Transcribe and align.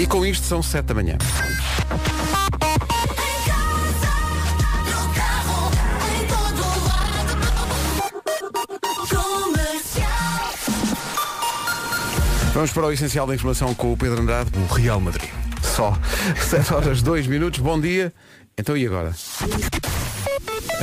E 0.00 0.06
com 0.06 0.24
isto 0.24 0.46
são 0.46 0.62
7 0.62 0.86
da 0.86 0.94
manhã. 0.94 1.18
Vamos 12.54 12.72
para 12.72 12.86
o 12.86 12.92
essencial 12.92 13.26
da 13.26 13.34
informação 13.34 13.74
com 13.74 13.92
o 13.92 13.96
Pedro 13.96 14.22
Andrade, 14.22 14.50
o 14.56 14.72
Real 14.72 14.98
Madrid. 14.98 15.28
Só 15.62 15.92
7 16.48 16.72
horas 16.72 17.02
2 17.02 17.26
minutos, 17.26 17.60
bom 17.60 17.78
dia. 17.78 18.10
Então 18.56 18.74
e 18.74 18.86
agora? 18.86 19.14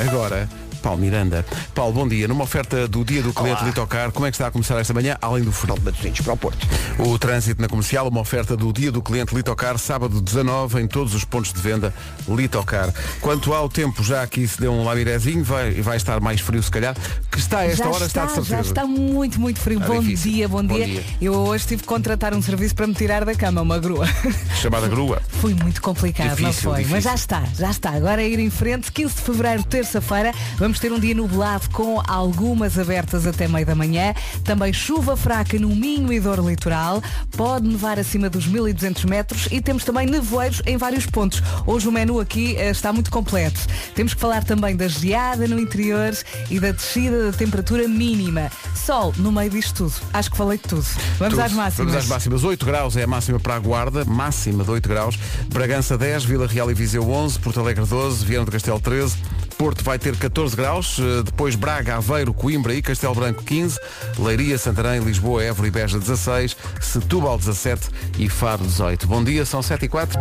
Agora, 0.08 0.48
Paulo 0.88 1.02
Miranda. 1.02 1.46
Paulo, 1.76 1.92
bom 1.92 2.08
dia. 2.08 2.30
Numa 2.30 2.46
oferta 2.46 2.88
do 2.88 3.04
dia 3.04 3.22
do 3.22 3.34
cliente 3.34 3.58
Olá. 3.60 3.68
Litocar, 3.68 4.10
como 4.14 4.26
é 4.26 4.32
que 4.32 4.36
está 4.36 4.48
a 4.48 4.52
começar 4.52 4.80
esta 4.80 4.94
manhã, 4.94 5.18
além 5.22 5.44
do 5.44 5.52
frio? 5.52 5.76
Matosinhos 5.84 6.22
para 6.22 6.32
o 6.32 6.38
Porto. 6.38 6.66
O 6.98 7.20
trânsito 7.20 7.62
na 7.62 7.68
comercial, 7.68 8.08
uma 8.08 8.22
oferta 8.22 8.56
do 8.56 8.72
dia 8.72 8.90
do 8.90 9.02
cliente 9.02 9.36
Litocar, 9.36 9.78
sábado 9.78 10.22
19, 10.22 10.82
em 10.82 10.88
todos 10.88 11.14
os 11.14 11.26
pontos 11.26 11.52
de 11.52 11.60
venda 11.60 11.94
Litocar. 12.26 12.94
Quanto 13.20 13.54
ao 13.54 13.68
tempo, 13.68 14.02
já 14.02 14.22
aqui 14.22 14.48
se 14.48 14.62
deu 14.62 14.72
um 14.72 14.86
lamirezinho, 14.86 15.44
vai, 15.44 15.72
vai 15.82 15.98
estar 15.98 16.22
mais 16.22 16.40
frio 16.40 16.64
se 16.64 16.72
calhar, 16.72 16.96
que 17.30 17.38
está 17.38 17.60
a 17.60 17.66
esta 17.66 17.84
já 17.84 17.90
hora, 17.90 18.06
está, 18.06 18.26
está, 18.26 18.40
de 18.42 18.48
já 18.48 18.56
certeza. 18.56 18.70
está 18.70 18.86
muito, 18.88 19.42
muito 19.42 19.60
frio. 19.60 19.82
Bom 19.82 20.00
dia, 20.02 20.48
bom, 20.48 20.64
Bom 20.64 20.74
dia. 20.74 20.86
dia. 20.86 21.04
Eu 21.20 21.34
hoje 21.34 21.68
tive 21.68 21.82
que 21.82 21.88
contratar 21.90 22.34
um 22.34 22.42
serviço 22.42 22.74
para 22.74 22.88
me 22.88 22.94
tirar 22.94 23.26
da 23.26 23.36
cama, 23.36 23.62
uma 23.62 23.78
grua. 23.78 24.08
Chamada 24.62 24.88
grua. 24.88 25.22
Foi 25.42 25.54
muito 25.54 25.82
complicado, 25.82 26.30
não 26.30 26.36
Difícil, 26.50 26.72
foi? 26.72 26.78
difícil. 26.78 26.96
Mas 26.96 27.04
já 27.04 27.14
está, 27.14 27.44
já 27.60 27.72
está. 27.72 27.90
Agora 27.90 28.24
é 28.24 28.30
ir 28.30 28.40
em 28.40 28.50
frente. 28.50 28.90
15 28.90 29.16
de 29.16 29.22
fevereiro, 29.22 29.64
terça-feira, 29.64 30.34
vamos 30.58 30.77
ter 30.80 30.92
um 30.92 31.00
dia 31.00 31.16
nublado 31.16 31.70
com 31.70 32.02
algumas 32.08 32.78
abertas 32.78 33.26
até 33.26 33.48
meio 33.48 33.66
da 33.66 33.76
manhã. 33.76 34.14
Também 34.44 34.74
chuva 34.74 35.16
fraca 35.16 35.58
no 35.58 35.70
Minho 35.70 36.12
e 36.12 36.20
Dor 36.20 36.40
Litoral. 36.40 37.02
Pode 37.36 37.68
nevar 37.68 38.00
acima 38.00 38.30
dos 38.30 38.46
1200 38.48 39.06
metros 39.06 39.48
e 39.52 39.62
temos 39.62 39.84
também 39.84 40.06
nevoeiros 40.06 40.62
em 40.66 40.78
vários 40.78 41.06
pontos. 41.06 41.42
Hoje 41.66 41.88
o 41.88 41.92
menu 41.92 42.20
aqui 42.20 42.56
eh, 42.58 42.72
está 42.72 42.92
muito 42.92 43.10
completo. 43.10 43.60
Temos 43.96 44.14
que 44.14 44.20
falar 44.20 44.44
também 44.44 44.76
da 44.76 44.88
geada 44.88 45.48
no 45.48 45.60
interior 45.60 46.16
e 46.50 46.60
da 46.60 46.72
descida 46.72 47.32
da 47.32 47.38
temperatura 47.38 47.88
mínima. 47.88 48.52
Sol 48.76 49.14
no 49.18 49.32
meio 49.32 49.50
disto 49.50 49.78
tudo. 49.78 49.94
Acho 50.14 50.32
que 50.32 50.38
falei 50.38 50.58
de 50.58 50.64
tudo. 50.64 50.86
Vamos 51.20 51.34
Tudo. 51.34 51.42
às 51.42 51.54
máximas. 51.54 51.78
Vamos 51.78 51.96
às 51.96 52.08
máximas. 52.08 52.44
8 52.44 52.66
graus 52.66 52.98
é 52.98 53.04
a 53.04 53.08
máxima 53.08 53.40
para 53.40 53.56
a 53.56 53.60
Guarda, 53.60 54.04
máxima 54.06 54.64
de 54.64 54.72
8 54.72 54.90
graus. 54.90 55.20
Bragança 55.50 55.98
10, 55.98 56.26
Vila 56.26 56.48
Real 56.48 56.70
e 56.72 56.74
Viseu 56.74 57.10
11, 57.10 57.40
Porto 57.40 57.60
Alegre 57.60 57.86
12, 57.86 58.26
Viana 58.26 58.46
do 58.46 58.52
Castelo 58.52 58.80
13, 58.80 59.16
Porto 59.58 59.84
vai 59.84 59.98
ter 59.98 60.16
14 60.16 60.56
graus, 60.56 60.98
eh, 61.00 61.24
depois 61.24 61.56
Braga, 61.56 61.96
Aveiro, 61.96 62.32
Coimbra 62.34 62.74
e 62.76 62.82
Castelo 62.82 63.16
Branco 63.16 63.44
15, 63.44 63.80
Leiria, 64.20 64.58
Santarém, 64.58 65.00
Lisboa, 65.02 65.44
Évora 65.44 65.68
e 65.68 65.72
Beja 65.72 65.98
16, 65.98 66.56
Setúbal 66.80 67.38
17 67.40 67.90
e 68.20 68.30
Faro 68.30 68.64
18. 68.64 69.08
Bom 69.08 69.24
dia, 69.24 69.46
são 69.46 69.62
7 69.64 69.86
e 69.86 69.90
4. 69.90 70.20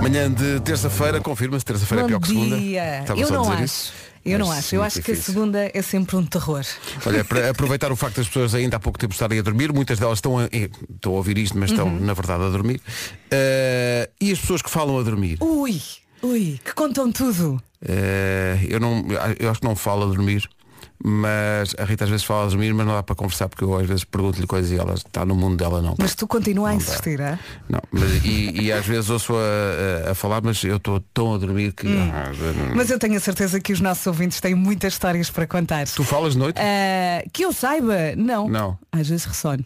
Manhã 0.00 0.30
de 0.32 0.60
terça-feira, 0.60 1.20
confirma-se, 1.20 1.64
terça-feira 1.64 2.04
é 2.04 2.06
pior 2.06 2.20
que 2.20 2.28
segunda. 2.28 2.56
dia. 2.56 3.00
Estava 3.00 3.20
Eu 3.20 3.30
não 3.30 3.42
dizer 3.42 3.54
acho. 3.54 3.64
isso. 3.64 3.92
Eu 4.24 4.38
não 4.38 4.48
Mas 4.48 4.58
acho. 4.58 4.74
Eu 4.76 4.82
acho 4.82 5.02
que 5.02 5.10
a 5.10 5.14
difícil. 5.14 5.34
segunda 5.34 5.70
é 5.72 5.82
sempre 5.82 6.14
um 6.16 6.24
terror. 6.24 6.62
Olha, 7.06 7.24
para 7.24 7.48
aproveitar 7.50 7.90
o 7.90 7.96
facto 7.96 8.16
das 8.16 8.26
pessoas 8.28 8.54
ainda 8.54 8.76
há 8.76 8.80
pouco 8.80 8.98
tempo 8.98 9.12
estarem 9.14 9.38
a 9.38 9.42
dormir, 9.42 9.72
muitas 9.72 9.98
delas 9.98 10.18
estão 10.18 10.38
a, 10.38 10.44
eh, 10.44 10.68
estão 10.94 11.12
a 11.12 11.16
ouvir 11.16 11.38
isto, 11.38 11.58
mas 11.58 11.70
estão 11.70 11.86
Uhum. 11.88 12.00
na 12.00 12.12
verdade 12.14 12.44
a 12.44 12.48
dormir. 12.48 12.80
Eh, 13.30 14.08
e 14.20 14.30
as 14.30 14.38
pessoas 14.38 14.60
que 14.62 14.70
falam 14.70 14.98
a 14.98 15.02
dormir? 15.02 15.38
Ui, 15.40 15.80
ui, 16.22 16.60
que 16.64 16.72
contam 16.72 17.10
tudo. 17.12 17.62
Eh, 17.86 18.66
eu, 18.68 18.80
não, 18.80 19.04
eu 19.38 19.50
acho 19.50 19.60
que 19.60 19.66
não 19.66 19.76
falo 19.76 20.04
a 20.04 20.06
dormir, 20.06 20.48
mas 21.02 21.74
a 21.78 21.84
Rita 21.84 22.04
às 22.04 22.10
vezes 22.10 22.24
fala 22.24 22.44
a 22.44 22.48
dormir, 22.48 22.72
mas 22.74 22.86
não 22.86 22.94
dá 22.94 23.02
para 23.02 23.14
conversar 23.14 23.48
porque 23.48 23.64
eu 23.64 23.76
às 23.76 23.86
vezes 23.86 24.04
pergunto-lhe 24.04 24.46
coisas 24.46 24.70
e 24.70 24.76
ela 24.76 24.94
está 24.94 25.24
no 25.24 25.34
mundo 25.34 25.56
dela 25.56 25.80
não. 25.80 25.94
Mas 25.98 26.14
tu 26.14 26.26
continua 26.26 26.68
a 26.68 26.72
Não 26.72 26.76
insistir, 26.78 27.20
é? 27.20 27.38
Não, 27.68 27.80
mas, 27.92 28.24
e, 28.24 28.62
e 28.62 28.72
às 28.72 28.84
vezes 28.84 29.08
ouço 29.10 29.34
a, 29.34 30.08
a- 30.08 30.12
a 30.12 30.14
falar, 30.14 30.40
mas 30.42 30.62
eu 30.64 30.76
estou 30.76 31.00
tão 31.14 31.34
a 31.34 31.38
dormir 31.38 31.72
que. 31.72 31.86
ah, 31.86 32.32
não- 32.36 32.48
Hum. 32.48 32.72
Mas 32.74 32.90
eu 32.90 32.98
tenho 32.98 33.16
a 33.16 33.20
certeza 33.20 33.58
que 33.60 33.72
os 33.72 33.80
nossos 33.80 34.06
ouvintes 34.06 34.40
têm 34.40 34.54
muitas 34.54 34.92
histórias 34.94 35.30
para 35.30 35.46
contar. 35.46 35.86
Tu 35.86 36.02
falas 36.04 36.32
de 36.34 36.38
noite? 36.38 36.58
Ah, 36.60 37.22
que 37.32 37.44
eu 37.44 37.52
saiba, 37.52 38.14
não. 38.16 38.48
Não. 38.48 38.78
Às 38.92 39.08
vezes 39.08 39.24
ressono. 39.24 39.64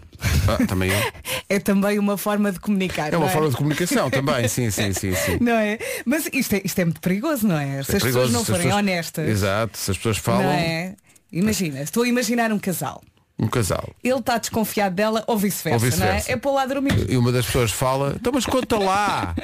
Ah, 0.49 0.65
também 0.67 0.91
eu. 0.91 0.99
É 1.49 1.59
também 1.59 1.99
uma 1.99 2.17
forma 2.17 2.51
de 2.51 2.59
comunicar. 2.59 3.13
É 3.13 3.17
uma 3.17 3.27
não 3.27 3.33
forma 3.33 3.51
de 3.51 3.57
comunicação 3.57 4.09
também, 4.11 4.49
sim, 4.49 4.71
sim, 4.71 4.93
sim, 4.95 5.15
sim. 5.15 5.37
Não 5.41 5.53
é? 5.53 5.79
Mas 6.07 6.27
isto 6.33 6.55
é, 6.55 6.63
isto 6.65 6.79
é 6.79 6.85
muito 6.87 7.01
perigoso, 7.01 7.47
não 7.47 7.59
é? 7.59 7.83
Se 7.83 7.93
É 7.93 7.97
as 7.97 8.03
perigoso, 8.03 8.13
pessoas 8.13 8.33
não 8.33 8.45
forem 8.45 8.63
pessoas- 8.63 8.79
honestas. 8.83 9.29
Exato, 9.29 9.77
se 9.79 9.91
as 9.91 9.97
pessoas 9.99 10.17
Não 10.17 10.23
falam, 10.23 10.43
é? 10.51 10.95
Imagina, 11.33 11.81
estou 11.81 12.03
a 12.03 12.09
imaginar 12.09 12.53
um 12.53 12.59
casal. 12.59 13.03
um 13.39 13.47
casal. 13.49 13.89
Ele 14.05 14.19
está 14.19 14.37
desconfiado 14.39 14.95
dela 14.95 15.25
ou 15.27 15.37
vice-versa, 15.39 15.85
Ou 15.87 15.97
não 15.99 16.07
é? 16.07 16.23
É 16.29 16.37
para 16.37 16.51
lá 16.51 16.67
dormir. 16.67 17.11
E 17.11 17.17
uma 17.17 17.33
das 17.33 17.47
pessoas 17.47 17.73
fala, 17.73 18.15
então 18.21 18.33
mas 18.33 18.45
conta 18.47 18.79
lá, 18.79 19.35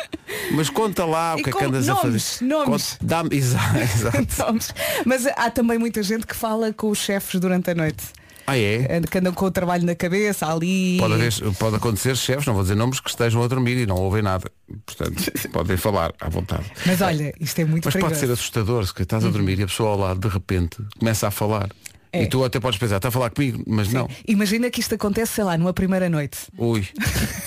mas 0.52 0.68
conta 0.70 1.04
lá 1.04 1.34
o 1.34 1.40
E 1.40 1.42
que 1.42 1.50
é 1.50 1.52
que 1.52 1.64
andas 1.64 1.86
nomes, 1.86 2.04
a 2.04 2.38
fazer. 2.38 2.44
nomes. 2.44 2.92
Conta- 2.92 3.04
Dá-me, 3.06 3.30
exato, 3.36 3.78
exato. 3.78 4.26
Vamos. 4.36 4.74
Mas 5.06 5.26
há 5.26 5.50
também 5.50 5.78
muita 5.78 6.02
gente 6.02 6.26
que 6.26 6.36
fala 6.36 6.72
com 6.72 6.90
os 6.90 6.98
chefes 6.98 7.40
durante 7.40 7.70
a 7.70 7.74
noite. 7.74 8.04
Ah 8.48 8.56
é? 8.56 9.02
Que 9.02 9.18
andam 9.18 9.34
com 9.34 9.44
o 9.44 9.50
trabalho 9.50 9.84
na 9.84 9.94
cabeça 9.94 10.50
ali. 10.50 10.96
Pode, 10.98 11.12
haver, 11.12 11.32
pode 11.58 11.76
acontecer 11.76 12.16
chefes, 12.16 12.46
não 12.46 12.54
vou 12.54 12.62
dizer 12.62 12.76
nomes, 12.76 12.98
que 12.98 13.10
estejam 13.10 13.42
a 13.42 13.46
dormir 13.46 13.76
e 13.76 13.84
não 13.84 13.96
ouvem 13.96 14.22
nada. 14.22 14.50
Portanto, 14.86 15.30
podem 15.52 15.76
falar 15.76 16.14
à 16.18 16.30
vontade. 16.30 16.64
Mas 16.86 17.02
olha, 17.02 17.30
isto 17.38 17.60
é 17.60 17.66
muito 17.66 17.84
Mas 17.84 17.92
perigoso. 17.92 18.14
pode 18.14 18.26
ser 18.26 18.32
assustador 18.32 18.86
se 18.86 19.02
estás 19.02 19.22
a 19.22 19.28
dormir 19.28 19.58
e 19.58 19.64
a 19.64 19.66
pessoa 19.66 19.90
ao 19.90 19.98
lado 19.98 20.20
de 20.26 20.28
repente 20.32 20.78
começa 20.98 21.28
a 21.28 21.30
falar. 21.30 21.68
É. 22.12 22.22
E 22.22 22.26
tu 22.26 22.42
até 22.44 22.58
podes 22.58 22.78
pensar, 22.78 22.96
está 22.96 23.08
a 23.08 23.10
falar 23.10 23.30
comigo, 23.30 23.62
mas 23.66 23.92
não. 23.92 24.08
Imagina 24.26 24.70
que 24.70 24.80
isto 24.80 24.94
acontece, 24.94 25.32
sei 25.34 25.44
lá, 25.44 25.58
numa 25.58 25.72
primeira 25.72 26.08
noite. 26.08 26.38
Ui, 26.56 26.86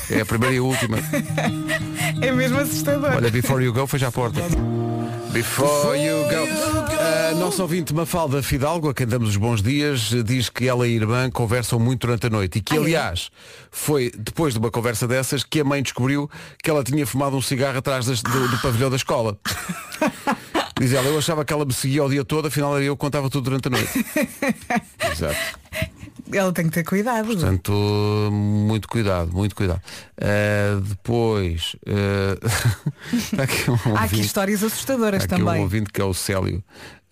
é 0.09 0.21
a 0.21 0.25
primeira 0.25 0.53
e 0.55 0.57
a 0.59 0.63
última. 0.63 0.97
É 2.21 2.31
mesmo 2.31 2.59
assustador. 2.59 3.13
Olha, 3.15 3.31
before 3.31 3.63
you 3.63 3.73
go, 3.73 3.87
fecha 3.87 4.07
a 4.09 4.11
porta. 4.11 4.41
Before 5.31 5.97
you 5.97 6.23
go. 6.25 7.31
A 7.31 7.35
nossa 7.35 7.61
ouvinte 7.63 7.93
Mafalda 7.93 8.43
Fidalgo, 8.43 8.89
a 8.89 8.93
quem 8.93 9.07
damos 9.07 9.29
os 9.29 9.37
bons 9.37 9.61
dias, 9.63 10.11
diz 10.25 10.49
que 10.49 10.67
ela 10.67 10.85
e 10.87 10.91
a 10.91 10.95
irmã 10.95 11.31
conversam 11.31 11.79
muito 11.79 12.05
durante 12.05 12.27
a 12.27 12.29
noite 12.29 12.59
e 12.59 12.61
que, 12.61 12.73
Ah, 12.73 12.77
é? 12.77 12.79
aliás, 12.79 13.31
foi 13.71 14.11
depois 14.15 14.53
de 14.53 14.59
uma 14.59 14.69
conversa 14.69 15.07
dessas 15.07 15.43
que 15.43 15.61
a 15.61 15.63
mãe 15.63 15.81
descobriu 15.81 16.29
que 16.61 16.69
ela 16.69 16.83
tinha 16.83 17.07
fumado 17.07 17.35
um 17.37 17.41
cigarro 17.41 17.77
atrás 17.79 18.05
das- 18.05 18.21
do, 18.21 18.47
do 18.49 18.57
pavilhão 18.59 18.89
da 18.89 18.97
escola. 18.97 19.37
Diz 20.81 20.93
ela, 20.93 21.07
eu 21.09 21.19
achava 21.19 21.45
que 21.45 21.53
ela 21.53 21.63
me 21.63 21.71
seguia 21.71 22.03
o 22.03 22.09
dia 22.09 22.25
todo, 22.25 22.47
afinal 22.47 22.75
era 22.75 22.83
eu 22.83 22.97
que 22.97 23.01
contava 23.01 23.29
tudo 23.29 23.43
durante 23.43 23.67
a 23.67 23.69
noite. 23.69 24.03
Exato. 25.11 25.60
Ela 26.33 26.51
tem 26.53 26.65
que 26.65 26.71
ter 26.71 26.83
cuidado. 26.83 27.27
Portanto, 27.27 27.71
muito 28.31 28.87
cuidado, 28.87 29.31
muito 29.33 29.55
cuidado. 29.55 29.81
Uh, 30.17 30.81
depois, 30.81 31.75
uh, 31.87 33.41
aqui 33.41 33.69
um 33.69 33.73
Há 33.73 33.77
aqui 33.77 34.15
ouvinte- 34.15 34.21
histórias 34.21 34.63
assustadoras 34.63 35.23
aqui 35.23 35.35
um 35.35 35.45
também. 35.45 35.61
ouvinte 35.61 35.91
que 35.91 36.01
é 36.01 36.03
o 36.05 36.13
Célio. 36.13 36.63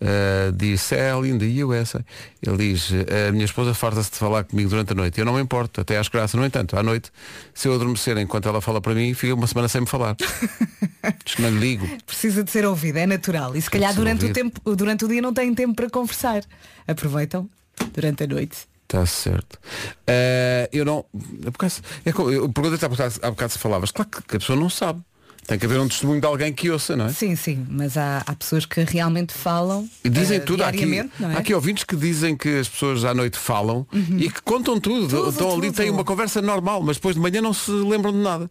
Uh, 0.02 0.50
diz 0.52 0.80
Célio 0.80 1.38
the 1.38 1.62
USA. 1.64 2.02
Ele 2.40 2.56
diz, 2.72 2.90
a 3.28 3.32
minha 3.32 3.44
esposa 3.44 3.74
farta-se 3.74 4.10
de 4.10 4.16
falar 4.16 4.44
comigo 4.44 4.70
durante 4.70 4.92
a 4.92 4.94
noite. 4.94 5.18
Eu 5.20 5.26
não 5.26 5.34
me 5.34 5.42
importo, 5.42 5.80
até 5.82 5.98
às 5.98 6.08
graças. 6.08 6.34
No 6.38 6.46
entanto, 6.46 6.78
à 6.78 6.82
noite, 6.82 7.10
se 7.52 7.68
eu 7.68 7.74
adormecer 7.74 8.16
enquanto 8.16 8.48
ela 8.48 8.62
fala 8.62 8.80
para 8.80 8.94
mim, 8.94 9.12
fica 9.12 9.34
uma 9.34 9.46
semana 9.46 9.68
sem 9.68 9.82
me 9.82 9.86
falar. 9.86 10.16
diz 11.24 11.34
que 11.34 11.42
não 11.42 11.50
lhe 11.50 11.58
ligo. 11.58 11.86
Precisa 12.06 12.42
de 12.42 12.50
ser 12.50 12.64
ouvida, 12.64 13.00
é 13.00 13.06
natural. 13.06 13.54
E 13.54 13.60
se 13.60 13.68
calhar 13.68 13.94
durante 13.94 14.24
o, 14.24 14.28
ouvido. 14.28 14.34
tempo, 14.34 14.74
durante 14.74 15.04
o 15.04 15.08
dia 15.08 15.20
não 15.20 15.34
têm 15.34 15.54
tempo 15.54 15.74
para 15.74 15.90
conversar. 15.90 16.42
Aproveitam 16.88 17.46
durante 17.92 18.24
a 18.24 18.26
noite. 18.26 18.69
Está 18.90 19.06
certo. 19.06 19.54
Uh, 19.54 20.66
eu 20.72 20.84
não. 20.84 21.04
É 21.46 21.50
por 21.52 21.58
causa, 21.58 21.80
é, 22.04 22.10
eu 22.10 22.48
perguntei-te 22.48 22.84
há 22.84 22.88
bocado, 22.88 23.14
há 23.22 23.30
bocado 23.30 23.52
se 23.52 23.58
falavas. 23.58 23.92
Claro 23.92 24.10
que, 24.10 24.20
que 24.22 24.36
a 24.36 24.38
pessoa 24.40 24.58
não 24.58 24.68
sabe. 24.68 25.00
Tem 25.46 25.56
que 25.56 25.64
haver 25.64 25.78
um 25.78 25.86
testemunho 25.86 26.20
de 26.20 26.26
alguém 26.26 26.52
que 26.52 26.68
ouça, 26.70 26.96
não 26.96 27.06
é? 27.06 27.12
Sim, 27.12 27.34
sim, 27.34 27.66
mas 27.70 27.96
há, 27.96 28.22
há 28.26 28.34
pessoas 28.34 28.66
que 28.66 28.82
realmente 28.82 29.32
falam 29.32 29.88
E 30.04 30.08
dizem 30.08 30.38
eh, 30.38 30.40
tudo. 30.40 30.64
Há 30.64 30.68
aqui, 30.68 30.98
é? 30.98 31.02
Uhum. 31.02 31.10
há 31.20 31.38
aqui 31.38 31.54
ouvintes 31.54 31.84
que 31.84 31.94
dizem 31.94 32.36
que 32.36 32.58
as 32.58 32.68
pessoas 32.68 33.04
à 33.04 33.14
noite 33.14 33.38
falam 33.38 33.86
e 34.18 34.28
que 34.28 34.42
contam 34.42 34.80
tudo. 34.80 35.08
Tudo, 35.08 35.30
Estão 35.30 35.52
ali, 35.54 35.70
têm 35.70 35.90
uma 35.90 36.04
conversa 36.04 36.42
normal, 36.42 36.82
mas 36.82 36.96
depois 36.96 37.14
de 37.14 37.20
manhã 37.20 37.40
não 37.40 37.52
se 37.52 37.70
lembram 37.70 38.12
de 38.12 38.18
nada. 38.18 38.50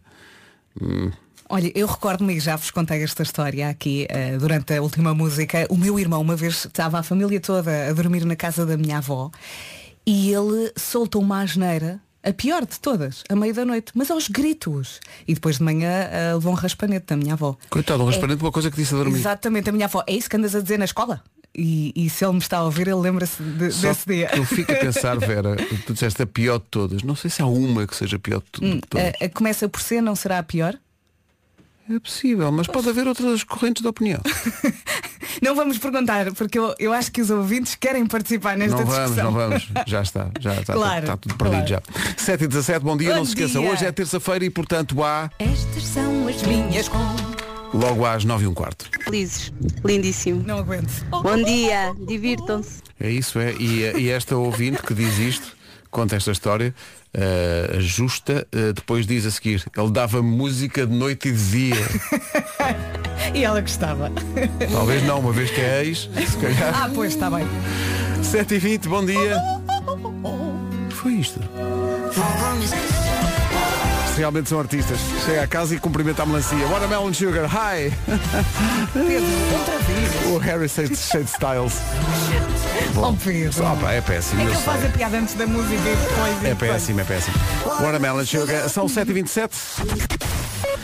Olha, 1.50 1.70
eu 1.74 1.86
recordo-me 1.86 2.36
e 2.36 2.40
já 2.40 2.56
vos 2.56 2.70
contei 2.70 3.02
esta 3.02 3.22
história 3.22 3.68
aqui 3.68 4.06
eh, 4.08 4.38
durante 4.38 4.72
a 4.72 4.80
última 4.80 5.12
música. 5.12 5.66
O 5.68 5.76
meu 5.76 5.98
irmão 5.98 6.20
uma 6.20 6.36
vez 6.36 6.64
estava 6.64 6.98
a 6.98 7.02
família 7.02 7.40
toda 7.40 7.88
a 7.88 7.92
dormir 7.92 8.24
na 8.24 8.36
casa 8.36 8.64
da 8.64 8.76
minha 8.76 8.98
avó 8.98 9.30
e 10.06 10.32
ele 10.32 10.72
soltou 10.76 11.22
uma 11.22 11.42
asneira, 11.42 12.00
a 12.22 12.32
pior 12.32 12.66
de 12.66 12.78
todas, 12.80 13.22
à 13.28 13.34
meia 13.36 13.52
da 13.54 13.64
noite, 13.64 13.92
mas 13.94 14.10
aos 14.10 14.28
gritos. 14.28 15.00
E 15.26 15.34
depois 15.34 15.56
de 15.58 15.62
manhã 15.62 15.88
eh, 16.10 16.34
levou 16.34 16.52
um 16.52 16.56
raspanete 16.56 17.06
da 17.06 17.16
minha 17.16 17.32
avó. 17.34 17.56
Coitado, 17.70 18.02
um 18.02 18.06
raspanete 18.06 18.42
uma 18.42 18.52
coisa 18.52 18.70
que 18.70 18.76
disse 18.76 18.94
a 18.94 18.98
dormir. 18.98 19.18
Exatamente, 19.18 19.70
a 19.70 19.72
minha 19.72 19.86
avó, 19.86 20.02
é 20.06 20.12
isso 20.14 20.28
que 20.28 20.36
andas 20.36 20.54
a 20.54 20.60
dizer 20.60 20.78
na 20.78 20.84
escola? 20.84 21.22
E, 21.56 21.92
e 21.96 22.08
se 22.08 22.24
ele 22.24 22.34
me 22.34 22.38
está 22.38 22.58
a 22.58 22.64
ouvir, 22.64 22.86
ele 22.86 22.94
lembra-se 23.00 23.42
de- 23.42 23.68
desse 23.70 24.06
dia. 24.06 24.30
eu 24.36 24.44
fico 24.44 24.70
a 24.70 24.76
pensar, 24.76 25.18
Vera, 25.18 25.56
tu 25.86 25.92
disseste 25.94 26.22
a 26.22 26.26
pior 26.26 26.58
de 26.58 26.66
todas. 26.70 27.02
Não 27.02 27.16
sei 27.16 27.28
se 27.30 27.42
há 27.42 27.46
uma 27.46 27.86
que 27.86 27.96
seja 27.96 28.16
a 28.16 28.20
pior 28.20 28.38
de, 28.40 28.46
tu- 28.52 28.60
de 28.60 28.80
todas. 28.82 29.06
A- 29.20 29.24
a- 29.24 29.28
começa 29.30 29.68
por 29.68 29.80
ser, 29.80 30.00
não 30.00 30.14
será 30.14 30.38
a 30.38 30.42
pior? 30.42 30.78
É 31.92 31.98
possível, 31.98 32.52
mas 32.52 32.68
pode 32.68 32.88
haver 32.88 33.08
outras 33.08 33.42
correntes 33.42 33.82
de 33.82 33.88
opinião. 33.88 34.20
Não 35.40 35.54
vamos 35.54 35.78
perguntar, 35.78 36.32
porque 36.32 36.58
eu, 36.58 36.74
eu 36.78 36.92
acho 36.92 37.10
que 37.10 37.20
os 37.20 37.30
ouvintes 37.30 37.74
querem 37.74 38.06
participar 38.06 38.56
nesta 38.56 38.76
Não 38.78 38.84
vamos, 38.86 39.00
discussão. 39.00 39.24
não 39.24 39.32
vamos. 39.32 39.68
Já 39.86 40.02
está, 40.02 40.30
já 40.40 40.54
está, 40.54 40.74
Claro, 40.74 41.00
está 41.00 41.16
tudo 41.16 41.34
perdido 41.36 41.66
claro. 41.66 41.82
já. 42.14 42.14
7 42.16 42.44
e 42.44 42.46
17, 42.48 42.80
bom 42.84 42.96
dia, 42.96 43.10
Bom 43.10 43.16
não 43.16 43.24
se 43.24 43.30
esqueça. 43.32 43.58
dia. 43.58 43.70
Hoje 43.70 43.84
é 43.86 43.92
terça-feira 43.92 44.44
e 44.44 44.50
portanto 44.50 45.02
há 45.02 45.30
Estas 45.38 45.84
são 45.84 46.28
as 46.28 46.42
minhas 46.42 46.88
com. 46.88 46.98
logo 47.72 48.04
às 48.04 48.24
9 48.24 48.44
e 48.44 48.46
um 48.46 48.54
quarto. 48.54 48.86
Felizes, 49.04 49.52
lindíssimo. 49.84 50.42
Não 50.46 50.58
aguento. 50.58 51.04
Bom 51.10 51.42
dia, 51.42 51.94
divirtam-se. 52.06 52.82
É 53.00 53.10
isso, 53.10 53.38
é. 53.38 53.52
E, 53.54 53.80
e 53.98 54.08
esta 54.10 54.36
ouvinte 54.36 54.82
que 54.82 54.92
diz 54.92 55.18
isto, 55.18 55.56
conta 55.90 56.16
esta 56.16 56.30
história, 56.30 56.74
eh, 57.12 57.76
justa, 57.80 58.46
eh, 58.52 58.72
depois 58.72 59.06
diz 59.06 59.26
a 59.26 59.30
seguir, 59.30 59.64
ele 59.76 59.90
dava 59.90 60.22
música 60.22 60.86
de 60.86 60.94
noite 60.94 61.28
e 61.28 61.32
de 61.32 61.50
dia. 61.50 61.76
E 63.34 63.44
ela 63.44 63.60
gostava. 63.60 64.10
Talvez 64.72 65.04
não, 65.04 65.20
uma 65.20 65.32
vez 65.32 65.50
que 65.50 65.60
é 65.60 65.84
ex, 65.84 66.08
se 66.28 66.36
calhar. 66.38 66.74
Ah, 66.74 66.90
pois, 66.92 67.12
está 67.12 67.30
bem. 67.30 67.46
7 68.22 68.54
e 68.54 68.58
20 68.58 68.88
bom 68.88 69.04
dia. 69.04 69.36
Foi 70.90 71.12
isto. 71.12 71.38
Realmente 74.16 74.48
são 74.48 74.58
artistas. 74.58 74.98
Chega 75.24 75.42
a 75.42 75.46
casa 75.46 75.74
e 75.74 75.78
cumprimenta 75.78 76.22
a 76.22 76.26
melancia. 76.26 76.66
Watermelon 76.66 77.12
Sugar, 77.14 77.46
hi! 77.46 77.92
Pedro, 78.92 79.58
outra 79.58 79.78
vez. 79.78 80.26
O 80.26 80.38
Harry 80.38 80.66
Styles. 80.66 81.74
Oh, 82.96 83.12
Pedro. 83.12 83.62
Pá, 83.80 83.92
é 83.92 84.00
péssimo. 84.00 84.40
É 84.40 84.44
que 84.44 84.50
eu 84.50 84.54
ele 84.54 84.62
faz 84.62 84.80
sei. 84.80 84.88
a 84.88 84.92
piada 84.92 85.18
antes 85.18 85.34
da 85.34 85.46
música 85.46 85.74
e 85.74 85.96
depois. 85.96 86.42
e 86.42 86.46
É 86.48 86.54
péssimo, 86.54 87.00
é 87.00 87.04
péssimo. 87.04 87.36
Watermelon 87.64 88.24
Sugar, 88.24 88.68
são 88.68 88.86
7h27. 88.86 89.50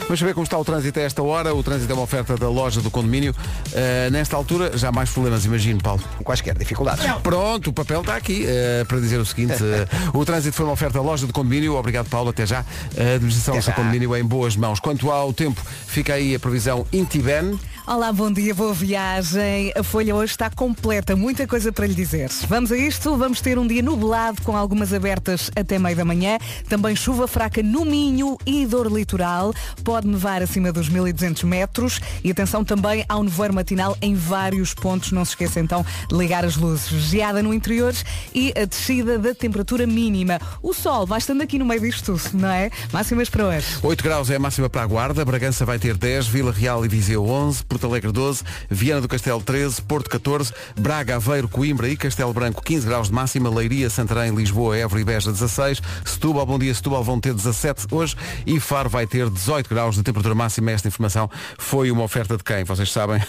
Vamos 0.07 0.21
saber 0.21 0.35
como 0.35 0.45
está 0.45 0.57
o 0.57 0.65
trânsito 0.65 1.01
a 1.01 1.03
esta 1.03 1.21
hora. 1.21 1.53
O 1.53 1.65
trânsito 1.65 1.91
é 1.91 1.95
uma 1.95 2.05
oferta 2.05 2.37
da 2.37 2.49
loja 2.49 2.81
do 2.81 2.91
condomínio. 2.93 3.33
Uh, 3.33 4.11
nesta 4.13 4.37
altura, 4.37 4.79
já 4.79 4.93
mais 4.93 5.11
problemas, 5.11 5.45
imagino, 5.45 5.83
Paulo. 5.83 6.01
Quaisquer 6.23 6.57
dificuldades. 6.57 7.05
Pronto, 7.25 7.71
o 7.71 7.73
papel 7.73 8.03
está 8.03 8.15
aqui 8.15 8.47
uh, 8.47 8.87
para 8.87 9.01
dizer 9.01 9.19
o 9.19 9.27
seguinte. 9.27 9.55
uh, 9.55 10.17
o 10.17 10.25
trânsito 10.25 10.55
foi 10.55 10.65
uma 10.65 10.75
oferta 10.75 10.99
da 10.99 11.05
loja 11.05 11.27
do 11.27 11.33
condomínio. 11.33 11.75
Obrigado, 11.75 12.09
Paulo. 12.09 12.31
Até 12.31 12.47
já. 12.47 12.65
A 12.97 13.15
administração 13.17 13.57
do 13.57 13.63
seu 13.63 13.75
condomínio 13.75 14.15
é 14.15 14.21
em 14.21 14.25
boas 14.25 14.55
mãos. 14.55 14.79
Quanto 14.79 15.11
ao 15.11 15.33
tempo, 15.33 15.61
fica 15.89 16.15
aí 16.15 16.37
a 16.37 16.39
previsão 16.39 16.87
Intiben. 16.93 17.59
Olá, 17.89 18.13
bom 18.13 18.33
dia, 18.33 18.53
boa 18.53 18.75
viagem. 18.75 19.73
A 19.77 19.81
folha 19.81 20.13
hoje 20.13 20.33
está 20.33 20.51
completa, 20.51 21.15
muita 21.15 21.47
coisa 21.47 21.71
para 21.71 21.87
lhe 21.87 21.95
dizer. 21.95 22.29
Vamos 22.49 22.73
a 22.73 22.77
isto, 22.77 23.17
vamos 23.17 23.41
ter 23.41 23.61
um 23.61 23.67
dia 23.67 23.81
nublado 23.81 24.43
com 24.43 24.57
algumas 24.57 24.93
abertas 24.93 25.53
até 25.55 25.79
meio 25.79 25.95
da 25.95 26.05
manhã. 26.05 26.37
Também 26.69 26.97
chuva 26.97 27.29
fraca 27.29 27.63
no 27.63 27.85
Minho 27.85 28.37
e 28.45 28.67
dor 28.67 28.91
litoral. 28.91 29.55
Pode 29.85 30.09
nevar 30.09 30.43
acima 30.43 30.73
dos 30.73 30.89
1200 30.89 31.45
metros. 31.45 32.01
E 32.25 32.31
atenção 32.33 32.65
também 32.65 33.05
ao 33.09 33.23
nevoeiro 33.23 33.55
matinal 33.55 33.97
em 34.03 34.17
vários 34.17 34.75
pontos. 34.75 35.13
Não 35.13 35.25
se 35.25 35.31
esqueça 35.31 35.61
então 35.61 35.87
de 36.09 36.17
ligar 36.17 36.45
as 36.45 36.57
luzes. 36.57 36.89
Geada 36.89 37.41
no 37.41 37.55
interior 37.55 37.95
e 38.35 38.53
a 38.61 38.65
descida 38.65 39.17
da 39.17 39.33
temperatura 39.33 39.87
mínima. 39.87 40.41
O 40.61 40.75
sol 40.75 41.07
vai 41.07 41.19
estando 41.19 41.41
aqui 41.43 41.57
no 41.57 41.65
meio 41.65 41.81
disto 41.81 42.21
não 42.35 42.51
é? 42.51 42.69
Máximas 42.93 43.31
para 43.31 43.47
hoje. 43.47 43.79
8 43.81 44.03
graus 44.03 44.29
é 44.29 44.35
a 44.35 44.41
máxima 44.41 44.69
para 44.69 44.83
a 44.83 44.87
Guarda, 44.87 45.25
Bragança 45.25 45.65
vai 45.65 45.79
ter 45.79 45.97
10, 45.97 46.27
Vila 46.27 46.51
Real 46.51 46.85
e 46.85 46.89
Viseu 46.89 47.25
11, 47.25 47.65
Porto 47.77 47.89
Alegre 47.89 48.11
12, 48.11 48.43
Viana 48.71 49.03
do 49.03 49.09
Castelo 49.09 49.43
13, 49.43 49.83
Porto 49.83 50.09
14, 50.09 50.51
Braga, 50.81 51.17
Aveiro, 51.17 51.47
Coimbra 51.47 51.87
e 51.91 51.95
Castelo 51.95 52.33
Branco 52.33 52.63
15 52.63 52.87
graus 52.87 53.09
de 53.09 53.13
máxima, 53.15 53.51
Leiria, 53.51 53.91
Santarém, 53.91 54.35
Lisboa, 54.35 54.79
Évora 54.79 54.99
e 55.03 55.05
Beja 55.05 55.31
16, 55.31 55.83
Setúbal, 56.03 56.47
bom 56.47 56.59
dia, 56.59 56.73
Setúbal 56.73 57.05
vão 57.05 57.21
ter 57.21 57.35
17 57.35 57.87
hoje 57.91 58.17
e 58.47 58.59
Faro 58.59 58.89
vai 58.89 59.07
ter 59.07 59.29
18 59.29 59.69
graus 59.69 59.95
de 59.97 60.03
temperatura 60.03 60.35
máxima. 60.35 60.71
Esta 60.71 60.89
informação 60.89 61.29
foi 61.59 61.91
uma 61.91 62.03
oferta 62.03 62.39
de 62.39 62.43
quem? 62.45 62.65
Vocês 62.65 62.91
sabem? 62.91 63.21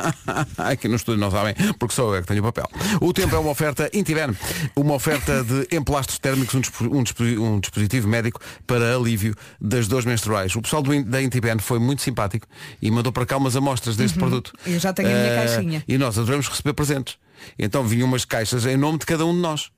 Aqui 0.56 0.88
no 0.88 0.96
estúdio 0.96 1.20
não 1.20 1.30
sabem, 1.30 1.54
porque 1.78 1.94
sou 1.94 2.14
eu 2.14 2.22
que 2.22 2.28
tenho 2.28 2.40
o 2.40 2.44
papel. 2.50 2.70
O 3.02 3.12
tempo 3.12 3.36
é 3.36 3.38
uma 3.38 3.50
oferta 3.50 3.90
Intiben, 3.92 4.34
uma 4.74 4.94
oferta 4.94 5.44
de 5.44 5.76
emplastros 5.76 6.18
térmicos, 6.18 6.54
um, 6.54 6.60
dispo- 6.60 6.84
um 6.96 7.02
dispo- 7.02 7.22
um 7.22 7.60
dispositivo 7.60 8.08
médico 8.08 8.40
para 8.66 8.96
alívio 8.96 9.34
das 9.60 9.86
dores 9.86 10.06
menstruais. 10.06 10.56
O 10.56 10.62
pessoal 10.62 10.82
do 10.82 10.90
da 11.04 11.20
Intiben 11.22 11.58
foi 11.58 11.78
muito 11.78 12.00
simpático 12.00 12.46
e 12.80 12.90
mandou 12.90 13.12
para 13.12 13.26
cá 13.26 13.36
umas 13.36 13.56
amostras 13.56 13.89
deste 13.96 14.18
produto. 14.18 14.52
Eu 14.66 14.78
já 14.78 14.92
tenho 14.92 15.08
a 15.08 15.12
minha 15.12 15.24
Eh, 15.32 15.36
caixinha. 15.46 15.84
E 15.86 15.98
nós 15.98 16.18
adoramos 16.18 16.48
receber 16.48 16.72
presentes. 16.72 17.16
Então 17.58 17.84
vinham 17.86 18.06
umas 18.06 18.24
caixas 18.24 18.66
em 18.66 18.76
nome 18.76 18.98
de 18.98 19.06
cada 19.06 19.24
um 19.24 19.32
de 19.34 19.40
nós. 19.40 19.70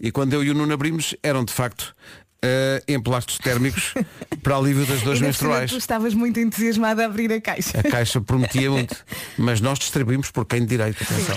E 0.00 0.10
quando 0.12 0.32
eu 0.32 0.44
e 0.44 0.50
o 0.50 0.54
Nuno 0.54 0.72
abrimos, 0.72 1.14
eram 1.22 1.44
de 1.44 1.52
facto 1.52 1.94
eh, 2.40 2.82
emplastros 2.86 3.38
térmicos 3.38 3.94
para 4.42 4.56
alívio 4.56 4.86
das 4.86 5.02
dores 5.02 5.20
menstruais. 5.20 5.70
Tu 5.70 5.76
estavas 5.78 6.14
muito 6.14 6.38
entusiasmado 6.38 7.02
a 7.02 7.06
abrir 7.06 7.32
a 7.32 7.40
caixa. 7.40 7.80
A 7.80 7.82
caixa 7.82 8.20
prometia 8.20 8.70
muito, 8.70 8.96
mas 9.36 9.60
nós 9.60 9.78
distribuímos 9.78 10.30
por 10.30 10.44
quem 10.46 10.60
de 10.60 10.66
direito. 10.66 11.02
Atenção. 11.02 11.36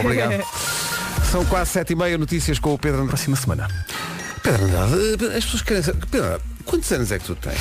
Obrigado. 0.00 0.42
São 1.30 1.44
quase 1.44 1.72
sete 1.72 1.92
e 1.92 1.96
meia 1.96 2.16
notícias 2.16 2.58
com 2.58 2.72
o 2.72 2.78
Pedro 2.78 3.02
Andrade. 3.02 3.08
Próxima 3.10 3.36
semana. 3.36 3.68
Pedro 4.42 4.64
Andrade, 4.64 5.24
eh, 5.26 5.36
as 5.36 5.44
pessoas 5.44 5.62
querem 5.62 5.82
saber. 5.82 6.06
Pedro 6.06 6.40
quantos 6.64 6.90
anos 6.92 7.12
é 7.12 7.18
que 7.18 7.24
tu 7.26 7.34
tens? 7.34 7.60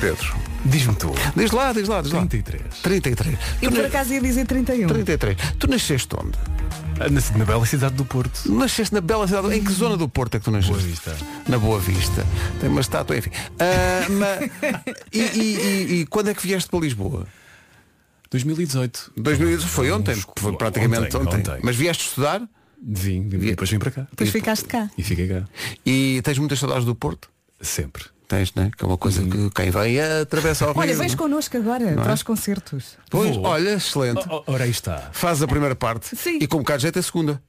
Pedro. 0.00 0.49
Diz-me 0.64 0.94
tu. 0.94 1.10
Diz 1.36 1.50
lá, 1.52 1.72
diz 1.72 1.88
lá, 1.88 2.02
diz 2.02 2.12
lá. 2.12 2.26
33. 2.26 2.80
33. 2.82 3.38
Eu 3.62 3.70
por 3.72 3.84
acaso 3.84 4.12
ia 4.12 4.20
dizer 4.20 4.46
31. 4.46 4.88
33. 4.88 5.36
Tu 5.58 5.66
nasceste 5.68 6.08
onde? 6.16 6.38
Nasci 7.10 7.36
na 7.38 7.46
bela 7.46 7.64
cidade 7.64 7.94
do 7.94 8.04
Porto. 8.04 8.52
Nasceste 8.52 8.92
na 8.94 9.00
bela 9.00 9.26
cidade. 9.26 9.54
Em 9.54 9.64
que 9.64 9.72
zona 9.72 9.96
do 9.96 10.06
Porto 10.06 10.34
é 10.34 10.38
que 10.38 10.44
tu 10.44 10.50
nasceste? 10.50 10.74
Boa 10.74 10.86
Vista. 10.86 11.16
Na 11.48 11.58
Boa 11.58 11.80
Vista. 11.80 12.26
Tem 12.60 12.68
uma 12.68 12.82
estátua, 12.82 13.16
enfim. 13.16 13.30
Ah, 13.58 14.06
ma- 14.10 14.36
e, 15.10 15.18
e- 15.18 15.56
e- 15.56 16.00
e 16.00 16.06
quando 16.06 16.28
é 16.28 16.34
que 16.34 16.46
vieste 16.46 16.68
para 16.68 16.80
Lisboa? 16.80 17.26
2018. 18.30 19.12
2018 19.16 19.66
foi 19.66 19.90
ontem, 19.90 20.12
Uns- 20.14 20.26
foi 20.36 20.56
praticamente 20.56 21.16
ontem. 21.16 21.16
ontem, 21.16 21.36
ontem. 21.52 21.60
Mas 21.62 21.74
vieste 21.76 22.06
estudar 22.08 22.42
Vim, 22.82 23.28
vim 23.28 23.38
depois 23.38 23.68
vim 23.70 23.78
para 23.78 23.90
cá. 23.90 24.06
Depois 24.10 24.30
ficaste 24.30 24.64
cá. 24.66 24.90
E 24.96 25.02
fiquei 25.02 25.28
cá. 25.28 25.44
e 25.84 26.20
tens 26.24 26.38
muitas 26.38 26.58
saudades 26.58 26.84
do 26.86 26.94
Porto? 26.94 27.28
Sempre. 27.60 28.04
Tens, 28.30 28.54
né? 28.54 28.70
Que 28.78 28.84
é 28.84 28.86
uma 28.86 28.96
coisa 28.96 29.20
que 29.24 29.50
quem 29.50 29.70
vem 29.72 30.00
atravessa 30.00 30.64
ao 30.66 30.76
Olha, 30.78 30.90
rio. 30.90 30.98
vens 30.98 31.16
connosco 31.16 31.56
agora 31.56 31.94
para 31.94 32.12
os 32.14 32.22
concertos. 32.22 32.96
Pois, 33.10 33.34
Vou. 33.34 33.44
olha, 33.44 33.70
excelente. 33.70 34.24
Oh, 34.30 34.44
oh, 34.46 34.52
ora 34.52 34.62
aí 34.62 34.70
está. 34.70 35.10
Faz 35.12 35.42
a 35.42 35.48
primeira 35.48 35.74
parte 35.74 36.16
Sim. 36.16 36.38
e 36.40 36.46
com 36.46 36.58
um 36.58 36.60
bocado 36.60 36.78
de 36.78 36.82
jeito 36.82 36.98
a 37.00 37.02
segunda. 37.02 37.42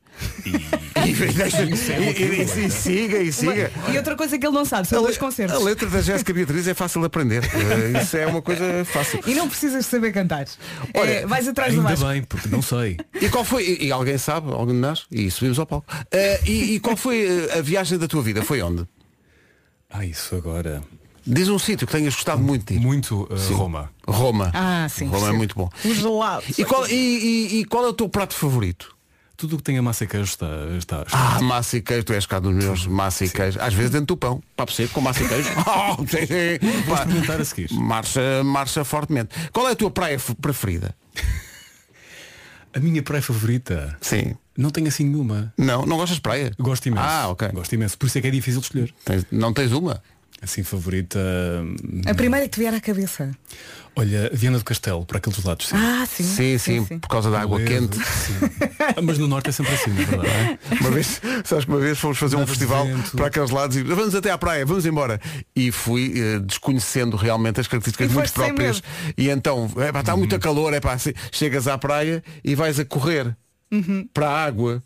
E, 1.06 1.14
deixa- 1.14 1.62
e- 1.64 1.70
e- 1.70 2.42
e- 2.42 2.66
e 2.66 2.70
siga 2.72 3.18
e 3.20 3.32
siga. 3.32 3.72
E 3.94 3.98
outra 3.98 4.16
coisa 4.16 4.40
que 4.40 4.46
ele 4.46 4.56
não 4.56 4.66
sabe, 4.66 4.88
são 4.88 5.04
dois 5.04 5.20
concertos. 5.20 5.56
a 5.56 5.60
letra 5.64 5.88
da 5.88 6.02
Jéssica 6.02 6.34
Beatriz 6.34 6.68
é 6.68 6.74
fácil 6.74 7.00
de 7.02 7.06
aprender. 7.06 7.44
Eh, 7.54 8.02
Isso 8.02 8.18
é 8.18 8.26
uma 8.26 8.42
coisa 8.42 8.84
fácil. 8.86 9.20
E 9.28 9.36
não 9.36 9.48
precisas 9.48 9.86
saber 9.86 10.12
cantar. 10.12 10.46
Olha, 10.96 11.10
É, 11.12 11.26
vais 11.28 11.48
atrás 11.48 11.74
do 11.76 11.80
Ainda 11.82 11.92
Vasco. 11.92 12.08
bem, 12.08 12.24
porque 12.24 12.50
não 12.50 12.62
sei. 12.64 12.98
E 13.22 13.30
qual 13.30 13.46
foi, 13.46 13.64
e, 13.80 13.86
e 13.86 13.92
alguém 13.92 14.18
sabe, 14.18 14.52
alguém 14.52 14.74
de 14.76 14.82
nós, 14.82 15.06
e 15.12 15.30
subimos 15.30 15.60
ao 15.60 15.66
palco. 15.68 15.86
Eh, 16.12 16.40
e, 16.46 16.76
e 16.76 16.80
qual 16.80 16.98
foi 16.98 17.50
a 17.56 17.62
viagem 17.62 18.00
da 18.00 18.08
tua 18.08 18.22
vida? 18.24 18.42
Foi 18.44 18.62
onde? 18.64 18.84
Ah, 19.92 20.06
isso 20.06 20.36
agora. 20.36 20.82
Diz 21.26 21.50
um 21.50 21.60
sítio 21.60 21.86
que 21.86 21.94
tenhas 21.94 22.16
gostado 22.16 22.42
muito 22.42 22.66
de 22.66 22.76
ir. 22.76 22.80
Muito 22.80 23.24
uh, 23.32 23.54
Roma. 23.54 23.92
Roma. 24.08 24.52
Ah, 24.54 24.88
sim, 24.90 25.08
Roma 25.08 25.30
é 25.30 25.32
muito 25.32 25.56
bom. 25.56 25.70
Os 25.86 25.98
gelados. 25.98 26.58
E 26.58 26.66
qual, 26.66 26.88
e, 26.88 26.94
e- 26.94 27.60
e 27.60 27.66
qual 27.66 27.86
é 27.86 27.90
o 27.90 27.94
teu 27.94 28.10
prato 28.10 28.34
favorito? 28.34 28.96
Tudo 29.38 29.56
o 29.56 29.58
que 29.58 29.64
tem 29.64 29.78
a 29.78 29.82
massa 29.82 30.04
e 30.04 30.08
queijo 30.08 30.26
está. 30.26 30.48
está, 30.78 31.02
está. 31.04 31.18
Ah, 31.38 31.42
massa 31.42 31.78
e 31.78 31.82
queijo, 31.82 32.04
tu 32.06 32.14
és 32.14 32.26
cá 32.26 32.40
dos 32.40 32.54
meus 32.54 32.86
massa 32.88 33.26
e 33.26 33.30
queijo. 33.30 33.60
Às 33.62 33.74
vezes 33.74 33.92
dentro 33.92 34.08
do 34.08 34.18
pão. 34.18 34.42
Papo 34.56 34.72
seco 34.72 34.94
com 34.94 35.02
massa 35.02 35.24
e 35.24 35.28
queijo. 35.28 35.50
Oh, 35.68 35.96
sim, 36.08 36.26
sim. 36.26 36.84
Vou 36.86 36.96
Pá, 36.96 37.02
experimentar 37.04 37.42
a 37.42 37.46
seguir. 37.46 37.72
marcha, 37.74 38.44
marcha 38.44 38.84
fortemente. 38.84 39.30
Qual 39.52 39.68
é 39.68 39.72
a 39.72 39.76
tua 39.76 39.90
praia 39.92 40.16
f- 40.20 40.36
preferida? 40.36 40.96
A 42.74 42.80
minha 42.80 43.02
praia 43.04 43.22
favorita. 43.22 43.98
Sim. 44.02 44.36
Não 44.58 44.70
tenho 44.70 44.88
assim 44.88 45.06
nenhuma. 45.06 45.54
Não, 45.58 45.86
não 45.86 45.98
gostas 45.98 46.16
de 46.18 46.22
praia? 46.22 46.52
Gosto 46.60 46.86
imenso. 46.88 47.04
Ah, 47.08 47.30
ok. 47.30 47.48
Gosto 47.50 47.74
imenso. 47.74 47.98
Por 47.98 48.08
isso 48.08 48.18
é 48.18 48.22
que 48.22 48.28
é 48.28 48.32
difícil 48.32 48.60
de 48.60 48.66
escolher. 48.68 48.94
Tens- 49.06 49.26
não 49.32 49.54
tens 49.54 49.72
uma? 49.72 50.02
Assim, 50.42 50.64
favorita. 50.64 51.20
hum, 51.20 52.02
A 52.06 52.14
primeira 52.16 52.46
que 52.48 52.52
te 52.56 52.60
vier 52.60 52.74
à 52.74 52.82
cabeça. 52.82 53.32
Olha, 53.96 54.30
Viana 54.34 54.58
do 54.58 54.64
Castelo, 54.64 55.06
para 55.06 55.18
aqueles 55.20 55.44
lados. 55.44 55.68
Sim. 55.68 55.76
Ah, 55.78 56.06
sim. 56.06 56.24
Sim, 56.24 56.58
sim, 56.58 57.00
por 57.00 57.08
causa 57.10 57.30
da 57.30 57.42
água 57.42 57.60
Moledo, 57.60 57.90
quente. 57.90 58.08
sim. 58.08 58.34
Ah, 58.80 59.02
Mas 59.04 59.18
no 59.20 59.28
norte 59.28 59.50
é 59.50 59.52
sempre 59.52 59.74
assim, 59.74 59.92
na 59.92 60.02
verdade. 60.04 60.28
não 60.28 60.34
é? 60.34 60.58
Uma 60.82 60.92
vez, 60.92 61.22
sabes 61.44 61.66
que 61.66 61.72
uma 61.72 61.80
vez 61.80 62.00
fomos 62.00 62.18
fazer 62.18 62.38
um 62.38 62.48
festival 62.48 62.86
vento. 62.86 63.16
para 63.16 63.28
aqueles 63.28 63.52
lados 63.52 63.78
e 63.78 63.84
vamos 63.84 64.16
até 64.16 64.32
à 64.32 64.38
praia, 64.38 64.66
vamos 64.66 64.86
embora. 64.86 65.20
E 65.56 65.72
fui 65.72 66.14
eh, 66.18 66.40
desconhecendo 66.40 67.16
realmente 67.18 67.60
as 67.60 67.68
características 67.68 68.10
E 68.10 68.14
muito 68.14 68.26
foste 68.30 68.40
sem 68.40 68.48
próprias. 68.56 68.82
E 69.18 69.30
então, 69.30 69.70
está 70.00 70.16
muito 70.18 70.34
Uhum. 70.34 70.40
calor, 70.40 70.74
é 70.74 70.80
pá, 70.80 70.98
se- 70.98 71.14
chegas 71.32 71.68
à 71.68 71.78
praia 71.78 72.24
e 72.44 72.56
vais 72.56 72.80
a 72.80 72.86
correr 72.86 73.36
Uhum. 73.72 74.08
para 74.14 74.30
a 74.30 74.44
água. 74.46 74.84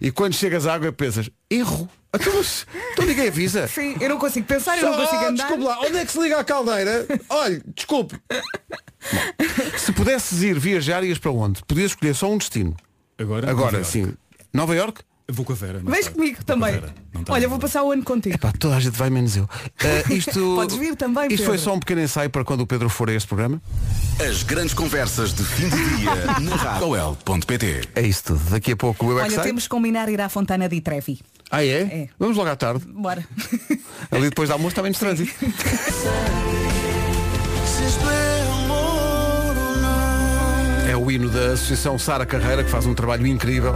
E 0.00 0.10
quando 0.10 0.34
chegas 0.34 0.66
à 0.66 0.74
água 0.74 0.90
pensas, 0.92 1.30
erro. 1.50 1.88
Então, 2.14 2.32
mas, 2.34 2.66
então 2.92 3.06
ninguém 3.06 3.28
avisa. 3.28 3.68
Sim, 3.68 3.96
eu 4.00 4.08
não 4.08 4.18
consigo 4.18 4.46
pensar, 4.46 4.78
eu 4.78 4.90
não 4.90 4.96
consigo 4.98 5.24
andar. 5.24 5.32
Desculpe 5.44 5.62
lá, 5.64 5.80
onde 5.80 5.96
é 5.98 6.04
que 6.04 6.12
se 6.12 6.20
liga 6.20 6.38
a 6.38 6.44
caldeira? 6.44 7.06
Olha, 7.28 7.62
desculpe. 7.74 8.18
Bom, 8.28 9.78
se 9.78 9.92
pudesses 9.92 10.42
ir 10.42 10.58
viajar, 10.58 11.04
ias 11.04 11.18
para 11.18 11.30
onde? 11.30 11.62
Podias 11.64 11.92
escolher 11.92 12.14
só 12.14 12.30
um 12.30 12.38
destino. 12.38 12.76
Agora, 13.18 13.50
Agora, 13.50 13.72
Nova 13.72 13.76
Iorque. 13.78 13.90
sim. 13.92 14.14
Nova 14.52 14.74
York? 14.74 15.02
Vou 15.32 15.44
com 15.44 15.52
a 15.52 15.56
Vera. 15.56 15.80
Vens 15.84 16.04
tarde. 16.04 16.10
comigo 16.10 16.36
Vou 16.36 16.44
também. 16.44 16.80
com 17.24 17.32
Olha, 17.32 17.48
vou 17.48 17.58
passar 17.58 17.82
o 17.82 17.92
ano 17.92 18.02
contigo. 18.02 18.38
Pá, 18.38 18.52
toda 18.58 18.76
a 18.76 18.80
gente 18.80 18.96
vai 18.96 19.10
menos 19.10 19.36
eu. 19.36 19.48
Eh, 19.82 20.04
isto, 20.14 20.54
Podes 20.56 20.76
vir 20.76 20.96
também, 20.96 21.24
Isto 21.30 21.44
foi 21.44 21.56
Pedro. 21.56 21.58
só 21.70 21.74
um 21.74 21.78
pequeno 21.80 22.00
ensaio 22.00 22.30
para 22.30 22.44
quando 22.44 22.60
o 22.62 22.66
Pedro 22.66 22.88
for 22.88 23.08
a 23.10 23.12
este 23.12 23.28
programa. 23.28 23.60
As 24.18 24.42
grandes 24.42 24.74
conversas 24.74 25.32
de 25.32 25.42
fim 25.44 25.68
de 25.68 25.96
dia 25.98 26.14
na 26.40 26.56
radioel.pt 26.56 27.88
É 27.94 28.02
isso 28.02 28.24
tudo. 28.24 28.50
Daqui 28.50 28.72
a 28.72 28.76
pouco 28.76 29.06
o 29.06 29.10
Eu 29.12 29.20
é 29.20 29.28
que 29.28 29.34
Olha, 29.34 29.42
temos 29.42 29.64
que 29.64 29.68
combinar 29.68 30.08
ir 30.08 30.20
à 30.20 30.28
Fontana 30.28 30.68
di 30.68 30.80
Trevi. 30.80 31.20
Ah, 31.50 31.64
é? 31.64 31.80
É. 31.82 32.08
Vamos 32.18 32.36
logo 32.36 32.48
à 32.48 32.56
tarde. 32.56 32.84
Bora. 32.86 33.24
Ali 34.10 34.28
depois 34.28 34.48
do 34.48 34.52
almoço 34.52 34.68
está 34.72 34.82
menos 34.82 34.98
trânsito. 34.98 35.32
É 40.88 40.96
o 40.96 41.10
hino 41.10 41.28
da 41.28 41.52
Associação 41.52 41.98
Sara 41.98 42.26
Carreira, 42.26 42.64
que 42.64 42.70
faz 42.70 42.86
um 42.86 42.94
trabalho 42.94 43.26
incrível. 43.26 43.74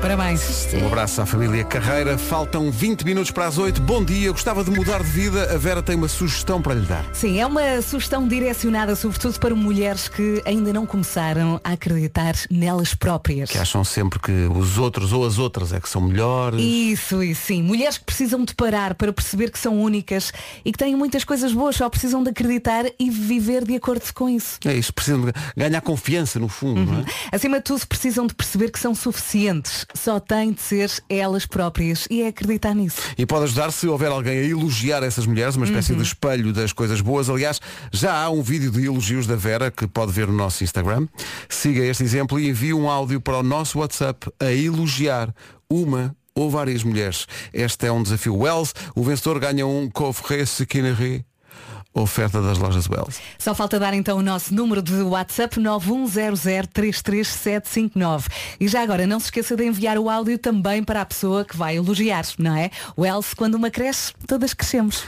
Parabéns. 0.00 0.68
Um 0.74 0.86
abraço 0.86 1.20
à 1.20 1.26
família 1.26 1.64
Carreira. 1.64 2.16
Faltam 2.16 2.70
20 2.70 3.04
minutos 3.04 3.32
para 3.32 3.46
as 3.46 3.58
8. 3.58 3.82
Bom 3.82 4.04
dia. 4.04 4.30
Gostava 4.30 4.62
de 4.62 4.70
mudar 4.70 5.02
de 5.02 5.10
vida. 5.10 5.52
A 5.52 5.58
Vera 5.58 5.82
tem 5.82 5.96
uma 5.96 6.06
sugestão 6.06 6.62
para 6.62 6.74
lhe 6.74 6.86
dar. 6.86 7.04
Sim, 7.12 7.40
é 7.40 7.44
uma 7.44 7.82
sugestão 7.82 8.26
direcionada 8.28 8.94
sobretudo 8.94 9.38
para 9.40 9.54
mulheres 9.56 10.06
que 10.06 10.40
ainda 10.46 10.72
não 10.72 10.86
começaram 10.86 11.60
a 11.64 11.72
acreditar 11.72 12.34
nelas 12.48 12.94
próprias. 12.94 13.50
Que 13.50 13.58
acham 13.58 13.82
sempre 13.82 14.20
que 14.20 14.30
os 14.32 14.78
outros 14.78 15.12
ou 15.12 15.26
as 15.26 15.36
outras 15.36 15.72
é 15.72 15.80
que 15.80 15.88
são 15.88 16.00
melhores. 16.00 16.60
Isso, 16.60 17.20
isso 17.22 17.46
sim. 17.46 17.62
Mulheres 17.62 17.98
que 17.98 18.04
precisam 18.04 18.44
de 18.44 18.54
parar 18.54 18.94
para 18.94 19.12
perceber 19.12 19.50
que 19.50 19.58
são 19.58 19.80
únicas 19.80 20.32
e 20.64 20.70
que 20.70 20.78
têm 20.78 20.94
muitas 20.94 21.24
coisas 21.24 21.52
boas, 21.52 21.74
só 21.74 21.88
precisam 21.90 22.22
de 22.22 22.30
acreditar 22.30 22.84
e 23.00 23.10
viver 23.10 23.64
de 23.64 23.74
acordo 23.74 24.02
com 24.14 24.28
isso. 24.28 24.60
É 24.64 24.74
isso. 24.74 24.92
Precisam 24.92 25.22
de 25.22 25.32
ganhar 25.56 25.80
confiança 25.80 26.38
no 26.38 26.48
fundo, 26.48 26.84
não 26.84 27.00
é? 27.00 27.04
Acima 27.32 27.58
de 27.58 27.64
tudo, 27.64 27.84
precisam 27.86 28.26
de 28.28 28.34
perceber 28.34 28.70
que 28.70 28.78
são 28.78 28.94
suficientes. 28.94 29.87
Só 29.94 30.20
têm 30.20 30.52
de 30.52 30.60
ser 30.60 30.90
elas 31.08 31.46
próprias 31.46 32.06
e 32.10 32.22
é 32.22 32.28
acreditar 32.28 32.74
nisso. 32.74 33.00
E 33.16 33.24
pode 33.24 33.44
ajudar 33.44 33.70
se 33.72 33.88
houver 33.88 34.10
alguém 34.10 34.38
a 34.38 34.44
elogiar 34.44 35.02
essas 35.02 35.26
mulheres, 35.26 35.56
uma 35.56 35.64
espécie 35.64 35.94
de 35.94 36.02
espelho 36.02 36.52
das 36.52 36.72
coisas 36.72 37.00
boas. 37.00 37.30
Aliás, 37.30 37.60
já 37.90 38.14
há 38.22 38.30
um 38.30 38.42
vídeo 38.42 38.70
de 38.70 38.84
elogios 38.84 39.26
da 39.26 39.34
Vera 39.34 39.70
que 39.70 39.86
pode 39.86 40.12
ver 40.12 40.26
no 40.26 40.34
nosso 40.34 40.62
Instagram. 40.62 41.08
Siga 41.48 41.82
este 41.84 42.02
exemplo 42.02 42.38
e 42.38 42.48
envie 42.48 42.74
um 42.74 42.88
áudio 42.88 43.20
para 43.20 43.38
o 43.38 43.42
nosso 43.42 43.78
WhatsApp 43.78 44.30
a 44.38 44.52
elogiar 44.52 45.34
uma 45.70 46.14
ou 46.34 46.50
várias 46.50 46.84
mulheres. 46.84 47.26
Este 47.52 47.86
é 47.86 47.92
um 47.92 48.02
desafio 48.02 48.36
Wells. 48.36 48.72
O 48.94 49.02
vencedor 49.02 49.40
ganha 49.40 49.66
um 49.66 49.90
coffret 49.90 50.46
sequinerie. 50.46 51.24
Oferta 52.00 52.40
das 52.40 52.58
lojas 52.58 52.88
Wells. 52.88 53.18
Só 53.38 53.54
falta 53.54 53.78
dar 53.78 53.92
então 53.92 54.16
o 54.18 54.22
nosso 54.22 54.54
número 54.54 54.80
de 54.80 54.94
WhatsApp 55.02 55.60
910033759. 55.60 58.26
E 58.60 58.68
já 58.68 58.82
agora 58.82 59.04
não 59.06 59.18
se 59.18 59.26
esqueça 59.26 59.56
de 59.56 59.64
enviar 59.64 59.98
o 59.98 60.08
áudio 60.08 60.38
também 60.38 60.84
para 60.84 61.00
a 61.00 61.04
pessoa 61.04 61.44
que 61.44 61.56
vai 61.56 61.76
elogiar, 61.76 62.24
não 62.38 62.56
é? 62.56 62.70
O 62.96 63.04
Else, 63.04 63.34
quando 63.34 63.56
uma 63.56 63.70
cresce, 63.70 64.12
todas 64.26 64.54
crescemos. 64.54 65.02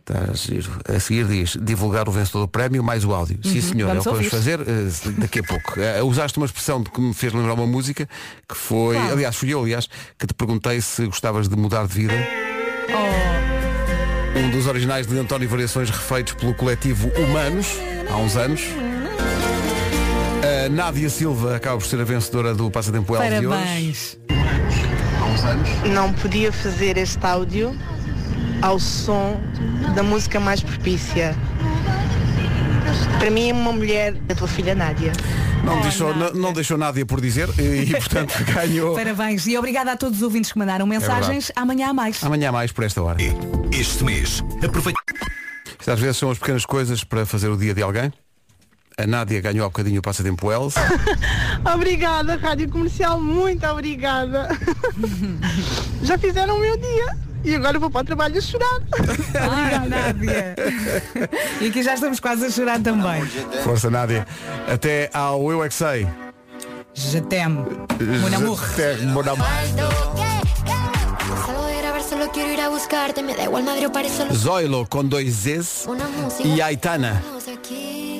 Está 0.00 0.30
a 0.30 0.34
giro. 0.34 0.72
A 0.88 0.98
seguir 0.98 1.26
diz 1.26 1.56
divulgar 1.60 2.08
o 2.08 2.12
vencedor 2.12 2.40
do 2.40 2.48
prémio 2.48 2.82
mais 2.82 3.04
o 3.04 3.12
áudio. 3.14 3.38
Sim 3.42 3.60
senhor, 3.60 3.88
Vamos 3.88 4.06
é 4.06 4.10
o 4.10 4.12
que 4.12 4.18
vamos 4.18 4.32
fazer 4.32 4.60
eh, 4.60 4.88
daqui 5.18 5.38
a 5.38 5.42
pouco. 5.44 5.78
Eh, 5.78 6.02
usaste 6.02 6.38
uma 6.38 6.46
expressão 6.46 6.82
de 6.82 6.90
que 6.90 7.00
me 7.00 7.14
fez 7.14 7.32
lembrar 7.32 7.54
uma 7.54 7.66
música 7.66 8.08
que 8.48 8.56
foi, 8.56 8.96
Qual? 8.96 9.12
aliás, 9.12 9.36
fui 9.36 9.50
eu, 9.50 9.60
aliás, 9.60 9.88
que 10.18 10.26
te 10.26 10.34
perguntei 10.34 10.80
se 10.80 11.06
gostavas 11.06 11.48
de 11.48 11.54
mudar 11.56 11.86
de 11.86 11.94
vida. 11.94 12.14
Oh. 12.88 13.31
Um 14.34 14.50
dos 14.50 14.66
originais 14.66 15.06
de 15.06 15.18
António 15.18 15.48
Variações 15.48 15.90
refeitos 15.90 16.34
pelo 16.34 16.54
coletivo 16.54 17.08
Humanos, 17.18 17.66
há 18.10 18.16
uns 18.16 18.36
anos. 18.36 18.62
A 20.64 20.68
Nádia 20.68 21.10
Silva 21.10 21.56
acaba 21.56 21.78
por 21.78 21.86
ser 21.86 22.00
a 22.00 22.04
vencedora 22.04 22.54
do 22.54 22.70
Passatempo 22.70 23.14
L 23.16 23.40
de 23.40 23.46
hoje. 23.46 23.58
Parabéns. 23.58 24.18
não 25.92 26.12
podia 26.12 26.52
fazer 26.52 26.96
este 26.96 27.24
áudio 27.26 27.76
ao 28.62 28.78
som 28.78 29.40
da 29.94 30.02
música 30.02 30.40
mais 30.40 30.60
propícia. 30.62 31.36
Para 33.18 33.30
mim, 33.30 33.50
é 33.50 33.52
uma 33.52 33.72
mulher, 33.72 34.16
a 34.28 34.34
tua 34.34 34.48
filha 34.48 34.74
Nádia. 34.74 35.12
Não, 35.64 35.78
Oh, 35.78 35.82
deixou, 35.82 36.08
Nádia. 36.14 36.32
não, 36.34 36.40
não 36.40 36.52
deixou 36.52 36.76
Nádia 36.76 37.06
por 37.06 37.20
dizer 37.20 37.48
e, 37.58 37.82
e, 37.84 37.90
portanto 37.90 38.34
ganhou. 38.52 38.94
Parabéns. 38.94 39.46
E 39.46 39.56
obrigada 39.56 39.92
a 39.92 39.96
todos 39.96 40.18
os 40.18 40.22
ouvintes 40.22 40.52
que 40.52 40.58
mandaram 40.58 40.86
mensagens. 40.86 41.52
Amanhã 41.54 41.90
há 41.90 41.94
mais. 41.94 42.22
Amanhã 42.24 42.48
há 42.48 42.52
mais 42.52 42.72
por 42.72 42.84
esta 42.84 43.00
hora. 43.02 43.18
Este 43.72 44.02
mês, 44.04 44.42
aproveite 44.64 44.98
Isto 45.78 45.90
às 45.90 46.00
vezes 46.00 46.16
são 46.16 46.30
as 46.30 46.38
pequenas 46.38 46.66
coisas 46.66 47.04
para 47.04 47.24
fazer 47.24 47.48
o 47.48 47.56
dia 47.56 47.72
de 47.74 47.82
alguém. 47.82 48.12
A 48.98 49.06
Nádia 49.06 49.40
ganhou 49.40 49.64
há 49.64 49.68
bocadinho 49.68 50.00
o 50.00 50.02
passatempo 50.02 50.48
Wells. 50.48 50.74
Obrigada, 51.74 52.36
Rádio 52.36 52.68
Comercial, 52.68 53.18
muito 53.20 53.64
obrigada. 53.66 54.48
Já 56.02 56.18
fizeram 56.18 56.56
o 56.56 56.60
meu 56.60 56.76
dia. 56.76 57.16
E 57.44 57.54
agora 57.54 57.78
vou 57.78 57.90
para 57.90 58.02
o 58.02 58.04
trabalho 58.04 58.38
a 58.38 58.40
chorar. 58.40 58.80
Ai, 59.50 59.88
Nádia. 59.88 60.54
e 61.60 61.66
aqui 61.66 61.82
já 61.82 61.94
estamos 61.94 62.20
quase 62.20 62.46
a 62.46 62.50
chorar 62.50 62.80
também. 62.80 63.24
Força 63.64 63.90
Nádia. 63.90 64.26
Até 64.72 65.10
ao 65.12 65.50
Eu 65.50 65.64
é 65.64 65.68
que 65.68 65.74
sei. 65.74 66.06
Je 66.94 67.20
t'aime. 67.22 67.64
Mon 68.20 68.36
amour. 68.36 68.60
Até, 68.72 68.96
mon 68.98 69.20
amour. 69.20 69.46
Solo 72.22 72.32
quiero 72.34 72.52
ir 72.52 72.60
a 72.60 72.68
buscarte. 72.68 73.20
Me 73.20 73.34
da 73.34 73.44
igual 73.44 73.64
madre 73.64 73.84
o 73.84 73.90
parece 73.90 74.18
solo 74.18 74.32
Zoilo 74.32 74.86
com 74.86 75.04
dois 75.04 75.44
música. 75.44 76.46
e 76.46 76.62
Aitana. 76.62 77.20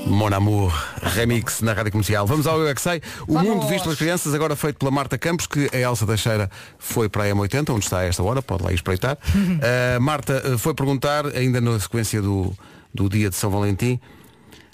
Mon 0.06 0.34
Amour, 0.34 0.72
remix 1.14 1.60
na 1.60 1.72
Rádio 1.72 1.92
Comercial. 1.92 2.26
Vamos 2.26 2.48
ao 2.48 2.58
Eu 2.58 2.66
é 2.66 2.74
que 2.74 2.80
sei. 2.80 3.00
O 3.28 3.34
Vamos. 3.34 3.48
mundo 3.48 3.68
visto 3.68 3.84
pelas 3.84 3.98
crianças, 3.98 4.34
agora 4.34 4.56
feito 4.56 4.76
pela 4.76 4.90
Marta 4.90 5.16
Campos, 5.16 5.46
que 5.46 5.70
a 5.72 5.78
Elsa 5.78 6.04
Teixeira 6.04 6.50
foi 6.80 7.08
para 7.08 7.24
a 7.24 7.26
M80, 7.28 7.70
onde 7.70 7.84
está 7.84 8.00
a 8.00 8.04
esta 8.04 8.24
hora, 8.24 8.42
pode 8.42 8.64
lá 8.64 8.72
ir 8.72 8.74
espreitar. 8.74 9.16
A 9.96 10.00
Marta 10.02 10.42
eh, 10.46 10.58
foi 10.58 10.74
perguntar, 10.74 11.24
ainda 11.36 11.60
na 11.60 11.78
sequência 11.78 12.20
do, 12.20 12.52
do 12.92 13.08
dia 13.08 13.30
de 13.30 13.36
São 13.36 13.50
Valentim, 13.50 14.00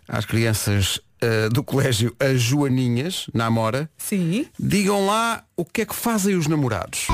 às 0.09 0.25
crianças 0.25 1.01
eh, 1.21 1.51
do 1.51 1.63
colégio 1.63 2.17
As 2.19 2.41
Joaninhas, 2.41 3.27
na 3.35 3.45
Amora, 3.45 3.91
Sim. 3.99 4.47
digam 4.59 5.05
lá 5.05 5.45
o 5.55 5.67
que 5.67 5.83
é 5.83 5.85
que 5.85 5.95
fazem 5.95 6.35
os 6.35 6.47
namorados. 6.47 7.09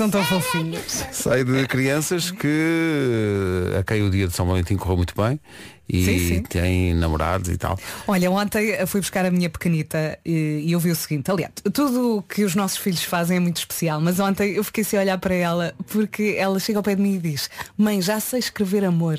São 0.00 0.08
tão 0.08 0.24
fofinhos. 0.24 1.04
Sei 1.12 1.44
de 1.44 1.66
crianças 1.66 2.30
que 2.30 3.74
a 3.78 3.82
quem 3.82 4.02
o 4.02 4.08
dia 4.08 4.26
de 4.26 4.34
São 4.34 4.46
Valentim 4.46 4.74
correu 4.78 4.96
muito 4.96 5.12
bem 5.14 5.38
e 5.86 6.02
Sim, 6.02 6.18
sim. 6.36 6.42
têm 6.42 6.94
namorados 6.94 7.50
e 7.50 7.58
tal. 7.58 7.78
Olha, 8.08 8.30
ontem 8.30 8.86
fui 8.86 9.02
buscar 9.02 9.26
a 9.26 9.30
minha 9.30 9.50
pequenita 9.50 10.18
e, 10.24 10.62
e 10.64 10.72
eu 10.72 10.80
vi 10.80 10.90
o 10.90 10.96
seguinte, 10.96 11.30
aliás, 11.30 11.52
tudo 11.74 12.16
o 12.16 12.22
que 12.22 12.44
os 12.44 12.54
nossos 12.54 12.78
filhos 12.78 13.02
fazem 13.04 13.36
é 13.36 13.40
muito 13.40 13.58
especial, 13.58 14.00
mas 14.00 14.18
ontem 14.18 14.52
eu 14.54 14.64
fiquei 14.64 14.84
sem 14.84 14.98
olhar 14.98 15.18
para 15.18 15.34
ela 15.34 15.74
porque 15.92 16.34
ela 16.38 16.58
chega 16.58 16.78
ao 16.78 16.82
pé 16.82 16.94
de 16.94 17.02
mim 17.02 17.16
e 17.16 17.18
diz, 17.18 17.50
mãe, 17.76 18.00
já 18.00 18.18
sei 18.20 18.38
escrever 18.38 18.86
amor. 18.86 19.18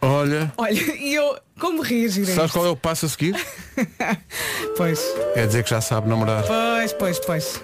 Olha, 0.00 0.52
Olha, 0.56 0.80
e 0.94 1.12
eu, 1.12 1.36
como 1.58 1.82
reagir 1.82 2.22
a 2.22 2.26
sabes 2.26 2.44
isto? 2.44 2.52
qual 2.52 2.66
é 2.66 2.68
o 2.70 2.76
passo 2.76 3.06
a 3.06 3.08
seguir? 3.08 3.34
Pois, 4.76 5.00
É 5.34 5.44
dizer 5.46 5.64
que 5.64 5.70
já 5.70 5.80
sabe 5.80 6.08
namorar. 6.08 6.44
pois, 6.46 6.92
pois, 6.92 7.18
pois. 7.18 7.60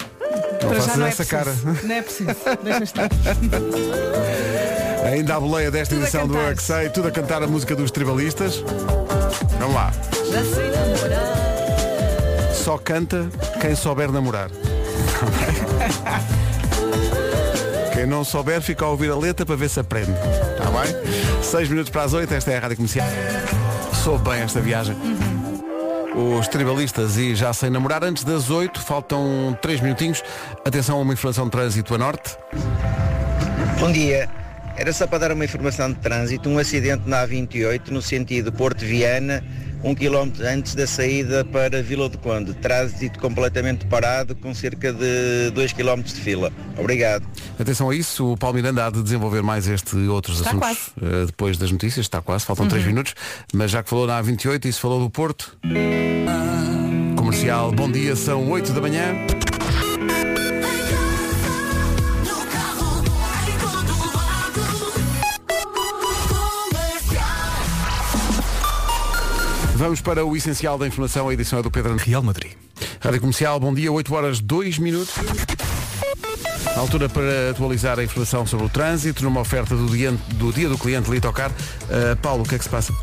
Não 0.63 0.69
Para 0.69 0.75
já 0.75 0.81
faças 0.83 0.97
não 0.97 1.07
é 1.07 1.09
essa 1.09 1.25
preciso. 1.25 1.65
cara. 1.65 1.83
Não 1.83 1.95
é 1.95 2.03
preciso. 2.03 2.31
Deixa 2.63 2.85
estar. 2.85 3.09
Ainda 5.07 5.37
a 5.37 5.41
boleia 5.41 5.71
desta 5.71 5.95
Tudo 5.95 6.03
edição 6.05 6.27
do 6.27 6.37
é 6.37 6.57
sei, 6.57 6.89
tudo 6.89 7.07
a 7.09 7.11
cantar 7.13 7.43
a 7.43 7.47
música 7.47 7.77
dos 7.77 7.91
tribalistas. 7.93 8.65
Vamos 9.59 9.75
lá. 9.75 9.93
Já 10.31 10.43
sei 10.45 10.71
namorar. 10.71 11.37
Só 12.55 12.77
canta 12.79 13.29
quem 13.61 13.75
souber 13.77 14.11
namorar. 14.11 14.51
Quem 17.95 18.05
não 18.05 18.25
souber 18.25 18.61
fica 18.61 18.85
a 18.85 18.89
ouvir 18.89 19.11
a 19.11 19.17
letra 19.17 19.47
para 19.47 19.57
ver 19.57 19.71
se 19.71 19.81
aprende. 19.81 20.11
Está 20.13 20.65
bem? 20.71 21.43
Seis 21.43 21.67
minutos 21.67 21.91
para 21.91 22.03
as 22.03 22.13
oito, 22.13 22.35
esta 22.35 22.51
é 22.51 22.59
a 22.59 22.61
Rádio 22.61 22.77
Comercial. 22.77 23.07
Soube 24.05 24.29
bem 24.29 24.43
esta 24.43 24.61
viagem. 24.61 24.95
Os 26.17 26.49
tribalistas 26.49 27.19
e 27.19 27.35
já 27.35 27.53
sem 27.53 27.69
namorar. 27.69 28.03
Antes 28.03 28.25
das 28.25 28.49
oito, 28.49 28.81
faltam 28.81 29.57
três 29.61 29.83
minutinhos. 29.83 30.23
Atenção 30.65 30.97
a 30.97 31.03
uma 31.03 31.13
informação 31.13 31.45
de 31.45 31.51
trânsito 31.51 31.95
a 31.95 31.99
norte. 31.99 32.39
Bom 33.79 33.93
dia. 33.93 34.27
Era 34.79 34.95
só 34.95 35.07
para 35.07 35.19
dar 35.19 35.33
uma 35.33 35.45
informação 35.45 35.93
de 35.93 35.99
trânsito, 35.99 36.49
um 36.49 36.59
acidente 36.59 37.03
na 37.07 37.27
A28 37.27 37.89
no 37.91 38.01
sentido 38.01 38.51
Porto 38.51 38.83
Viana, 38.83 39.45
um 39.87 39.95
quilómetro 39.95 40.45
antes 40.45 40.75
da 40.75 40.85
saída 40.85 41.45
para 41.45 41.81
Vila 41.81 42.09
do 42.09 42.19
Conde. 42.19 42.53
Trânsito 42.55 43.21
completamente 43.21 43.87
parado 43.87 44.35
com 44.35 44.53
cerca 44.53 44.93
de 44.93 45.51
2 45.55 45.73
quilómetros 45.73 46.15
de 46.15 46.21
fila. 46.21 46.53
Obrigado. 46.77 47.25
Atenção 47.59 47.89
a 47.91 47.95
isso, 47.95 48.33
o 48.33 48.37
Paulo 48.37 48.57
Miranda 48.57 48.85
há 48.85 48.91
de 48.91 49.01
desenvolver 49.01 49.43
mais 49.43 49.69
este 49.69 49.97
e 49.97 50.09
outros 50.09 50.39
Está 50.39 50.51
assuntos 50.51 50.91
eh, 51.01 51.27
depois 51.27 51.57
das 51.57 51.71
notícias, 51.71 52.07
está 52.07 52.21
quase, 52.21 52.45
faltam 52.45 52.67
três 52.67 52.85
minutos, 52.85 53.15
mas 53.55 53.71
já 53.71 53.83
que 53.83 53.89
falou 53.89 54.09
na 54.09 54.21
A28 54.21 54.65
e 54.65 54.73
se 54.73 54.81
falou 54.81 55.01
do 55.01 55.09
Porto. 55.09 55.57
Comercial, 57.17 57.71
bom 57.71 57.91
dia, 57.91 58.17
são 58.17 58.51
8 58.51 58.73
da 58.73 58.81
manhã. 58.81 59.46
Vamos 69.77 70.01
para 70.01 70.25
o 70.25 70.35
essencial 70.35 70.79
da 70.79 70.87
informação, 70.87 71.29
a 71.29 71.35
edição 71.35 71.59
é 71.59 71.63
do 71.63 71.71
Pedro. 71.71 71.97
Real 71.97 72.23
Madrid. 72.23 72.53
Rádio 72.99 73.21
Comercial, 73.21 73.61
bom 73.61 73.75
dia, 73.75 73.93
8 73.93 74.15
horas 74.15 74.41
2 74.41 74.79
minutos. 74.79 75.15
A 76.75 76.81
altura 76.81 77.11
para 77.11 77.51
atualizar 77.51 77.99
a 77.99 78.03
informação 78.03 78.47
sobre 78.47 78.65
o 78.65 78.69
trânsito 78.71 79.23
numa 79.23 79.43
oferta 79.43 79.77
do 79.77 79.87
dia 79.87 80.13
do, 80.13 80.51
dia 80.51 80.71
do 80.71 80.79
cliente 80.79 81.11
Litocar. 81.11 81.51
Uh, 81.51 82.17
Paulo, 82.23 82.43
o 82.43 82.49
que 82.49 82.55
é 82.55 82.59
que 82.59 82.65
se 82.65 82.71
passa? 82.71 82.95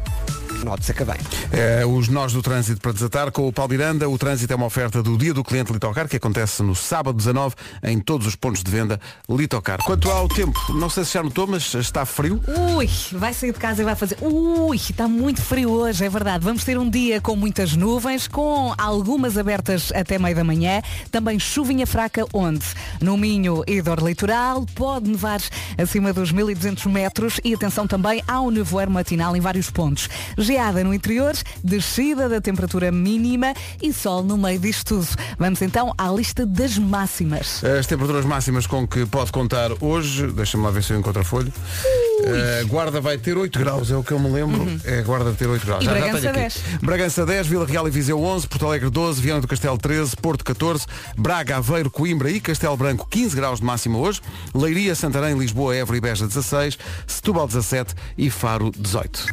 Note-se 0.64 0.94
bem. 0.94 1.18
É, 1.52 1.86
os 1.86 2.08
nós 2.08 2.32
do 2.32 2.42
trânsito 2.42 2.80
para 2.80 2.94
desatar 2.94 3.32
com 3.32 3.48
o 3.48 3.52
Paulo 3.52 3.72
Miranda. 3.72 4.08
O 4.08 4.18
trânsito 4.18 4.54
é 4.54 4.56
uma 4.56 4.66
oferta 4.66 5.04
do 5.04 5.18
Dia 5.18 5.34
do 5.34 5.44
Cliente 5.44 5.74
Litocar, 5.74 6.08
que 6.08 6.16
acontece 6.16 6.64
no 6.64 6.74
sábado 6.74 7.18
19 7.18 7.54
em 7.84 8.00
todos 8.00 8.26
os 8.28 8.36
pontos 8.36 8.64
de 8.64 8.72
venda 8.72 9.00
Litocar. 9.30 9.80
Quanto 9.84 10.10
ao 10.10 10.28
tempo, 10.30 10.58
não 10.74 10.90
sei 10.90 11.04
se 11.04 11.16
já 11.16 11.24
notou, 11.24 11.48
mas 11.48 11.74
está 11.74 12.06
frio. 12.06 12.42
Ui, 12.78 12.90
vai 13.12 13.34
sair 13.34 13.52
de 13.52 13.60
casa 13.60 13.82
e 13.82 13.86
vai 13.86 13.96
fazer. 13.96 14.18
Ui, 14.22 14.78
está 14.78 15.06
muito 15.08 15.42
frio 15.42 15.70
hoje, 15.70 16.06
é 16.06 16.10
verdade. 16.10 16.46
Vamos 16.46 16.64
ter 16.64 16.78
um 16.78 16.90
dia 16.90 17.20
com 17.20 17.36
muitas 17.36 17.76
nuvens, 17.76 18.28
com 18.28 18.74
algumas 18.78 19.38
abertas 19.38 19.92
até 19.94 20.18
meio 20.18 20.36
da 20.36 20.46
manhã. 20.46 20.82
Também 21.12 21.38
chuvinha 21.40 21.86
fraca 21.86 22.26
onde? 22.32 22.66
No 23.02 23.18
Minho 23.18 23.64
e 23.68 23.82
Dor 23.82 24.00
Litoral. 24.00 24.66
Pode 24.74 25.10
nevar 25.10 25.42
acima 25.78 26.14
dos 26.14 26.32
1200 26.32 26.86
metros 26.86 27.42
e 27.44 27.54
atenção 27.54 27.86
também 27.86 28.24
ao 28.26 28.50
nevoeiro 28.50 28.92
matinal 28.92 29.36
em 29.36 29.42
vários 29.42 29.70
pontos 29.70 30.08
geada 30.54 30.84
no 30.84 30.94
interior, 30.94 31.34
descida 31.64 32.30
da 32.30 32.40
temperatura 32.40 32.92
mínima 32.92 33.56
e 33.82 33.92
sol 33.92 34.22
no 34.22 34.38
meio 34.38 34.60
disto 34.60 34.86
tudo. 34.86 35.08
Vamos 35.40 35.60
então 35.64 35.92
à 35.98 36.10
lista 36.10 36.46
das 36.46 36.78
máximas. 36.78 37.64
As 37.64 37.88
temperaturas 37.88 38.24
máximas 38.24 38.68
com 38.68 38.88
que 38.88 39.04
pode 39.08 39.32
contar 39.32 39.72
hoje, 39.82 40.28
deixa-me 40.28 40.64
lá 40.64 40.70
ver 40.70 40.84
se 40.84 40.94
eu 40.94 41.00
encontro 41.00 41.24
a 41.24 41.26
folha. 41.26 41.52
Uh, 41.52 42.68
Guarda 42.68 43.02
vai 43.02 43.18
ter 43.18 43.36
8 43.36 43.58
graus, 43.58 43.90
é 43.90 43.96
o 43.96 44.04
que 44.04 44.12
eu 44.12 44.20
me 44.20 44.30
lembro. 44.30 44.62
Uhum. 44.62 44.80
É 44.84 45.02
Guarda 45.02 45.32
ter 45.34 45.48
8 45.48 45.66
graus. 45.66 45.82
E 45.82 45.86
já, 45.86 45.92
Bragança 45.92 46.22
já 46.22 46.32
10. 46.32 46.62
Bragança 46.84 47.26
10, 47.26 47.48
Vila 47.48 47.66
Real 47.66 47.88
e 47.88 47.92
Viseu 47.92 48.22
11, 48.22 48.48
Porto 48.48 48.68
Alegre 48.68 48.92
12, 48.92 49.20
Viana 49.20 49.42
do 49.42 49.48
Castelo 49.48 49.78
13, 49.80 50.16
Porto 50.18 50.46
14, 50.46 50.86
Braga, 51.18 51.58
Aveiro, 51.58 51.90
Coimbra 51.90 52.30
e 52.30 52.40
Castelo 52.40 52.78
Branco 52.78 53.08
15 53.10 53.36
graus 53.36 53.60
de 53.60 53.66
máxima 53.66 53.98
hoje, 53.98 54.22
Leiria, 54.54 54.94
Santarém, 54.94 55.36
Lisboa, 55.36 55.76
Évora 55.76 55.98
e 55.98 56.02
Beja 56.02 56.28
16, 56.28 56.78
Setúbal 57.08 57.48
17 57.48 57.96
e 58.20 58.30
Faro 58.30 58.70
18. 58.70 59.26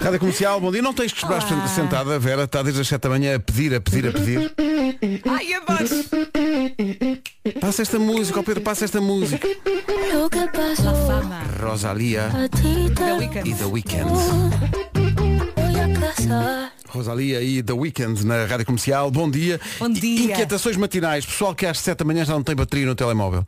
Rádio 0.00 0.18
Comercial, 0.20 0.60
bom 0.60 0.72
dia. 0.72 0.82
Não 0.82 0.92
tens 0.92 1.12
que 1.12 1.18
esperar 1.18 1.42
Olá. 1.44 1.66
sentada, 1.68 2.16
a 2.16 2.18
Vera 2.18 2.44
está 2.44 2.62
desde 2.62 2.80
as 2.80 2.88
7 2.88 3.02
da 3.02 3.08
manhã 3.08 3.36
a 3.36 3.40
pedir, 3.40 3.74
a 3.74 3.80
pedir, 3.80 4.08
a 4.08 4.12
pedir. 4.12 4.52
Ai, 5.28 5.54
adoro! 5.54 5.88
Passa 7.60 7.82
esta 7.82 7.98
música, 7.98 8.40
oh 8.40 8.42
Pedro, 8.42 8.62
passa 8.62 8.84
esta 8.84 9.00
música. 9.00 9.46
Rosalia 11.60 12.30
e 13.44 13.54
The 13.54 13.64
Weeknd. 13.64 14.10
Rosalia 16.88 17.42
e 17.42 17.62
The 17.62 17.72
Weeknd 17.72 18.26
na 18.26 18.44
Rádio 18.46 18.66
Comercial. 18.66 19.10
Bom 19.10 19.30
dia. 19.30 19.60
Bom 19.78 19.88
dia. 19.90 20.32
Inquietações 20.32 20.76
matinais. 20.76 21.24
Pessoal 21.24 21.54
que 21.54 21.66
às 21.66 21.78
7 21.78 21.98
da 21.98 22.04
manhã 22.04 22.24
já 22.24 22.32
não 22.32 22.42
tem 22.42 22.56
bateria 22.56 22.86
no 22.86 22.94
telemóvel. 22.94 23.46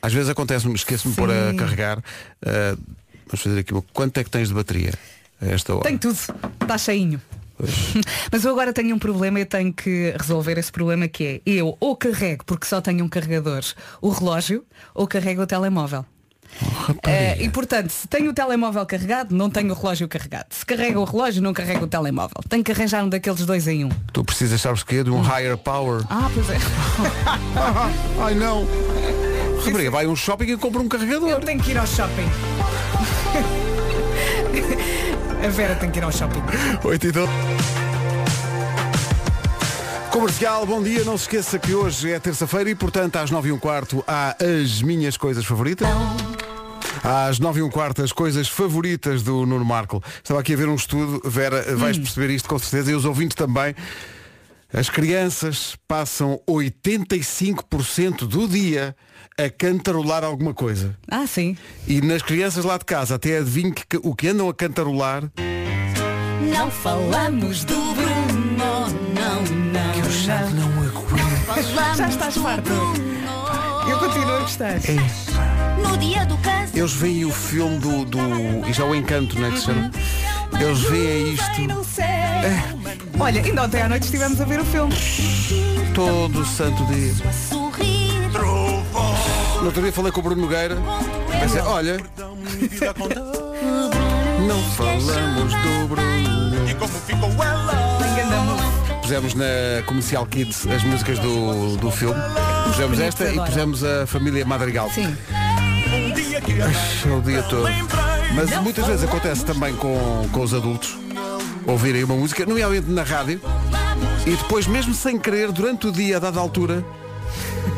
Às 0.00 0.12
vezes 0.12 0.28
acontece-me, 0.28 0.74
esqueço-me 0.74 1.12
de 1.14 1.20
pôr 1.20 1.30
a 1.30 1.54
carregar. 1.54 1.98
Uh, 1.98 2.78
vamos 3.26 3.42
fazer 3.42 3.58
aqui. 3.58 3.74
Quanto 3.92 4.18
é 4.18 4.24
que 4.24 4.30
tens 4.30 4.48
de 4.48 4.54
bateria? 4.54 4.92
A 5.40 5.46
esta 5.46 5.74
hora? 5.74 5.84
Tenho 5.84 5.98
tudo, 5.98 6.18
está 6.60 6.78
cheinho. 6.78 7.20
Mas 8.30 8.44
eu 8.44 8.52
agora 8.52 8.72
tenho 8.72 8.94
um 8.94 8.98
problema 8.98 9.40
e 9.40 9.44
tenho 9.44 9.72
que 9.72 10.14
resolver 10.18 10.58
esse 10.58 10.70
problema 10.70 11.08
que 11.08 11.24
é 11.24 11.40
eu 11.44 11.76
ou 11.80 11.96
carrego, 11.96 12.44
porque 12.44 12.66
só 12.66 12.80
tenho 12.80 13.04
um 13.04 13.08
carregador, 13.08 13.62
o 14.00 14.10
relógio, 14.10 14.64
ou 14.94 15.06
carrego 15.06 15.42
o 15.42 15.46
telemóvel. 15.46 16.04
Oh, 16.62 16.92
uh, 16.92 16.96
e 17.38 17.48
portanto, 17.50 17.90
se 17.90 18.08
tenho 18.08 18.30
o 18.30 18.34
telemóvel 18.34 18.84
carregado, 18.86 19.34
não 19.34 19.50
tenho 19.50 19.70
o 19.70 19.74
relógio 19.74 20.08
carregado. 20.08 20.46
Se 20.50 20.64
carrego 20.64 21.00
o 21.00 21.04
relógio, 21.04 21.42
não 21.42 21.52
carrego 21.52 21.84
o 21.84 21.86
telemóvel. 21.86 22.40
Tenho 22.48 22.64
que 22.64 22.72
arranjar 22.72 23.04
um 23.04 23.08
daqueles 23.08 23.44
dois 23.44 23.68
em 23.68 23.84
um. 23.84 23.90
Tu 24.12 24.24
precisas, 24.24 24.60
sabes 24.60 24.82
quê? 24.82 25.04
De 25.04 25.10
um 25.10 25.20
higher 25.20 25.58
power. 25.58 26.02
Ah, 26.08 26.30
pois 26.32 26.48
é. 26.48 26.56
Ai 28.24 28.34
não. 28.34 28.66
Rapariga, 29.64 29.90
vai 29.90 30.06
a 30.06 30.08
um 30.08 30.16
shopping 30.16 30.52
e 30.52 30.56
compra 30.56 30.80
um 30.80 30.88
carregador. 30.88 31.28
Eu 31.28 31.40
tenho 31.40 31.62
que 31.62 31.72
ir 31.72 31.78
ao 31.78 31.86
shopping. 31.86 32.28
A 35.44 35.48
Vera 35.50 35.76
tem 35.76 35.90
que 35.90 35.98
ir 35.98 36.04
ao 36.04 36.10
shopping. 36.10 36.42
8 36.82 37.06
e 37.06 37.12
12. 37.12 37.32
Comercial, 40.10 40.66
bom 40.66 40.82
dia. 40.82 41.04
Não 41.04 41.16
se 41.16 41.24
esqueça 41.24 41.58
que 41.58 41.74
hoje 41.74 42.10
é 42.10 42.18
terça-feira 42.18 42.68
e, 42.70 42.74
portanto, 42.74 43.16
às 43.16 43.30
9 43.30 43.48
e 43.48 43.52
um 43.52 43.58
quarto 43.58 44.02
há 44.06 44.36
as 44.42 44.82
minhas 44.82 45.16
coisas 45.16 45.44
favoritas. 45.44 45.86
Às 47.04 47.38
9 47.38 47.60
e 47.60 47.62
um 47.62 47.70
quarto, 47.70 48.02
as 48.02 48.10
coisas 48.10 48.48
favoritas 48.48 49.22
do 49.22 49.46
Nuno 49.46 49.64
Marco. 49.64 50.02
Estava 50.22 50.40
aqui 50.40 50.54
a 50.54 50.56
ver 50.56 50.68
um 50.68 50.74
estudo, 50.74 51.22
Vera, 51.24 51.76
vais 51.76 51.96
hum. 51.96 52.02
perceber 52.02 52.34
isto 52.34 52.48
com 52.48 52.58
certeza, 52.58 52.90
e 52.90 52.94
os 52.94 53.04
ouvintes 53.04 53.36
também. 53.36 53.76
As 54.72 54.90
crianças 54.90 55.76
passam 55.88 56.40
85% 56.46 58.26
do 58.26 58.46
dia 58.46 58.94
a 59.38 59.48
cantarolar 59.48 60.22
alguma 60.22 60.52
coisa. 60.52 60.94
Ah, 61.10 61.26
sim. 61.26 61.56
E 61.86 62.02
nas 62.02 62.20
crianças 62.20 62.64
lá 62.66 62.76
de 62.76 62.84
casa, 62.84 63.14
até 63.14 63.38
adivinho 63.38 63.72
que 63.72 63.96
o 64.02 64.14
que 64.14 64.28
andam 64.28 64.48
a 64.48 64.54
cantarolar. 64.54 65.22
Não 66.54 66.70
falamos 66.70 67.64
do 67.64 67.94
Bruno, 67.94 68.56
não, 68.58 69.40
não. 69.40 69.92
Que 69.92 70.00
eu 70.00 70.10
já 70.10 70.40
não, 70.50 70.68
não 70.68 70.88
aguento. 70.88 71.96
Já 71.96 72.08
estás 72.08 72.36
farto. 72.36 72.70
Eu 73.88 73.98
continuo 73.98 74.36
a 74.36 74.40
gostar. 74.40 74.76
É. 74.76 75.82
No 75.82 75.96
dia 75.96 76.26
do 76.26 76.36
caso. 76.38 76.76
Eles 76.76 76.92
veem 76.92 77.24
o 77.24 77.32
filme 77.32 77.78
do. 77.78 78.04
do 78.04 78.18
e 78.68 78.72
já 78.74 78.84
o 78.84 78.94
encanto, 78.94 79.38
não 79.38 79.48
é 79.48 79.50
que 79.50 79.60
se 79.60 79.64
chama? 79.64 79.90
Eles 80.60 80.80
veem 80.80 81.32
isto. 81.32 82.00
É. 82.02 82.77
Olha, 83.20 83.42
ainda 83.42 83.64
ontem 83.64 83.82
à 83.82 83.88
noite 83.88 84.04
estivemos 84.04 84.40
a 84.40 84.44
ver 84.44 84.60
o 84.60 84.64
filme. 84.64 84.94
Todo 85.92 86.44
santo 86.44 86.84
dia. 86.86 87.12
No 89.58 89.66
outro 89.66 89.82
dia 89.82 89.92
falei 89.92 90.12
com 90.12 90.20
o 90.20 90.22
Bruno 90.22 90.42
Nogueira. 90.42 90.76
Pensei, 91.40 91.60
olha. 91.62 91.96
Não 94.46 94.62
falamos 94.76 95.52
do 95.52 95.88
Bruno. 95.88 96.70
E 96.70 96.74
como 96.74 96.92
ficou 96.92 97.44
ela? 97.44 97.98
Pusemos 99.02 99.34
na 99.34 99.82
Comercial 99.86 100.26
Kids 100.26 100.66
as 100.68 100.84
músicas 100.84 101.18
do, 101.18 101.76
do 101.76 101.90
filme. 101.90 102.20
Pusemos 102.66 103.00
esta 103.00 103.32
e 103.32 103.36
pusemos 103.36 103.82
a 103.82 104.06
família 104.06 104.44
Madrigal. 104.44 104.88
Sim. 104.90 105.16
Ai, 106.62 107.10
o 107.10 107.20
dia 107.22 107.42
todo. 107.42 107.68
Mas 108.34 108.50
muitas 108.60 108.86
vezes 108.86 109.04
acontece 109.04 109.44
também 109.44 109.74
com, 109.74 110.28
com 110.30 110.40
os 110.40 110.54
adultos 110.54 110.96
ouvirem 111.68 112.02
uma 112.02 112.16
música, 112.16 112.46
nomeadamente 112.46 112.90
na 112.90 113.02
rádio, 113.02 113.40
e 114.26 114.30
depois, 114.30 114.66
mesmo 114.66 114.94
sem 114.94 115.18
querer, 115.18 115.52
durante 115.52 115.86
o 115.86 115.92
dia, 115.92 116.16
a 116.16 116.20
dada 116.20 116.40
altura, 116.40 116.84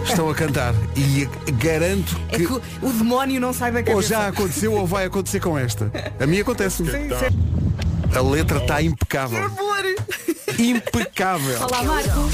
estão 0.04 0.30
a 0.30 0.34
cantar. 0.34 0.74
E 0.96 1.28
garanto 1.52 2.16
é 2.28 2.36
que, 2.36 2.44
é 2.44 2.46
que 2.46 2.52
o 2.52 2.92
demónio 2.92 3.40
não 3.40 3.52
sai 3.52 3.72
da 3.72 3.82
cabeça. 3.82 3.96
Ou 3.96 4.02
já 4.02 4.28
aconteceu 4.28 4.72
ou 4.72 4.86
vai 4.86 5.04
acontecer 5.06 5.40
com 5.40 5.58
esta. 5.58 5.90
A 6.18 6.26
mim 6.26 6.40
acontece. 6.40 6.82
-me. 6.82 6.90
A 8.16 8.20
letra 8.20 8.58
está 8.58 8.82
impecável. 8.82 9.50
Impecável. 10.58 11.58
Olá, 11.62 11.82
Marco. 11.84 12.28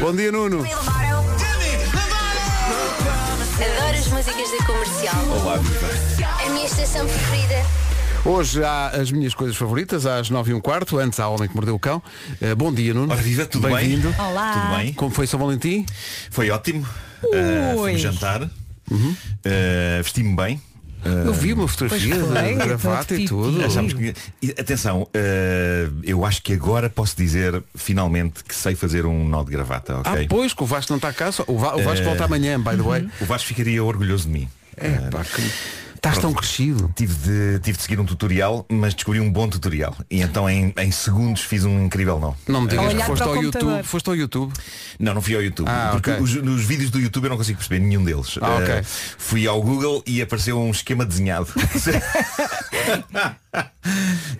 Bom 0.00 0.14
dia, 0.14 0.32
Nuno. 0.32 0.66
Adoro 3.60 3.98
as 3.98 4.06
músicas 4.08 4.50
da 4.58 4.66
comercial. 4.66 5.24
Olá, 5.42 5.56
Viva. 5.58 5.88
A 6.44 6.50
minha 6.50 6.66
estação 6.66 7.06
preferida. 7.06 7.89
Hoje 8.24 8.62
há 8.62 8.88
as 8.88 9.10
minhas 9.10 9.32
coisas 9.32 9.56
favoritas, 9.56 10.04
às 10.04 10.28
9 10.28 10.50
e 10.50 10.54
um 10.54 10.60
quarto, 10.60 10.98
antes 10.98 11.18
há 11.18 11.28
Homem 11.28 11.48
que 11.48 11.54
Mordeu 11.54 11.74
o 11.74 11.78
Cão. 11.78 12.02
Uh, 12.40 12.54
bom 12.54 12.72
dia, 12.72 12.92
Nuno. 12.92 13.10
Ora, 13.12 13.22
viva, 13.22 13.46
tudo 13.46 13.68
Bem-vindo. 13.68 14.10
bem? 14.10 14.20
Olá. 14.20 14.52
Tudo 14.52 14.76
bem? 14.76 14.92
Como 14.92 15.10
foi 15.10 15.26
São 15.26 15.40
Valentim? 15.40 15.86
Foi 16.30 16.50
ótimo. 16.50 16.86
Uh, 17.24 17.78
fui 17.78 17.96
jantar. 17.96 18.42
Uhum. 18.90 19.10
Uh, 19.10 20.02
Vesti-me 20.02 20.36
bem. 20.36 20.60
Eu 21.02 21.32
vi 21.32 21.54
uma 21.54 21.66
fotografia 21.66 22.14
de 22.14 22.54
gravata 22.54 23.14
e 23.14 23.24
tudo. 23.24 23.64
Achamos 23.64 23.94
que, 23.94 24.14
atenção, 24.58 25.02
uh, 25.02 26.00
eu 26.04 26.22
acho 26.26 26.42
que 26.42 26.52
agora 26.52 26.90
posso 26.90 27.16
dizer 27.16 27.62
finalmente 27.74 28.44
que 28.44 28.54
sei 28.54 28.74
fazer 28.74 29.06
um 29.06 29.26
nó 29.26 29.42
de 29.42 29.50
gravata, 29.50 29.98
ok? 29.98 30.24
Ah, 30.24 30.26
pois, 30.28 30.52
que 30.52 30.62
o 30.62 30.66
Vasco 30.66 30.92
não 30.92 30.98
está 30.98 31.10
cá, 31.10 31.30
o, 31.46 31.56
Vasco 31.56 32.02
uh, 32.02 32.04
volta 32.04 32.26
amanhã, 32.26 32.60
by 32.60 32.76
the 32.76 32.82
way. 32.82 33.08
O 33.18 33.24
Vasco 33.24 33.48
ficaria 33.48 33.82
orgulhoso 33.82 34.26
de 34.26 34.32
mim. 34.32 34.48
É, 34.76 34.90
pá, 35.10 35.24
que... 35.24 35.42
Estás 36.00 36.16
tão 36.16 36.32
crescido. 36.32 36.90
Tive 36.96 37.14
de, 37.14 37.60
tive 37.60 37.76
de 37.76 37.82
seguir 37.82 38.00
um 38.00 38.06
tutorial, 38.06 38.64
mas 38.70 38.94
descobri 38.94 39.20
um 39.20 39.30
bom 39.30 39.46
tutorial. 39.46 39.94
E 40.10 40.22
então 40.22 40.48
em, 40.48 40.72
em 40.78 40.90
segundos 40.90 41.42
fiz 41.42 41.66
um 41.66 41.84
incrível 41.84 42.18
não. 42.18 42.34
Não 42.48 42.62
me 42.62 42.68
digas 42.68 42.94
que 42.94 43.02
foste 43.02 43.22
ao 43.22 43.36
YouTube. 43.36 43.82
Foste 43.82 44.08
ao 44.08 44.16
YouTube? 44.16 44.52
Não, 44.98 45.12
não 45.12 45.20
fui 45.20 45.34
ao 45.34 45.42
YouTube. 45.42 45.68
Ah, 45.68 45.90
porque 45.92 46.10
okay. 46.10 46.22
os, 46.22 46.34
nos 46.36 46.64
vídeos 46.64 46.90
do 46.90 46.98
YouTube 46.98 47.24
eu 47.24 47.30
não 47.30 47.36
consigo 47.36 47.58
perceber 47.58 47.80
nenhum 47.80 48.02
deles. 48.02 48.38
Ah, 48.40 48.56
okay. 48.56 48.80
uh, 48.80 48.84
fui 49.18 49.46
ao 49.46 49.60
Google 49.62 50.02
e 50.06 50.22
apareceu 50.22 50.58
um 50.58 50.70
esquema 50.70 51.04
desenhado. 51.04 51.48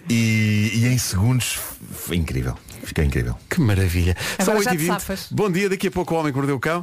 e, 0.09 0.73
e 0.77 0.87
em 0.87 0.97
segundos 0.97 1.59
foi 1.93 2.17
incrível. 2.17 2.57
Fiquei 2.85 3.05
incrível. 3.05 3.37
Que 3.51 3.61
maravilha. 3.61 4.17
Agora 4.39 4.63
São 4.63 4.73
8 4.73 4.83
h 4.93 4.99
20 4.99 5.29
Bom 5.31 5.51
dia, 5.53 5.69
daqui 5.69 5.89
a 5.89 5.91
pouco 5.91 6.15
o 6.15 6.19
homem 6.19 6.33
que 6.33 6.39
mordeu 6.39 6.57
o 6.57 6.61
cão. 6.61 6.83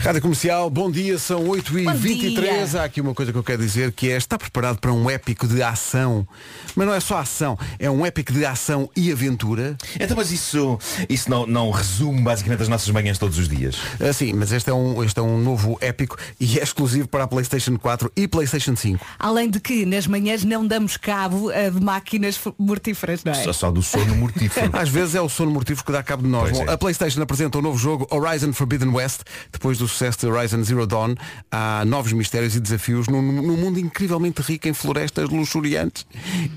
Rádio 0.00 0.22
Comercial, 0.22 0.68
bom 0.70 0.90
dia, 0.90 1.18
são 1.18 1.44
8h23. 1.44 2.70
dia. 2.70 2.80
Há 2.80 2.84
aqui 2.84 3.00
uma 3.00 3.14
coisa 3.14 3.32
que 3.32 3.38
eu 3.38 3.42
quero 3.42 3.62
dizer 3.62 3.92
que 3.92 4.10
é 4.10 4.16
está 4.16 4.38
preparado 4.38 4.78
para 4.78 4.92
um 4.92 5.08
épico 5.08 5.46
de 5.46 5.62
ação. 5.62 6.26
Mas 6.74 6.86
não 6.86 6.94
é 6.94 7.00
só 7.00 7.18
ação, 7.18 7.58
é 7.78 7.90
um 7.90 8.04
épico 8.04 8.32
de 8.32 8.44
ação 8.44 8.90
e 8.96 9.12
aventura. 9.12 9.76
Então, 9.98 10.16
mas 10.16 10.30
isso, 10.30 10.78
isso 11.08 11.30
não, 11.30 11.46
não 11.46 11.70
resume 11.70 12.20
basicamente 12.20 12.62
as 12.62 12.68
nossas 12.68 12.90
manhãs 12.90 13.18
todos 13.18 13.38
os 13.38 13.48
dias. 13.48 13.76
Ah, 14.00 14.12
sim, 14.12 14.32
mas 14.32 14.52
este 14.52 14.70
é, 14.70 14.74
um, 14.74 15.02
este 15.02 15.18
é 15.18 15.22
um 15.22 15.38
novo 15.38 15.78
épico 15.80 16.16
e 16.40 16.58
é 16.58 16.62
exclusivo 16.62 17.06
para 17.08 17.24
a 17.24 17.28
Playstation 17.28 17.76
4 17.76 18.12
e 18.16 18.26
Playstation 18.26 18.76
5. 18.76 19.04
Além 19.18 19.48
de 19.48 19.60
que 19.60 19.86
nas 19.86 20.06
manhãs 20.06 20.44
não 20.44 20.66
damos 20.66 20.96
cabo 20.96 21.50
eh, 21.50 21.70
de 21.70 21.80
máquinas 21.80 22.40
mortíferas, 22.58 23.22
não 23.24 23.32
é? 23.32 23.42
Só, 23.44 23.52
só 23.52 23.70
do 23.70 23.82
sono 23.82 24.14
mortífero. 24.16 24.70
Às 24.76 24.88
vezes 24.88 25.14
é 25.14 25.20
o 25.20 25.28
sono 25.28 25.50
mortífero 25.50 25.86
que 25.86 25.92
dá 25.92 26.02
cabo 26.02 26.22
de 26.22 26.28
nós. 26.28 26.50
Bom, 26.50 26.64
é. 26.64 26.72
A 26.72 26.78
Playstation 26.78 27.22
apresenta 27.22 27.58
o 27.58 27.62
novo 27.62 27.78
jogo 27.78 28.06
Horizon 28.10 28.52
Forbidden 28.52 28.90
West. 28.90 29.20
Depois 29.52 29.73
do 29.78 29.88
sucesso 29.88 30.18
de 30.20 30.26
Horizon 30.26 30.62
Zero 30.62 30.86
Dawn, 30.86 31.14
há 31.50 31.84
novos 31.84 32.12
mistérios 32.12 32.54
e 32.56 32.60
desafios 32.60 33.08
num, 33.08 33.20
num 33.20 33.56
mundo 33.56 33.78
incrivelmente 33.78 34.42
rico 34.42 34.68
em 34.68 34.72
florestas 34.72 35.28
luxuriantes 35.28 36.06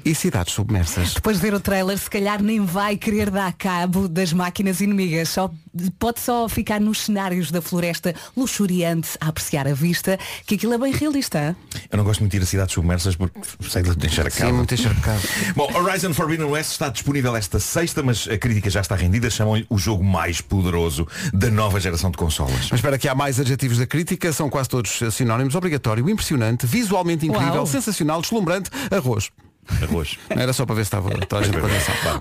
e 0.04 0.16
cidades 0.16 0.54
submersas. 0.54 1.14
Depois 1.14 1.38
de 1.38 1.44
ver 1.44 1.54
o 1.54 1.60
trailer, 1.60 1.98
se 1.98 2.10
calhar 2.10 2.42
nem 2.42 2.64
vai 2.66 2.98
querer 2.98 3.30
dar 3.30 3.54
cabo 3.54 4.08
das 4.08 4.34
máquinas 4.34 4.82
inimigas. 4.82 5.30
Só, 5.30 5.52
pode 6.00 6.20
só 6.20 6.48
ficar 6.48 6.80
nos 6.80 7.02
cenários 7.06 7.52
da 7.52 7.62
floresta 7.62 8.14
luxuriante 8.36 9.10
a 9.20 9.28
apreciar 9.28 9.68
a 9.68 9.74
vista, 9.74 10.18
que 10.46 10.56
aquilo 10.56 10.74
é 10.74 10.78
bem 10.78 10.94
realista. 10.94 11.56
Eu 11.92 11.98
não 11.98 12.04
gosto 12.04 12.22
muito 12.22 12.32
de 12.32 12.38
ir 12.38 12.44
a 12.44 12.46
cidades 12.46 12.74
submersas 12.74 13.16
porque 13.16 13.40
sei 13.70 13.84
de 13.84 14.08
encher 14.08 14.28
a 14.28 14.30
Sim, 14.30 14.40
casa. 14.40 14.54
muito 14.54 14.74
encharcado. 14.74 15.22
Bom, 15.56 15.70
Horizon 15.74 16.14
Forbidden 16.14 16.48
West 16.48 16.72
está 16.72 16.90
disponível 16.90 17.36
esta 17.36 17.60
sexta, 17.60 18.02
mas 18.04 18.28
a 18.28 18.38
crítica 18.38 18.70
já 18.70 18.82
está 18.82 18.96
rendida. 18.96 19.30
Chamam-lhe 19.30 19.66
o 19.70 19.78
jogo 19.78 20.04
mais 20.04 20.42
poderoso 20.42 21.08
da 21.34 21.50
nova 21.50 21.80
geração 21.80 22.12
de 22.12 22.18
consolas. 22.18 22.68
Mas 22.70 22.80
espera 22.80 22.98
que 22.98 23.08
há 23.08 23.16
mais 23.16 23.40
adjetivos 23.40 23.78
da 23.78 23.86
crítica, 23.86 24.32
são 24.34 24.50
quase 24.50 24.70
todos 24.70 25.00
sinónimos. 25.12 25.56
Obrigatório, 25.56 26.10
impressionante, 26.10 26.66
visualmente 26.66 27.26
incrível, 27.26 27.56
Uau. 27.56 27.68
sensacional, 27.68 28.22
deslumbrante, 28.22 28.70
arroz. 28.92 29.30
Arroz. 29.82 30.18
Era 30.30 30.54
só 30.54 30.66
para 30.66 30.76
ver 30.76 30.86
se 30.86 30.88
estava 30.88 31.10
toda 31.26 31.42
a 31.42 31.46
gente. 31.46 31.58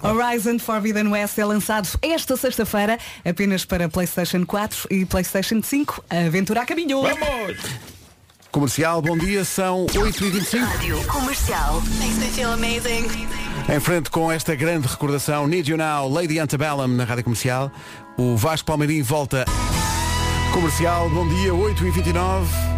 Horizon 0.02 0.58
Forbidden 0.58 1.08
West 1.08 1.38
é 1.38 1.44
lançado 1.44 1.88
esta 2.02 2.36
sexta-feira 2.36 2.98
apenas 3.24 3.64
para 3.64 3.88
PlayStation 3.88 4.44
4 4.44 4.88
e 4.90 5.04
PlayStation 5.04 5.60
5. 5.62 6.04
A 6.10 6.26
aventura 6.26 6.62
a 6.62 6.66
caminho. 6.66 7.02
Vamos! 7.02 7.96
Comercial, 8.50 9.02
bom 9.02 9.18
dia, 9.18 9.44
são 9.44 9.84
8h25. 9.86 10.60
Rádio 10.64 11.06
Comercial. 11.06 11.82
Makes 11.98 12.16
me 12.16 12.26
feel 12.28 12.52
amazing. 12.52 13.06
Em 13.68 13.80
frente 13.80 14.08
com 14.10 14.32
esta 14.32 14.54
grande 14.54 14.86
recordação, 14.86 15.46
Need 15.46 15.70
You 15.70 15.76
Now, 15.76 16.08
Lady 16.08 16.38
Antebellum 16.38 16.88
na 16.88 17.04
Rádio 17.04 17.24
Comercial. 17.24 17.70
O 18.16 18.34
Vasco 18.36 18.66
Palmeirim 18.66 19.02
volta. 19.02 19.44
Comercial, 20.52 21.10
bom 21.10 21.28
dia, 21.28 21.52
8h29. 21.52 22.75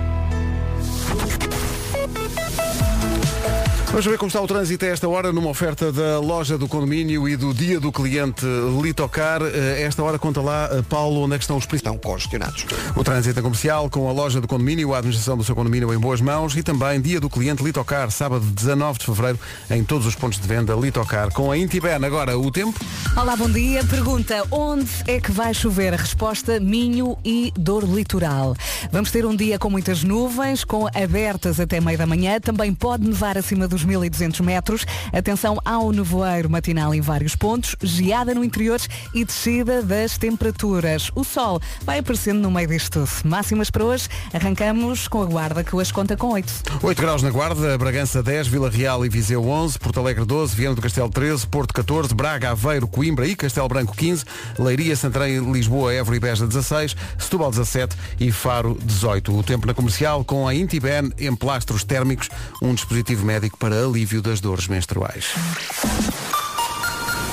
Vamos 3.98 4.12
ver 4.12 4.16
como 4.16 4.28
está 4.28 4.40
o 4.40 4.46
trânsito 4.46 4.84
a 4.84 4.88
esta 4.90 5.08
hora 5.08 5.32
numa 5.32 5.50
oferta 5.50 5.90
da 5.90 6.20
loja 6.20 6.56
do 6.56 6.68
condomínio 6.68 7.28
e 7.28 7.36
do 7.36 7.52
dia 7.52 7.80
do 7.80 7.90
cliente 7.90 8.46
Litocar. 8.80 9.42
Eh, 9.42 9.82
Esta 9.82 10.04
hora 10.04 10.16
conta 10.20 10.40
lá, 10.40 10.70
eh, 10.70 10.82
Paulo, 10.88 11.22
onde 11.22 11.34
é 11.34 11.36
que 11.36 11.42
estão 11.42 11.56
os 11.56 11.66
principais. 11.66 11.96
Estão 11.96 12.10
congestionados. 12.10 12.64
O 12.94 13.02
trânsito 13.02 13.40
é 13.40 13.42
comercial 13.42 13.90
com 13.90 14.08
a 14.08 14.12
loja 14.12 14.40
do 14.40 14.46
condomínio, 14.46 14.94
a 14.94 14.98
administração 14.98 15.36
do 15.36 15.42
seu 15.42 15.52
condomínio 15.52 15.92
em 15.92 15.98
boas 15.98 16.20
mãos 16.20 16.56
e 16.56 16.62
também 16.62 17.00
dia 17.00 17.20
do 17.20 17.28
cliente 17.28 17.64
Litocar, 17.64 18.08
sábado 18.12 18.44
19 18.44 19.00
de 19.00 19.06
fevereiro, 19.06 19.40
em 19.68 19.82
todos 19.82 20.06
os 20.06 20.14
pontos 20.14 20.38
de 20.38 20.46
venda 20.46 20.74
Litocar. 20.74 21.32
Com 21.32 21.50
a 21.50 21.58
Intiben, 21.58 22.04
agora 22.04 22.38
o 22.38 22.52
tempo. 22.52 22.78
Olá, 23.16 23.34
bom 23.34 23.50
dia. 23.50 23.82
Pergunta, 23.82 24.44
onde 24.52 24.88
é 25.08 25.20
que 25.20 25.32
vai 25.32 25.52
chover? 25.52 25.92
A 25.92 25.96
resposta, 25.96 26.60
Minho 26.60 27.18
e 27.24 27.52
Dor 27.58 27.82
Litoral. 27.82 28.54
Vamos 28.92 29.10
ter 29.10 29.26
um 29.26 29.34
dia 29.34 29.58
com 29.58 29.68
muitas 29.68 30.04
nuvens, 30.04 30.62
com 30.62 30.86
abertas 30.86 31.58
até 31.58 31.80
meio 31.80 31.98
da 31.98 32.06
manhã. 32.06 32.38
Também 32.38 32.72
pode 32.72 33.04
nevar 33.04 33.36
acima 33.36 33.66
dos 33.66 33.87
1200 33.88 34.40
metros. 34.40 34.86
Atenção 35.12 35.58
ao 35.64 35.90
nevoeiro 35.90 36.50
matinal 36.50 36.94
em 36.94 37.00
vários 37.00 37.34
pontos, 37.34 37.74
geada 37.82 38.34
no 38.34 38.44
interior 38.44 38.78
e 39.14 39.24
descida 39.24 39.82
das 39.82 40.18
temperaturas. 40.18 41.10
O 41.14 41.24
sol 41.24 41.60
vai 41.82 41.98
aparecendo 41.98 42.40
no 42.40 42.50
meio 42.50 42.68
disto 42.68 42.90
tudo. 42.90 43.08
Máximas 43.24 43.70
para 43.70 43.84
hoje, 43.84 44.08
arrancamos 44.32 45.08
com 45.08 45.22
a 45.22 45.26
guarda 45.26 45.64
que 45.64 45.74
hoje 45.74 45.92
conta 45.92 46.16
com 46.16 46.28
8. 46.28 46.52
8 46.82 47.02
graus 47.02 47.22
na 47.22 47.30
Guarda, 47.30 47.76
Bragança 47.78 48.22
10, 48.22 48.48
Vila 48.48 48.70
Real 48.70 49.04
e 49.04 49.08
Viseu 49.08 49.46
11, 49.46 49.78
Porto 49.78 50.00
Alegre 50.00 50.24
12, 50.24 50.54
Viana 50.54 50.74
do 50.74 50.82
Castelo 50.82 51.08
13, 51.08 51.46
Porto 51.46 51.72
14, 51.72 52.14
Braga, 52.14 52.50
Aveiro, 52.50 52.86
Coimbra 52.86 53.26
e 53.26 53.34
Castelo 53.34 53.68
Branco 53.68 53.96
15, 53.96 54.24
Leiria, 54.58 54.96
Santarém, 54.96 55.52
Lisboa, 55.52 55.92
Évora 55.92 56.16
e 56.16 56.20
Beja 56.20 56.46
16, 56.46 56.96
Setúbal 57.18 57.50
17 57.50 57.96
e 58.20 58.32
Faro 58.32 58.76
18. 58.82 59.36
O 59.36 59.42
tempo 59.42 59.66
na 59.66 59.74
comercial 59.74 60.24
com 60.24 60.46
a 60.46 60.54
Intiben 60.54 61.12
Emplastros 61.18 61.84
Térmicos, 61.84 62.28
um 62.62 62.74
dispositivo 62.74 63.24
médico 63.24 63.56
para 63.58 63.67
alívio 63.72 64.22
das 64.22 64.40
dores 64.40 64.68
menstruais. 64.68 65.26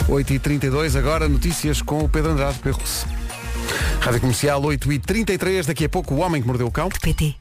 8h32, 0.07 0.95
agora 0.95 1.27
notícias 1.27 1.81
com 1.81 1.99
o 1.99 2.09
Pedro 2.09 2.31
Andrade 2.31 2.59
Perros. 2.59 3.05
Rádio 3.99 4.21
Comercial 4.21 4.61
8h33, 4.61 5.65
daqui 5.65 5.85
a 5.85 5.89
pouco 5.89 6.13
o 6.13 6.19
homem 6.19 6.41
que 6.41 6.47
mordeu 6.47 6.67
o 6.67 6.71
cão. 6.71 6.89
PT. 6.89 7.35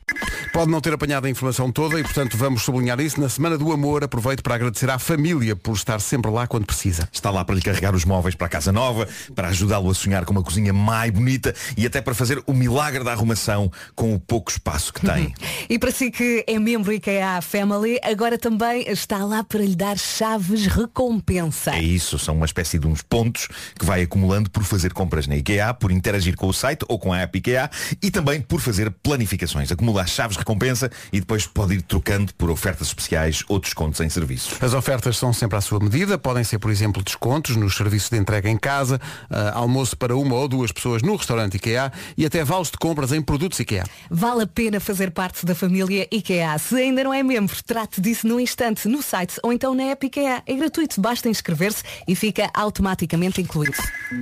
Pode 0.55 0.71
não 0.71 0.81
ter 0.81 0.93
apanhado 0.93 1.27
a 1.27 1.31
informação 1.31 1.73
toda 1.73 1.99
e, 1.99 2.03
portanto, 2.05 2.37
vamos 2.37 2.63
sublinhar 2.63 3.01
isso. 3.01 3.21
Na 3.21 3.29
Semana 3.29 3.59
do 3.59 3.73
Amor, 3.73 4.05
aproveito 4.05 4.41
para 4.41 4.55
agradecer 4.55 4.89
à 4.89 5.01
família 5.01 5.57
por 5.57 5.75
estar 5.75 6.01
sempre 6.01 6.31
lá 6.31 6.47
quando 6.47 6.65
precisa. 6.65 7.09
Está 7.13 7.29
lá 7.29 7.45
para 7.45 7.57
lhe 7.57 7.61
carregar 7.61 7.93
os 7.93 8.05
móveis 8.05 8.37
para 8.37 8.47
a 8.47 8.51
casa 8.51 8.71
nova, 8.71 9.09
para 9.35 9.49
ajudá-lo 9.49 9.91
a 9.91 9.95
sonhar 9.95 10.25
com 10.25 10.31
uma 10.31 10.45
cozinha 10.45 10.73
mais 10.73 11.11
bonita 11.11 11.53
e 11.77 11.85
até 11.85 12.01
para 12.01 12.15
fazer 12.15 12.41
o 12.47 12.55
milagre 12.55 13.03
da 13.03 13.11
arrumação 13.11 13.69
com 13.97 14.15
o 14.15 14.21
pouco 14.21 14.51
espaço 14.51 14.93
que 14.93 15.01
tem. 15.01 15.35
E 15.69 15.79
para 15.79 15.91
si 15.91 16.11
que 16.11 16.45
é 16.47 16.59
membro 16.59 16.93
IKEA 16.93 17.41
Family, 17.41 17.99
agora 18.03 18.39
também 18.39 18.85
está 18.87 19.25
lá 19.25 19.43
para 19.43 19.61
lhe 19.61 19.75
dar 19.75 19.99
chaves 19.99 20.67
recompensa. 20.67 21.75
É 21.75 21.83
isso, 21.83 22.19
são 22.19 22.37
uma 22.37 22.45
espécie 22.45 22.79
de 22.79 22.87
uns 22.87 23.01
pontos 23.03 23.49
que 23.79 23.85
vai 23.85 24.03
acumulando 24.03 24.51
por 24.51 24.63
fazer 24.63 24.93
compras 24.93 25.27
na 25.27 25.37
IKEA, 25.37 25.73
por 25.73 25.91
interagir 26.15 26.37
com 26.37 26.47
o 26.47 26.53
site 26.53 26.85
ou 26.89 26.99
com 26.99 27.13
a 27.13 27.19
app 27.21 27.37
IKEA 27.37 27.71
e 28.01 28.11
também 28.11 28.41
por 28.41 28.61
fazer 28.61 28.91
planificações. 28.91 29.71
Acumula 29.71 30.03
as 30.03 30.11
chaves 30.11 30.37
recompensa 30.37 30.91
e 31.13 31.21
depois 31.21 31.47
pode 31.47 31.75
ir 31.75 31.83
trocando 31.83 32.33
por 32.35 32.51
ofertas 32.51 32.89
especiais 32.89 33.43
ou 33.49 33.59
descontos 33.59 34.01
em 34.01 34.09
serviços. 34.09 34.63
As 34.63 34.75
ofertas 34.75 35.17
são 35.17 35.33
sempre 35.33 35.59
à 35.59 35.61
sua 35.61 35.81
medida. 35.81 36.17
Podem 36.17 36.45
ser, 36.45 36.59
por 36.59 36.71
exemplo, 36.71 37.03
descontos 37.03 37.57
nos 37.57 37.77
serviços 37.77 38.11
de 38.11 38.17
entrega 38.17 38.49
em 38.49 38.57
casa, 38.57 39.01
ah, 39.31 39.53
almoço 39.55 39.97
para 39.97 40.17
uma 40.17 40.37
ou 40.37 40.47
duas 40.47 40.71
pessoas 40.71 41.03
no 41.03 41.17
restaurante 41.17 41.57
IKEA 41.57 41.93
e 42.17 42.25
até 42.25 42.45
vales 42.45 42.71
de 42.71 42.79
compras 42.79 43.13
em 43.13 43.21
produtos 43.21 43.59
IKEA. 43.59 43.85
Vale 44.11 44.45
a 44.45 44.47
pena 44.47 44.79
fazer 44.79 45.11
parte 45.11 45.45
da 45.45 45.55
família 45.55 46.07
IKEA. 46.11 46.59
Se 46.59 46.77
ainda 46.77 47.03
não 47.03 47.13
é 47.13 47.23
membro, 47.23 47.57
trate 47.65 48.01
disso 48.01 48.27
no 48.27 48.39
instante, 48.39 48.87
no 48.89 49.03
site 49.03 49.39
ou 49.43 49.53
então 49.53 49.75
na 49.75 49.85
app 49.85 50.07
IKEA. 50.07 50.43
É 50.47 50.55
gratuito, 50.55 51.01
basta 51.01 51.29
inscrever-se 51.29 51.83
e 52.07 52.15
fica 52.15 52.51
automaticamente 52.55 53.41
incluído. 53.41 53.77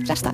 Já 0.05 0.13
está. 0.13 0.33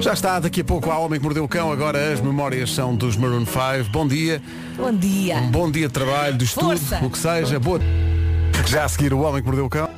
Já 0.00 0.12
está, 0.12 0.40
daqui 0.40 0.60
a 0.60 0.64
pouco 0.64 0.77
há 0.86 0.98
Homem 0.98 1.18
que 1.18 1.24
Mordeu 1.24 1.44
o 1.44 1.48
Cão. 1.48 1.72
Agora 1.72 2.12
as 2.12 2.20
memórias 2.20 2.70
são 2.72 2.94
dos 2.94 3.16
Maroon 3.16 3.44
5. 3.44 3.90
Bom 3.90 4.06
dia. 4.06 4.40
Bom 4.76 4.92
dia. 4.92 5.38
Um 5.38 5.50
bom 5.50 5.70
dia 5.70 5.88
de 5.88 5.92
trabalho, 5.92 6.36
de 6.36 6.44
estudo, 6.44 6.78
Força. 6.78 7.04
o 7.04 7.10
que 7.10 7.18
seja. 7.18 7.58
Boa... 7.58 7.80
Já 8.66 8.84
a 8.84 8.88
seguir 8.88 9.12
o 9.12 9.20
Homem 9.20 9.40
que 9.40 9.46
Mordeu 9.46 9.66
o 9.66 9.70
Cão. 9.70 9.88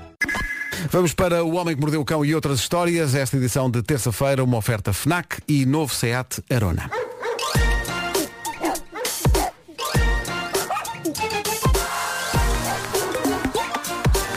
Vamos 0.90 1.12
para 1.12 1.44
o 1.44 1.54
Homem 1.56 1.74
que 1.74 1.80
Mordeu 1.80 2.00
o 2.00 2.04
Cão 2.04 2.24
e 2.24 2.34
outras 2.34 2.58
histórias. 2.60 3.14
Esta 3.14 3.36
edição 3.36 3.70
de 3.70 3.82
terça-feira, 3.82 4.42
uma 4.42 4.56
oferta 4.56 4.92
FNAC 4.92 5.38
e 5.46 5.66
novo 5.66 5.94
SEAT 5.94 6.42
Arona. 6.48 6.90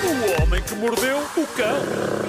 O 0.03 0.43
homem 0.43 0.61
que 0.63 0.75
mordeu 0.75 1.17
o 1.17 1.47
cão. 1.55 2.22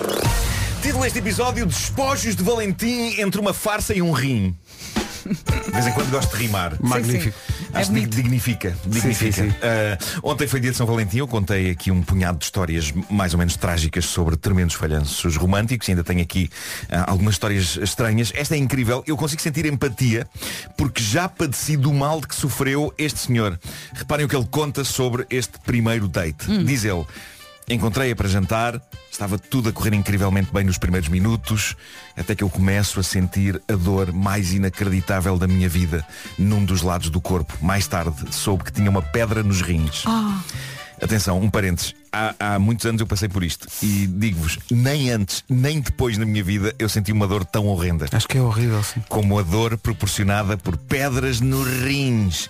Deste 1.04 1.18
episódio, 1.18 1.66
Despojos 1.66 2.34
de 2.34 2.42
Valentim 2.42 3.20
entre 3.20 3.38
uma 3.38 3.52
farsa 3.52 3.92
e 3.92 4.00
um 4.00 4.10
rim. 4.10 4.56
De 5.26 5.70
vez 5.70 5.86
em 5.86 5.92
quando 5.92 6.10
gosto 6.10 6.34
de 6.34 6.42
rimar. 6.42 6.78
Magnífico. 6.80 7.36
É 7.74 7.78
Acho 7.78 7.90
que 7.90 7.94
bonito. 7.96 8.16
dignifica. 8.16 8.74
dignifica. 8.86 9.32
sim, 9.32 9.50
sim. 9.50 9.56
Ah, 9.62 9.98
ontem 10.22 10.48
foi 10.48 10.60
dia 10.60 10.70
de 10.70 10.78
São 10.78 10.86
Valentim, 10.86 11.18
eu 11.18 11.28
contei 11.28 11.70
aqui 11.70 11.90
um 11.90 12.00
punhado 12.00 12.38
de 12.38 12.46
histórias 12.46 12.90
mais 13.10 13.34
ou 13.34 13.38
menos 13.38 13.54
trágicas 13.54 14.06
sobre 14.06 14.34
tremendos 14.38 14.76
falhanços 14.76 15.36
românticos. 15.36 15.86
E 15.88 15.90
ainda 15.90 16.02
tenho 16.02 16.22
aqui 16.22 16.48
ah, 16.88 17.10
algumas 17.10 17.34
histórias 17.34 17.76
estranhas. 17.76 18.32
Esta 18.34 18.54
é 18.54 18.58
incrível, 18.58 19.04
eu 19.06 19.14
consigo 19.14 19.42
sentir 19.42 19.66
empatia 19.66 20.26
porque 20.74 21.02
já 21.02 21.28
padeci 21.28 21.76
do 21.76 21.92
mal 21.92 22.18
de 22.18 22.28
que 22.28 22.34
sofreu 22.34 22.94
este 22.96 23.20
senhor. 23.20 23.60
Reparem 23.92 24.24
o 24.24 24.28
que 24.28 24.34
ele 24.34 24.48
conta 24.50 24.82
sobre 24.84 25.26
este 25.28 25.58
primeiro 25.66 26.08
date. 26.08 26.46
Diz 26.64 26.82
ele. 26.82 27.04
Encontrei-a 27.68 28.16
para 28.16 28.28
jantar, 28.28 28.80
estava 29.14 29.38
tudo 29.38 29.68
a 29.68 29.72
correr 29.72 29.94
incrivelmente 29.94 30.52
bem 30.52 30.64
nos 30.64 30.76
primeiros 30.76 31.08
minutos, 31.08 31.76
até 32.16 32.34
que 32.34 32.42
eu 32.42 32.50
começo 32.50 32.98
a 32.98 33.02
sentir 33.02 33.62
a 33.68 33.74
dor 33.74 34.12
mais 34.12 34.52
inacreditável 34.52 35.38
da 35.38 35.46
minha 35.46 35.68
vida 35.68 36.04
num 36.36 36.64
dos 36.64 36.82
lados 36.82 37.10
do 37.10 37.20
corpo. 37.20 37.56
Mais 37.62 37.86
tarde 37.86 38.34
soube 38.34 38.64
que 38.64 38.72
tinha 38.72 38.90
uma 38.90 39.00
pedra 39.00 39.42
nos 39.42 39.62
rins. 39.62 40.04
Atenção, 41.00 41.40
um 41.40 41.48
parênteses. 41.48 41.94
Há, 42.12 42.34
há 42.38 42.58
muitos 42.58 42.86
anos 42.86 43.00
eu 43.00 43.06
passei 43.06 43.28
por 43.28 43.42
isto 43.44 43.68
e 43.82 44.06
digo-vos, 44.06 44.58
nem 44.70 45.10
antes, 45.10 45.44
nem 45.48 45.80
depois 45.80 46.18
na 46.18 46.24
minha 46.24 46.42
vida 46.42 46.74
eu 46.78 46.88
senti 46.88 47.12
uma 47.12 47.26
dor 47.26 47.44
tão 47.44 47.66
horrenda. 47.66 48.06
Acho 48.10 48.28
que 48.28 48.38
é 48.38 48.40
horrível, 48.40 48.82
sim. 48.82 49.02
Como 49.08 49.38
a 49.38 49.42
dor 49.42 49.76
proporcionada 49.78 50.56
por 50.56 50.76
pedras 50.76 51.40
nos 51.40 51.66
rins. 51.82 52.48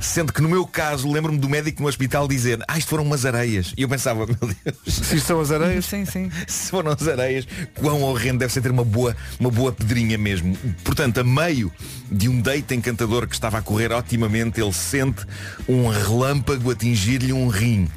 Sendo 0.00 0.32
que 0.32 0.40
no 0.40 0.48
meu 0.48 0.66
caso, 0.66 1.10
lembro-me 1.10 1.38
do 1.38 1.48
médico 1.48 1.82
no 1.82 1.88
hospital 1.88 2.28
dizer, 2.28 2.62
ah, 2.68 2.78
isto 2.78 2.88
foram 2.88 3.02
umas 3.04 3.24
areias. 3.26 3.72
E 3.76 3.82
eu 3.82 3.88
pensava, 3.88 4.26
meu 4.26 4.36
Deus, 4.36 4.94
Se 4.94 5.16
isto 5.16 5.26
são 5.26 5.40
as 5.40 5.50
areias, 5.50 5.84
Sim, 5.84 6.04
sim. 6.04 6.30
se 6.46 6.70
foram 6.70 6.92
as 6.92 7.06
areias, 7.08 7.46
quão 7.74 8.02
horrendo 8.02 8.38
deve 8.40 8.52
ser 8.52 8.60
ter 8.60 8.70
uma 8.70 8.84
boa, 8.84 9.16
uma 9.40 9.50
boa 9.50 9.72
pedrinha 9.72 10.16
mesmo. 10.16 10.56
Portanto, 10.84 11.18
a 11.18 11.24
meio 11.24 11.72
de 12.10 12.28
um 12.28 12.40
date 12.40 12.74
encantador 12.74 13.26
que 13.26 13.34
estava 13.34 13.58
a 13.58 13.62
correr 13.62 13.90
otimamente, 13.92 14.60
ele 14.60 14.72
sente 14.72 15.24
um 15.68 15.88
relâmpago 15.88 16.70
atingir-lhe 16.70 17.32
um 17.32 17.48
rim. 17.48 17.88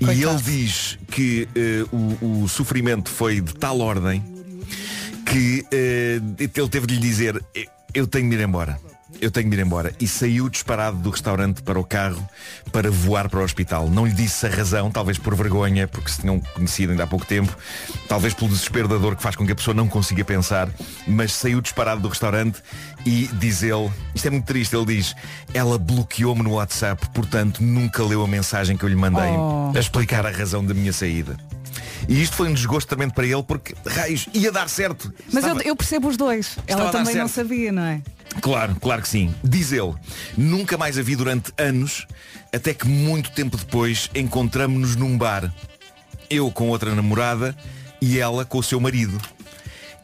e 0.00 0.04
coitado. 0.06 0.30
ele 0.30 0.42
diz 0.42 0.98
que 1.10 1.48
eh, 1.54 1.84
o, 1.92 2.42
o 2.44 2.48
sofrimento 2.48 3.10
foi 3.10 3.40
de 3.40 3.54
tal 3.54 3.80
ordem 3.80 4.22
que 5.26 5.64
eh, 5.72 6.20
ele 6.38 6.68
teve 6.68 6.86
de 6.86 6.94
lhe 6.94 7.00
dizer, 7.00 7.42
"Eu- 7.54 7.66
eu 7.94 8.06
tenho 8.06 8.28
de 8.30 8.36
ir 8.36 8.40
embora. 8.42 8.78
Eu 9.20 9.30
tenho 9.30 9.48
de 9.48 9.56
ir 9.56 9.60
embora. 9.64 9.94
E 10.00 10.08
saiu 10.08 10.48
disparado 10.48 10.96
do 10.96 11.10
restaurante 11.10 11.62
para 11.62 11.78
o 11.78 11.84
carro 11.84 12.26
para 12.72 12.90
voar 12.90 13.28
para 13.28 13.40
o 13.40 13.44
hospital. 13.44 13.88
Não 13.88 14.04
lhe 14.04 14.12
disse 14.12 14.46
a 14.46 14.48
razão, 14.50 14.90
talvez 14.90 15.16
por 15.18 15.34
vergonha, 15.36 15.86
porque 15.86 16.10
se 16.10 16.20
tinham 16.20 16.40
conhecido 16.40 16.90
ainda 16.90 17.04
há 17.04 17.06
pouco 17.06 17.24
tempo, 17.24 17.56
talvez 18.08 18.34
pelo 18.34 18.50
desespero 18.50 18.88
da 18.88 18.96
dor 18.98 19.14
que 19.14 19.22
faz 19.22 19.36
com 19.36 19.46
que 19.46 19.52
a 19.52 19.54
pessoa 19.54 19.74
não 19.74 19.86
consiga 19.88 20.24
pensar, 20.24 20.68
mas 21.06 21.32
saiu 21.32 21.60
disparado 21.60 22.00
do 22.00 22.08
restaurante 22.08 22.60
e 23.06 23.28
diz 23.34 23.62
ele, 23.62 23.90
isto 24.14 24.26
é 24.26 24.30
muito 24.30 24.44
triste, 24.46 24.74
ele 24.74 24.86
diz, 24.86 25.14
ela 25.54 25.78
bloqueou-me 25.78 26.42
no 26.42 26.54
WhatsApp, 26.54 27.08
portanto 27.14 27.62
nunca 27.62 28.02
leu 28.02 28.24
a 28.24 28.28
mensagem 28.28 28.76
que 28.76 28.84
eu 28.84 28.88
lhe 28.88 28.96
mandei 28.96 29.22
Oh. 29.32 29.72
a 29.74 29.78
explicar 29.78 30.26
a 30.26 30.30
razão 30.30 30.64
da 30.64 30.74
minha 30.74 30.92
saída. 30.92 31.36
E 32.08 32.20
isto 32.20 32.34
foi 32.34 32.48
um 32.48 32.52
desgosto 32.54 32.88
também 32.88 33.08
para 33.08 33.24
ele 33.24 33.42
porque, 33.44 33.74
raios, 33.86 34.28
ia 34.34 34.50
dar 34.50 34.68
certo. 34.68 35.12
Mas 35.32 35.44
Estava- 35.44 35.60
eu, 35.60 35.68
eu 35.68 35.76
percebo 35.76 36.08
os 36.08 36.16
dois. 36.16 36.58
Ela 36.66 36.90
também 36.90 37.14
não 37.14 37.28
sabia, 37.28 37.70
não 37.70 37.82
é? 37.82 38.00
Claro, 38.40 38.76
claro 38.80 39.02
que 39.02 39.08
sim. 39.08 39.34
Diz 39.42 39.72
ele, 39.72 39.94
nunca 40.36 40.76
mais 40.78 40.98
a 40.98 41.02
vi 41.02 41.14
durante 41.16 41.52
anos, 41.58 42.06
até 42.52 42.72
que 42.74 42.86
muito 42.86 43.30
tempo 43.32 43.56
depois 43.56 44.10
encontramos-nos 44.14 44.96
num 44.96 45.16
bar. 45.16 45.52
Eu 46.30 46.50
com 46.50 46.68
outra 46.68 46.94
namorada 46.94 47.56
e 48.00 48.18
ela 48.18 48.44
com 48.44 48.58
o 48.58 48.62
seu 48.62 48.80
marido. 48.80 49.20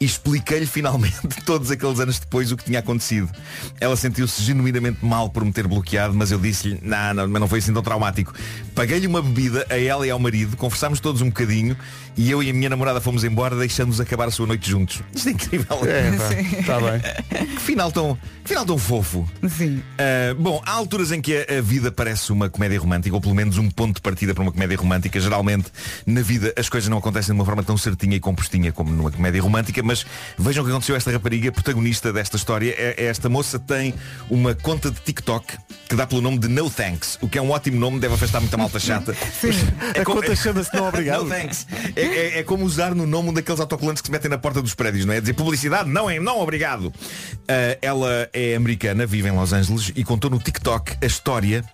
E 0.01 0.05
expliquei-lhe 0.05 0.67
finalmente, 0.67 1.19
todos 1.45 1.71
aqueles 1.71 1.99
anos 2.01 2.19
depois, 2.19 2.53
o 2.53 2.57
que 2.57 2.65
tinha 2.65 2.79
acontecido. 2.79 3.29
Ela 3.81 3.97
sentiu-se 3.97 4.43
genuinamente 4.43 5.05
mal 5.05 5.29
por 5.29 5.45
me 5.45 5.53
ter 5.53 5.67
bloqueado, 5.67 6.15
mas 6.15 6.31
eu 6.31 6.39
disse-lhe, 6.39 6.79
não, 6.83 7.15
não, 7.15 7.29
mas 7.29 7.41
não 7.41 7.49
foi 7.49 7.59
assim 7.59 7.73
tão 7.73 7.83
traumático. 7.83 8.33
Paguei-lhe 8.75 9.07
uma 9.07 9.21
bebida, 9.21 9.67
a 9.69 9.79
ela 9.79 10.07
e 10.07 10.11
ao 10.11 10.19
marido, 10.19 10.57
conversámos 10.57 11.01
todos 11.01 11.21
um 11.21 11.27
bocadinho 11.27 11.77
e 12.19 12.33
eu 12.33 12.43
e 12.43 12.51
a 12.51 12.53
minha 12.53 12.69
namorada 12.69 13.01
fomos 13.01 13.23
embora, 13.23 13.55
deixando-nos 13.55 14.01
acabar 14.01 14.27
a 14.27 14.31
sua 14.33 14.45
noite 14.45 14.69
juntos. 14.69 15.01
Isto 15.15 15.29
é 15.29 15.33
incrível. 15.33 15.79
é, 15.87 16.11
pá, 16.11 16.33
está 16.35 16.81
bem. 16.81 17.47
Que 17.47 17.61
final 17.61 17.93
tão, 17.93 18.19
que 18.43 18.49
final 18.49 18.67
tão 18.67 18.77
fofo. 18.77 19.29
Sim. 19.49 19.77
Uh, 19.79 20.35
bom, 20.37 20.61
há 20.67 20.73
alturas 20.73 21.13
em 21.13 21.21
que 21.21 21.37
a, 21.37 21.59
a 21.59 21.61
vida 21.61 21.93
parece 21.93 22.33
uma 22.33 22.51
comédia 22.51 22.81
romântica, 22.81 23.15
ou 23.15 23.21
pelo 23.21 23.37
menos 23.37 23.57
um 23.57 23.71
ponto 23.71 23.97
de 23.97 24.01
partida 24.03 24.35
para 24.35 24.43
uma 24.43 24.51
comédia 24.51 24.77
romântica. 24.77 25.21
Geralmente, 25.21 25.71
na 26.05 26.21
vida, 26.21 26.53
as 26.57 26.69
coisas 26.69 26.89
não 26.89 26.99
acontecem 26.99 27.33
de 27.33 27.41
uma 27.41 27.45
forma 27.45 27.63
tão 27.63 27.77
certinha 27.77 28.17
e 28.17 28.21
compostinha 28.21 28.73
como 28.73 28.91
numa 28.91 29.13
comédia 29.13 29.41
romântica, 29.41 29.81
mas 29.89 30.05
vejam 30.39 30.63
o 30.63 30.67
que 30.67 30.71
aconteceu 30.71 30.95
a 30.95 30.99
esta 30.99 31.11
rapariga, 31.11 31.51
protagonista 31.51 32.13
desta 32.13 32.37
história. 32.37 32.75
É, 32.77 32.95
é 32.99 33.05
esta 33.07 33.29
moça 33.29 33.59
tem 33.59 33.95
uma 34.31 34.55
conta 34.55 34.91
de 34.91 35.01
TikTok 35.01 35.57
que 35.89 35.97
dá 35.97 36.07
pelo 36.07 36.21
nome 36.21 36.39
de 36.39 36.47
No 36.49 36.71
Thanks, 36.71 37.19
o 37.23 37.29
que 37.29 37.39
é 37.39 37.43
um 37.43 37.51
ótimo 37.51 37.79
nome, 37.81 37.99
deve 37.99 38.15
afastar 38.15 38.41
muita 38.41 38.57
malta 38.57 38.79
chata. 38.79 39.17
É 39.95 40.01
A 40.01 40.05
como- 40.05 40.21
conta 40.21 40.37
chama-se 40.37 40.75
não 40.75 40.87
obrigado. 40.89 41.25
No 41.25 41.31
thanks. 41.31 41.67
É, 41.97 42.03
é- 42.03 42.39
é 42.41 42.43
como 42.43 42.65
usar 42.65 42.95
no 42.95 43.07
nome 43.07 43.31
um 43.31 43.33
daqueles 43.33 43.59
autocolantes 43.61 44.03
que 44.03 44.09
se 44.09 44.13
metem 44.13 44.31
na 44.31 44.37
porta 44.37 44.61
dos 44.61 44.75
prédios, 44.75 45.05
não 45.07 45.15
é? 45.15 45.21
Dizer 45.21 45.33
publicidade, 45.33 45.89
não 45.89 46.11
é, 46.11 46.21
não 46.21 46.41
obrigado. 46.41 46.93
Ah, 47.49 47.79
ela 47.81 48.29
é 48.33 48.55
americana, 48.55 49.07
vive 49.07 49.29
em 49.29 49.33
Los 49.33 49.53
Angeles 49.53 49.91
e 49.97 50.05
contou 50.05 50.31
no 50.31 50.39
TikTok 50.39 50.97
a 51.03 51.07
história 51.07 51.65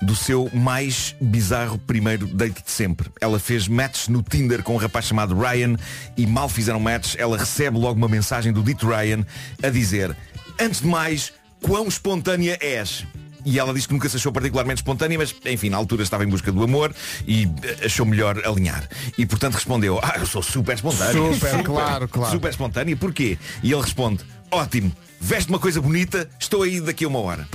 do 0.00 0.14
seu 0.14 0.50
mais 0.52 1.14
bizarro 1.20 1.78
primeiro 1.78 2.26
date 2.26 2.62
de 2.64 2.70
sempre. 2.70 3.10
Ela 3.20 3.38
fez 3.38 3.68
match 3.68 4.08
no 4.08 4.22
Tinder 4.22 4.62
com 4.62 4.74
um 4.74 4.78
rapaz 4.78 5.06
chamado 5.06 5.38
Ryan 5.38 5.76
e 6.16 6.26
mal 6.26 6.48
fizeram 6.48 6.80
match, 6.80 7.14
ela 7.18 7.36
recebe 7.36 7.78
logo 7.78 7.96
uma 7.96 8.08
mensagem 8.08 8.52
do 8.52 8.62
dito 8.62 8.86
Ryan 8.86 9.24
a 9.62 9.68
dizer 9.68 10.16
Antes 10.58 10.80
de 10.80 10.86
mais, 10.86 11.32
quão 11.60 11.88
espontânea 11.88 12.56
és? 12.60 13.04
E 13.44 13.58
ela 13.58 13.74
disse 13.74 13.86
que 13.86 13.92
nunca 13.92 14.08
se 14.08 14.16
achou 14.16 14.32
particularmente 14.32 14.80
espontânea, 14.80 15.18
mas 15.18 15.34
enfim, 15.44 15.68
na 15.68 15.76
altura 15.76 16.02
estava 16.02 16.24
em 16.24 16.28
busca 16.28 16.50
do 16.50 16.62
amor 16.62 16.94
e 17.26 17.44
eh, 17.62 17.86
achou 17.86 18.06
melhor 18.06 18.40
alinhar. 18.46 18.88
E 19.18 19.26
portanto 19.26 19.54
respondeu, 19.54 20.00
ah, 20.02 20.14
eu 20.18 20.26
sou 20.26 20.42
super 20.42 20.74
espontânea. 20.74 21.34
Super, 21.34 21.62
claro, 21.62 22.08
claro. 22.08 22.32
Super 22.32 22.50
espontânea, 22.50 22.96
porquê? 22.96 23.36
E 23.62 23.72
ele 23.72 23.82
responde, 23.82 24.24
ótimo, 24.50 24.92
veste 25.20 25.50
uma 25.50 25.58
coisa 25.58 25.80
bonita, 25.80 26.28
estou 26.38 26.62
aí 26.62 26.80
daqui 26.80 27.04
a 27.04 27.08
uma 27.08 27.18
hora. 27.18 27.46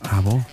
Ah, 0.00 0.20
bom. 0.20 0.44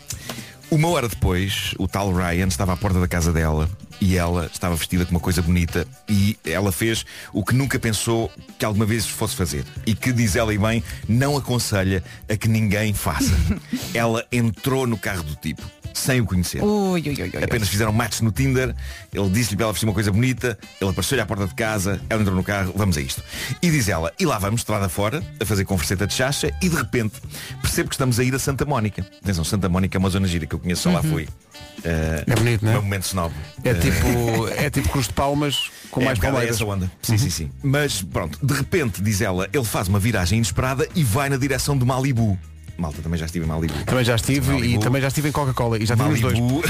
Uma 0.75 0.89
hora 0.89 1.07
depois, 1.07 1.73
o 1.79 1.88
tal 1.88 2.11
Ryan 2.11 2.47
estava 2.47 2.73
à 2.73 2.75
porta 2.75 2.99
da 2.99 3.07
casa 3.07 3.31
dela 3.31 3.69
e 4.01 4.17
ela 4.17 4.49
estava 4.51 4.75
vestida 4.75 5.05
com 5.05 5.11
uma 5.11 5.21
coisa 5.21 5.41
bonita 5.41 5.88
e 6.05 6.38
ela 6.43 6.69
fez 6.69 7.05
o 7.31 7.45
que 7.45 7.55
nunca 7.55 7.79
pensou 7.79 8.29
que 8.59 8.65
alguma 8.65 8.85
vez 8.85 9.07
fosse 9.07 9.38
fazer 9.38 9.63
e 9.85 9.95
que, 9.95 10.11
diz 10.11 10.35
ela 10.35 10.53
e 10.53 10.57
bem, 10.57 10.83
não 11.07 11.38
aconselha 11.38 12.03
a 12.27 12.35
que 12.35 12.49
ninguém 12.49 12.93
faça. 12.93 13.31
ela 13.95 14.25
entrou 14.29 14.85
no 14.85 14.97
carro 14.97 15.23
do 15.23 15.38
tipo, 15.38 15.63
sem 15.95 16.19
o 16.21 16.25
conhecer. 16.25 16.62
Ui, 16.62 17.01
ui, 17.01 17.10
ui, 17.10 17.31
ui. 17.34 17.43
Apenas 17.43 17.69
fizeram 17.69 17.91
match 17.93 18.19
no 18.21 18.31
Tinder, 18.31 18.75
ele 19.13 19.29
disse-lhe 19.29 19.55
para 19.55 19.65
ela 19.65 19.73
vestir 19.73 19.88
uma 19.88 19.93
coisa 19.93 20.12
bonita, 20.12 20.58
ele 20.79 20.89
apareceu-lhe 20.89 21.21
à 21.21 21.25
porta 21.25 21.47
de 21.47 21.55
casa, 21.55 21.99
ela 22.10 22.21
entrou 22.21 22.36
no 22.36 22.43
carro, 22.43 22.73
vamos 22.75 22.97
a 22.97 23.01
isto. 23.01 23.23
E 23.62 23.71
diz 23.71 23.88
ela, 23.88 24.13
e 24.19 24.25
lá 24.25 24.38
vamos, 24.38 24.62
estrada 24.62 24.89
fora, 24.89 25.23
a 25.39 25.45
fazer 25.45 25.63
converseta 25.65 26.05
de 26.05 26.13
chacha, 26.13 26.51
e 26.62 26.69
de 26.69 26.75
repente 26.75 27.13
percebo 27.62 27.89
que 27.89 27.95
estamos 27.95 28.19
a 28.19 28.23
ir 28.23 28.36
a 28.36 28.39
Santa 28.39 28.65
Mónica. 28.65 29.05
Atenção, 29.23 29.43
Santa 29.43 29.69
Mónica 29.69 29.97
é 29.97 29.99
uma 29.99 30.10
zona 30.10 30.27
gira 30.27 30.45
que 30.45 30.53
eu 30.53 30.60
conheço, 30.60 30.84
só 30.84 30.91
lá 30.91 31.01
fui. 31.01 31.27
Eh, 31.84 32.23
É 32.27 32.36
bonito, 32.36 32.65
não 32.65 32.71
é? 32.73 32.77
Um 32.79 32.81
momento 32.81 33.03
snob. 33.03 33.34
É 33.63 33.69
Eh, 33.69 33.73
tipo, 33.75 34.47
é 34.58 34.69
tipo 34.69 34.89
Cruz 34.89 35.08
de 35.08 35.13
Palmas 35.13 35.71
com 35.91 36.01
é 36.01 36.05
mais 36.05 36.19
palmeiras. 36.19 36.55
essa 36.55 36.65
onda. 36.65 36.91
Sim, 37.01 37.17
sim, 37.17 37.29
sim. 37.29 37.51
Mas 37.63 38.01
pronto, 38.01 38.38
de 38.45 38.53
repente, 38.53 39.01
diz 39.01 39.21
ela, 39.21 39.47
ele 39.53 39.63
faz 39.63 39.88
uma 39.88 39.99
viragem 39.99 40.38
inesperada 40.38 40.88
e 40.95 41.03
vai 41.03 41.29
na 41.29 41.38
direção 41.38 41.77
de 41.77 41.86
Malibu. 41.86 42.38
Malta, 42.77 43.01
também 43.01 43.17
já 43.17 43.25
estive 43.25 43.45
em 43.45 43.47
Malibu. 43.47 43.73
Também 43.85 44.03
já 44.03 44.15
estive 44.15 44.51
e 44.51 44.53
Malibu. 44.53 44.79
também 44.81 45.01
já 45.01 45.07
estive 45.07 45.29
em 45.29 45.31
Coca-Cola 45.31 45.77
e 45.77 45.85
já 45.85 45.95
tive 45.95 46.09
os 46.09 46.19
dois. 46.21 46.38
Malibu, 46.38 46.61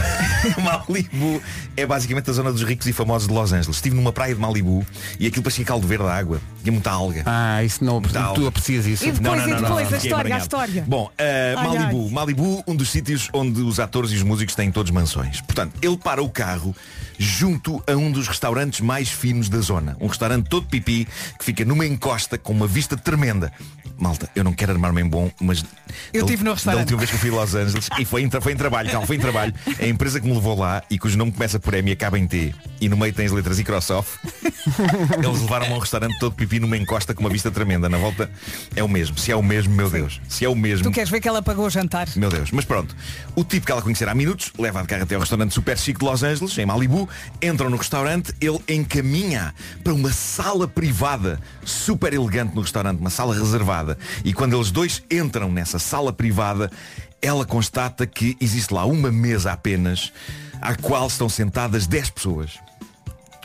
Malibu 0.61 1.41
é 1.75 1.85
basicamente 1.85 2.29
a 2.29 2.33
zona 2.33 2.51
dos 2.51 2.61
ricos 2.63 2.85
e 2.87 2.93
famosos 2.93 3.27
de 3.27 3.33
Los 3.33 3.51
Angeles. 3.51 3.75
Estive 3.77 3.95
numa 3.95 4.13
praia 4.13 4.33
de 4.35 4.39
Malibu 4.39 4.85
e 5.19 5.25
aquilo 5.27 5.41
parecia 5.43 5.65
caldo 5.65 5.87
verde 5.87 6.05
a 6.05 6.13
água. 6.15 6.39
Tinha 6.61 6.71
muita 6.71 6.91
alga. 6.91 7.23
Ah, 7.25 7.63
isso 7.63 7.83
não, 7.83 7.99
Muita 7.99 8.19
tu 8.19 8.25
alga. 8.27 8.47
aprecias 8.47 8.85
isso. 8.85 9.05
E 9.05 9.11
depois, 9.11 9.41
e 9.47 9.53
depois, 9.55 9.93
a 9.93 9.97
história, 9.97 10.35
a 10.35 10.37
história. 10.37 10.83
Bom, 10.87 11.05
uh, 11.05 11.57
Ai, 11.57 11.67
Malibu. 11.67 12.05
ai. 12.05 12.13
Malibu, 12.13 12.63
um 12.67 12.75
dos 12.75 12.89
sítios 12.91 13.29
onde 13.33 13.61
os 13.61 13.79
atores 13.79 14.11
e 14.11 14.15
os 14.15 14.23
músicos 14.23 14.53
têm 14.55 14.71
todos 14.71 14.91
mansões. 14.91 15.41
Portanto, 15.41 15.73
ele 15.81 15.97
para 15.97 16.21
o 16.23 16.29
carro 16.29 16.75
junto 17.17 17.81
a 17.87 17.93
um 17.93 18.11
dos 18.11 18.27
restaurantes 18.27 18.81
mais 18.81 19.09
finos 19.09 19.49
da 19.49 19.59
zona. 19.59 19.97
Um 19.99 20.07
restaurante 20.07 20.47
todo 20.49 20.67
pipi 20.67 21.07
que 21.39 21.45
fica 21.45 21.63
numa 21.65 21.85
encosta 21.85 22.37
com 22.37 22.51
uma 22.53 22.67
vista 22.67 22.95
tremenda. 22.97 23.51
Malta, 23.97 24.29
eu 24.35 24.43
não 24.43 24.51
quero 24.51 24.73
armar-me 24.73 25.01
em 25.01 25.07
bom, 25.07 25.31
mas 25.39 25.63
Eu 26.13 26.21
da- 26.21 26.27
tive 26.27 26.43
no 26.43 26.49
Da 26.51 26.55
restaurante. 26.55 26.81
última 26.93 26.97
vez 26.99 27.09
que 27.09 27.15
eu 27.15 27.19
fui 27.19 27.29
a 27.29 27.33
Los 27.41 27.55
Angeles 27.55 27.89
e 27.99 28.05
foi 28.05 28.21
em, 28.23 28.29
foi 28.29 28.53
em 28.53 28.57
trabalho, 28.57 28.89
calma, 28.91 29.07
foi 29.07 29.15
em 29.15 29.19
trabalho. 29.19 29.53
A 29.79 29.85
empresa 29.87 30.19
que 30.19 30.27
me 30.27 30.33
levou 30.33 30.57
lá 30.57 30.83
e 30.89 30.97
cujo 30.97 31.17
nome 31.17 31.31
começa 31.31 31.59
por 31.59 31.73
M 31.73 31.89
e 31.89 31.93
acaba 31.93 32.17
em 32.17 32.27
T 32.27 32.53
e 32.81 32.89
no 32.89 32.97
meio 32.97 33.13
tem 33.13 33.25
as 33.25 33.31
letras 33.31 33.57
Microsoft. 33.57 34.09
Eles 35.23 35.41
levaram-me 35.41 35.73
a 35.73 35.75
um 35.75 35.79
restaurante 35.79 36.17
todo 36.19 36.33
pipi 36.35 36.59
numa 36.59 36.77
encosta 36.77 37.13
com 37.13 37.21
uma 37.21 37.29
vista 37.29 37.51
tremenda. 37.51 37.87
Na 37.89 37.97
volta 37.97 38.29
é 38.75 38.83
o 38.83 38.87
mesmo. 38.87 39.17
Se 39.17 39.31
é 39.31 39.35
o 39.35 39.43
mesmo, 39.43 39.73
meu 39.73 39.89
Deus. 39.89 40.19
Se 40.27 40.45
é 40.45 40.49
o 40.49 40.55
mesmo. 40.55 40.83
Tu 40.85 40.91
queres 40.91 41.09
ver 41.09 41.19
que 41.21 41.27
ela 41.27 41.41
pagou 41.41 41.65
o 41.65 41.69
jantar? 41.69 42.07
Meu 42.15 42.29
Deus, 42.29 42.51
mas 42.51 42.65
pronto. 42.65 42.95
O 43.35 43.43
tipo 43.43 43.65
que 43.65 43.71
ela 43.71 43.81
conhecer 43.81 44.07
há 44.09 44.15
minutos 44.15 44.51
leva 44.57 44.81
de 44.81 44.87
carro 44.87 45.03
até 45.03 45.15
ao 45.15 45.21
restaurante 45.21 45.53
super 45.53 45.77
chique 45.77 45.99
de 45.99 46.05
Los 46.05 46.23
Angeles, 46.23 46.57
em 46.57 46.65
Malibu, 46.65 47.07
entram 47.41 47.69
no 47.69 47.77
restaurante, 47.77 48.33
ele 48.41 48.59
encaminha 48.67 49.53
para 49.83 49.93
uma 49.93 50.11
sala 50.11 50.67
privada, 50.67 51.39
super 51.63 52.13
elegante 52.13 52.55
no 52.55 52.61
restaurante, 52.61 52.99
uma 52.99 53.09
sala 53.09 53.33
reservada. 53.35 53.97
E 54.23 54.33
quando 54.33 54.55
eles 54.55 54.71
dois 54.71 55.03
entram 55.11 55.51
nessa 55.51 55.79
sala 55.85 56.11
privada, 56.11 56.69
ela 57.21 57.45
constata 57.45 58.05
que 58.05 58.35
existe 58.41 58.73
lá 58.73 58.85
uma 58.85 59.11
mesa 59.11 59.51
apenas, 59.51 60.11
à 60.61 60.75
qual 60.75 61.07
estão 61.07 61.29
sentadas 61.29 61.87
10 61.87 62.09
pessoas. 62.09 62.51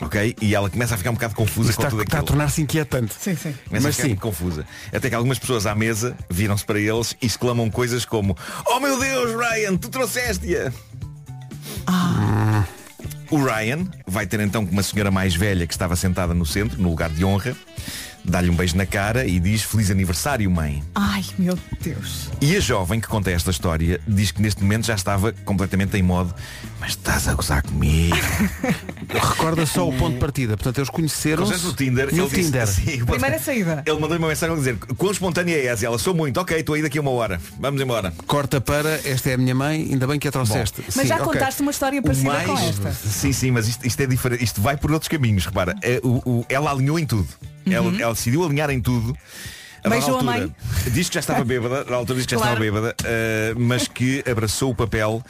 Ok? 0.00 0.34
E 0.40 0.54
ela 0.54 0.70
começa 0.70 0.94
a 0.94 0.98
ficar 0.98 1.10
um 1.10 1.14
bocado 1.14 1.34
confusa 1.34 1.68
Isso 1.68 1.76
com 1.76 1.82
está, 1.82 1.90
tudo 1.90 2.02
está 2.02 2.16
a 2.16 2.20
aquilo. 2.20 2.28
tornar-se 2.28 2.62
inquietante. 2.62 3.12
Sim, 3.20 3.36
sim. 3.36 3.52
Começa 3.68 3.86
Mas 3.86 3.86
a 3.86 3.92
ficar 3.92 4.08
sim. 4.08 4.14
confusa. 4.16 4.66
Até 4.90 5.10
que 5.10 5.14
algumas 5.14 5.38
pessoas 5.38 5.66
à 5.66 5.74
mesa 5.74 6.16
viram-se 6.30 6.64
para 6.64 6.80
eles 6.80 7.14
e 7.20 7.26
exclamam 7.26 7.70
coisas 7.70 8.06
como 8.06 8.34
Oh 8.66 8.80
meu 8.80 8.98
Deus, 8.98 9.32
Ryan, 9.38 9.76
tu 9.76 9.90
trouxeste-a! 9.90 10.72
O 13.30 13.44
Ryan 13.44 13.86
vai 14.06 14.26
ter 14.26 14.40
então 14.40 14.64
com 14.66 14.72
uma 14.72 14.82
senhora 14.82 15.10
mais 15.10 15.34
velha 15.34 15.66
que 15.66 15.72
estava 15.74 15.94
sentada 15.94 16.34
no 16.34 16.44
centro, 16.46 16.80
no 16.80 16.88
lugar 16.88 17.10
de 17.10 17.24
honra, 17.24 17.54
dá-lhe 18.24 18.50
um 18.50 18.54
beijo 18.54 18.76
na 18.76 18.86
cara 18.86 19.26
e 19.26 19.40
diz 19.40 19.62
feliz 19.62 19.90
aniversário, 19.90 20.50
mãe. 20.50 20.82
Ai, 20.94 21.24
meu 21.38 21.58
Deus. 21.80 22.28
E 22.40 22.56
a 22.56 22.60
jovem 22.60 23.00
que 23.00 23.08
conta 23.08 23.30
esta 23.30 23.50
história 23.50 24.00
diz 24.06 24.30
que 24.30 24.40
neste 24.42 24.62
momento 24.62 24.86
já 24.86 24.94
estava 24.94 25.32
completamente 25.44 25.96
em 25.96 26.02
modo 26.02 26.34
mas 26.80 26.90
estás 26.92 27.28
a 27.28 27.34
gozar 27.34 27.62
comigo. 27.62 28.16
Recorda 29.12 29.66
só 29.66 29.86
o 29.86 29.92
ponto 29.92 30.14
de 30.14 30.18
partida. 30.18 30.56
Portanto, 30.56 30.78
eles 30.78 30.88
conheceram-se 30.88 31.50
Conhece 31.52 31.66
no 31.66 31.74
Tinder. 31.74 32.06
no 32.14 32.22
ele 32.22 32.28
disse- 32.30 32.42
Tinder. 32.44 32.66
Sim, 32.68 33.04
Primeira 33.04 33.38
saída. 33.38 33.82
Ele 33.84 33.98
mandou 34.00 34.16
uma 34.16 34.28
mensagem 34.28 34.54
a 34.54 34.58
dizer 34.58 34.76
quão 34.96 35.12
espontânea 35.12 35.54
é 35.56 35.66
essa? 35.66 35.84
E 35.84 35.86
Ela 35.86 35.98
sou 35.98 36.14
muito, 36.14 36.40
ok, 36.40 36.56
estou 36.58 36.74
aí 36.74 36.80
daqui 36.82 36.96
a 36.96 37.00
uma 37.02 37.10
hora. 37.10 37.38
Vamos 37.58 37.80
embora. 37.82 38.12
Corta 38.26 38.60
para, 38.62 38.98
esta 39.06 39.28
é 39.30 39.34
a 39.34 39.38
minha 39.38 39.54
mãe, 39.54 39.88
ainda 39.90 40.06
bem 40.06 40.18
que 40.18 40.26
a 40.26 40.32
trouxeste. 40.32 40.82
Mas 40.86 40.94
Sim, 40.94 41.06
já 41.06 41.16
ok. 41.16 41.26
contaste 41.26 41.60
uma 41.60 41.70
história 41.70 42.00
parecida 42.00 42.30
mais... 42.30 42.46
com 42.46 42.58
esta. 42.58 42.92
Sim, 42.92 43.32
sim, 43.32 43.50
mas 43.50 43.68
isto, 43.68 43.86
isto 43.86 44.00
é 44.00 44.06
diferente. 44.06 44.42
Isto 44.42 44.62
vai 44.62 44.76
por 44.76 44.90
outros 44.92 45.08
caminhos, 45.08 45.44
repara. 45.44 45.76
É, 45.82 46.00
o- 46.02 46.22
o- 46.24 46.46
ela 46.48 46.70
alinhou 46.70 46.98
em 46.98 47.04
tudo. 47.04 47.28
Ela, 47.66 48.00
ela 48.00 48.12
decidiu 48.12 48.44
alinhar 48.44 48.70
em 48.70 48.80
tudo. 48.80 49.16
A 49.82 49.88
Beijou 49.88 50.10
a 50.10 50.18
altura, 50.18 50.38
mãe? 50.38 50.54
Diz 50.92 51.08
que 51.08 51.14
já 51.14 51.20
estava 51.20 51.44
bêbada, 51.44 51.84
na 51.84 51.96
altura 51.96 52.18
diz 52.18 52.26
que 52.26 52.32
já 52.34 52.36
Claro. 52.38 52.52
estava 52.52 52.60
bêbada, 52.80 52.94
eh, 53.04 53.54
mas 53.56 53.88
que 53.88 54.22
abraçou 54.30 54.70
o 54.70 54.74
papel 54.74 55.22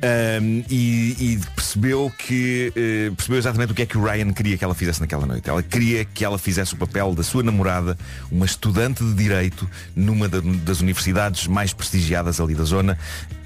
eh, 0.00 0.38
e, 0.70 1.16
e 1.34 1.40
percebeu 1.54 2.12
que 2.18 2.72
eh, 2.76 3.10
percebeu 3.16 3.38
exatamente 3.38 3.72
o 3.72 3.74
que 3.74 3.82
é 3.82 3.86
que 3.86 3.98
o 3.98 4.04
Ryan 4.04 4.32
queria 4.32 4.56
que 4.56 4.64
ela 4.64 4.74
fizesse 4.74 5.00
naquela 5.00 5.26
noite. 5.26 5.48
Ela 5.50 5.62
queria 5.62 6.04
que 6.04 6.24
ela 6.24 6.38
fizesse 6.38 6.74
o 6.74 6.76
papel 6.76 7.14
da 7.14 7.22
sua 7.22 7.42
namorada, 7.42 7.96
uma 8.30 8.46
estudante 8.46 9.02
de 9.04 9.14
Direito, 9.14 9.68
numa 9.94 10.28
da- 10.28 10.40
das 10.40 10.80
universidades 10.80 11.46
mais 11.46 11.72
prestigiadas 11.72 12.40
ali 12.40 12.54
da 12.54 12.64
zona. 12.64 12.96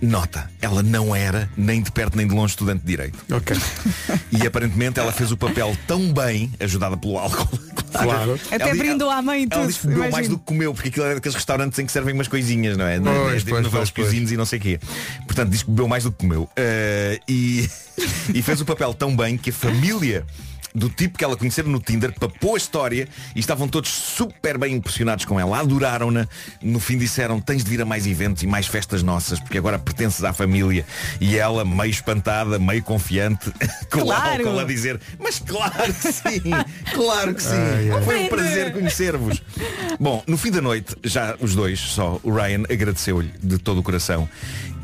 Nota, 0.02 0.50
ela 0.60 0.82
não 0.82 1.14
era, 1.14 1.48
nem 1.56 1.82
de 1.82 1.90
perto 1.92 2.16
nem 2.16 2.26
de 2.26 2.34
longe, 2.34 2.52
estudante 2.52 2.80
de 2.80 2.86
Direito. 2.86 3.18
Ok. 3.32 3.56
E 4.32 4.46
aparentemente 4.46 4.98
ela 5.00 5.12
fez 5.12 5.32
o 5.32 5.36
papel 5.36 5.76
tão 5.86 6.12
bem, 6.12 6.50
ajudada 6.60 6.96
pelo 6.96 7.18
álcool. 7.18 7.48
Claro. 7.90 8.38
Até 8.52 8.68
Ela 8.70 8.74
brindou 8.76 9.10
à 9.10 9.20
mãe 9.20 9.40
e 9.42 9.48
Ela 9.50 9.62
tudo, 9.62 9.66
disse 9.66 9.80
que 9.80 9.88
bebeu 9.88 10.10
mais 10.12 10.28
do 10.28 10.38
que 10.38 10.49
comeu, 10.50 10.74
porque 10.74 10.88
aquilo 10.88 11.04
era 11.06 11.14
daqueles 11.14 11.36
restaurantes 11.36 11.78
em 11.78 11.86
que 11.86 11.92
servem 11.92 12.12
umas 12.12 12.26
coisinhas, 12.26 12.76
não 12.76 12.84
é? 12.84 12.98
Pois, 12.98 13.38
tipo 13.38 13.50
pois, 13.50 13.62
novelas 13.62 13.90
pois, 13.90 13.90
pois. 13.90 14.06
cozinhos 14.08 14.32
e 14.32 14.36
não 14.36 14.44
sei 14.44 14.58
o 14.58 14.62
quê. 14.62 14.80
Portanto, 15.26 15.48
diz 15.48 15.62
que 15.62 15.70
bebeu 15.70 15.86
mais 15.86 16.02
do 16.02 16.10
que 16.10 16.18
comeu. 16.18 16.50
Eh, 16.56 17.20
e, 17.28 17.70
e 18.34 18.42
fez 18.42 18.60
o 18.60 18.64
papel 18.64 18.92
tão 18.92 19.16
bem 19.16 19.36
que 19.36 19.50
a 19.50 19.52
família 19.52 20.26
do 20.74 20.88
tipo 20.88 21.18
que 21.18 21.24
ela 21.24 21.36
conhecera 21.36 21.66
no 21.68 21.80
Tinder 21.80 22.12
papou 22.18 22.54
a 22.54 22.58
história 22.58 23.08
e 23.34 23.40
estavam 23.40 23.66
todos 23.68 23.90
super 23.90 24.56
bem 24.58 24.74
impressionados 24.76 25.24
com 25.24 25.38
ela, 25.40 25.58
adoraram-na. 25.60 26.28
No 26.62 26.78
fim 26.78 26.96
disseram, 26.98 27.40
tens 27.40 27.64
de 27.64 27.70
vir 27.70 27.82
a 27.82 27.84
mais 27.84 28.06
eventos 28.06 28.42
e 28.42 28.46
mais 28.46 28.66
festas 28.66 29.02
nossas, 29.02 29.40
porque 29.40 29.58
agora 29.58 29.78
pertences 29.78 30.22
à 30.24 30.32
família. 30.32 30.86
E 31.20 31.36
ela, 31.36 31.64
meio 31.64 31.90
espantada, 31.90 32.58
meio 32.58 32.82
confiante, 32.82 33.50
com 33.90 34.00
Claro. 34.00 34.44
o 34.44 34.48
álcool 34.48 34.60
a 34.60 34.64
dizer, 34.64 35.00
mas 35.18 35.38
claro 35.38 35.92
que 35.92 36.12
sim, 36.12 36.42
claro 36.94 37.34
que 37.34 37.42
sim. 37.42 37.50
Ai, 37.56 37.90
ai. 37.90 38.02
Foi 38.02 38.16
um 38.24 38.28
prazer 38.28 38.72
conhecer-vos. 38.72 39.42
Bom, 39.98 40.22
no 40.26 40.36
fim 40.36 40.50
da 40.50 40.60
noite, 40.60 40.96
já 41.04 41.36
os 41.40 41.54
dois, 41.54 41.78
só 41.80 42.20
o 42.22 42.32
Ryan 42.32 42.62
agradeceu-lhe 42.70 43.32
de 43.42 43.58
todo 43.58 43.78
o 43.80 43.82
coração 43.82 44.28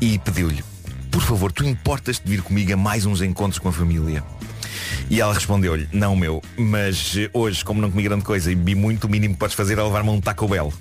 e 0.01 0.19
pediu-lhe, 0.19 0.63
por 1.11 1.21
favor, 1.21 1.51
tu 1.51 1.63
importas 1.65 2.19
de 2.23 2.29
vir 2.29 2.41
comigo 2.41 2.73
a 2.73 2.77
mais 2.77 3.05
uns 3.05 3.21
encontros 3.21 3.57
com 3.59 3.69
a 3.69 3.73
família? 3.73 4.23
E 5.09 5.21
ela 5.21 5.33
respondeu-lhe, 5.33 5.87
não 5.91 6.15
meu, 6.15 6.41
mas 6.57 7.13
eh, 7.17 7.29
hoje, 7.33 7.63
como 7.63 7.81
não 7.81 7.89
comi 7.89 8.03
grande 8.03 8.23
coisa 8.23 8.51
e 8.51 8.55
bebi 8.55 8.75
muito, 8.75 9.05
o 9.05 9.09
mínimo 9.09 9.33
que 9.35 9.39
podes 9.39 9.55
fazer 9.55 9.77
é 9.77 9.83
levar-me 9.83 10.09
a 10.09 10.11
um 10.11 10.21
Taco 10.21 10.47
Bell. 10.47 10.71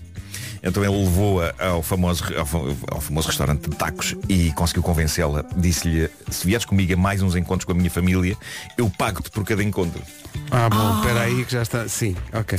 Então 0.63 0.83
ele 0.85 0.97
levou-a 1.05 1.55
ao 1.65 1.81
famoso, 1.83 2.25
ao, 2.37 2.45
fa- 2.45 2.59
ao 2.91 3.01
famoso 3.01 3.29
restaurante 3.29 3.71
de 3.71 3.77
tacos 3.77 4.17
e 4.29 4.51
conseguiu 4.53 4.83
convencê-la. 4.83 5.45
Disse-lhe, 5.57 6.09
se 6.29 6.45
vieres 6.45 6.65
comigo 6.65 6.93
a 6.93 6.97
mais 6.97 7.23
uns 7.23 7.37
encontros 7.37 7.65
com 7.65 7.71
a 7.73 7.75
minha 7.75 7.91
família, 7.91 8.37
eu 8.77 8.91
pago-te 8.91 9.31
por 9.31 9.45
cada 9.45 9.63
encontro. 9.63 10.03
Ah, 10.51 10.69
bom, 10.69 10.97
espera 10.99 11.21
aí 11.21 11.45
que 11.45 11.53
já 11.53 11.63
está. 11.63 11.87
Sim, 11.89 12.17
ok. 12.33 12.59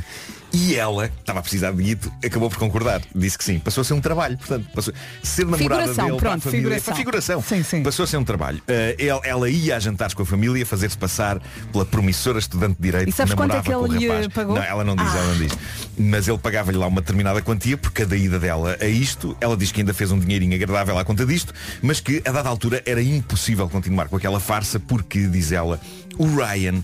E 0.57 0.75
ela, 0.75 1.07
que 1.07 1.19
estava 1.19 1.37
a 1.39 1.41
precisar 1.43 1.71
de 1.71 1.83
guito, 1.83 2.11
acabou 2.25 2.49
por 2.49 2.57
concordar. 2.57 2.99
Disse 3.13 3.37
que 3.37 3.43
sim. 3.43 3.59
Passou 3.59 3.81
a 3.81 3.85
ser 3.85 3.93
um 3.93 4.01
trabalho. 4.01 4.37
Portanto, 4.39 4.67
passou 4.73 4.91
ser 5.21 5.45
namorada 5.45 5.63
Figuração, 5.83 6.05
dele 6.07 6.17
para 6.17 6.29
a 6.29 6.31
pronto, 6.31 6.43
família. 6.43 6.61
figuração. 6.63 6.95
Figuração. 6.95 7.41
Sim, 7.43 7.63
sim. 7.63 7.83
Passou 7.83 8.03
a 8.03 8.07
ser 8.07 8.17
um 8.17 8.23
trabalho. 8.23 8.61
Ele- 8.67 9.07
ela 9.23 9.49
ia 9.49 9.75
a 9.75 9.79
jantares 9.79 10.13
com 10.15 10.23
a 10.23 10.25
família, 10.25 10.65
fazer-se 10.65 10.97
passar 10.97 11.39
pela 11.71 11.85
promissora 11.85 12.39
estudante 12.39 12.75
de 12.79 12.81
Direito 12.87 13.09
E 13.09 13.11
sabes 13.11 13.33
que 13.33 13.37
quanto 13.37 13.55
é 13.55 13.61
que 13.61 13.71
ele 13.71 14.21
lhe 14.21 14.29
pagou? 14.29 14.55
Não, 14.55 14.63
ela 14.63 14.83
não 14.83 14.95
diz, 14.95 15.13
ela 15.13 15.25
não 15.27 15.37
diz. 15.37 15.51
Mas 15.97 16.27
ele 16.27 16.37
pagava-lhe 16.39 16.77
lá 16.77 16.87
uma 16.87 17.01
determinada 17.01 17.41
quantia 17.41 17.77
por 17.77 17.91
cada 17.91 18.15
ida 18.15 18.39
dela 18.39 18.77
a 18.81 18.85
isto. 18.87 19.37
Ela 19.39 19.55
diz 19.55 19.71
que 19.71 19.81
ainda 19.81 19.93
fez 19.93 20.11
um 20.11 20.17
dinheirinho 20.19 20.55
agradável 20.55 20.97
à 20.97 21.05
conta 21.05 21.25
disto, 21.25 21.53
mas 21.81 21.99
que 21.99 22.21
a 22.25 22.31
dada 22.31 22.49
altura 22.49 22.81
era 22.85 23.01
impossível 23.01 23.67
continuar 23.69 24.07
com 24.07 24.15
aquela 24.15 24.39
farsa 24.39 24.79
porque, 24.79 25.27
diz 25.27 25.51
ela, 25.51 25.79
o 26.17 26.25
Ryan 26.35 26.83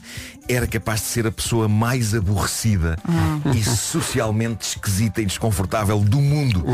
era 0.49 0.67
capaz 0.67 0.99
de 0.99 1.07
ser 1.07 1.25
a 1.25 1.31
pessoa 1.31 1.69
mais 1.69 2.13
aborrecida 2.13 2.97
e 3.55 3.63
socialmente 3.63 4.67
esquisita 4.67 5.21
e 5.21 5.25
desconfortável 5.25 5.99
do 5.99 6.19
mundo. 6.19 6.65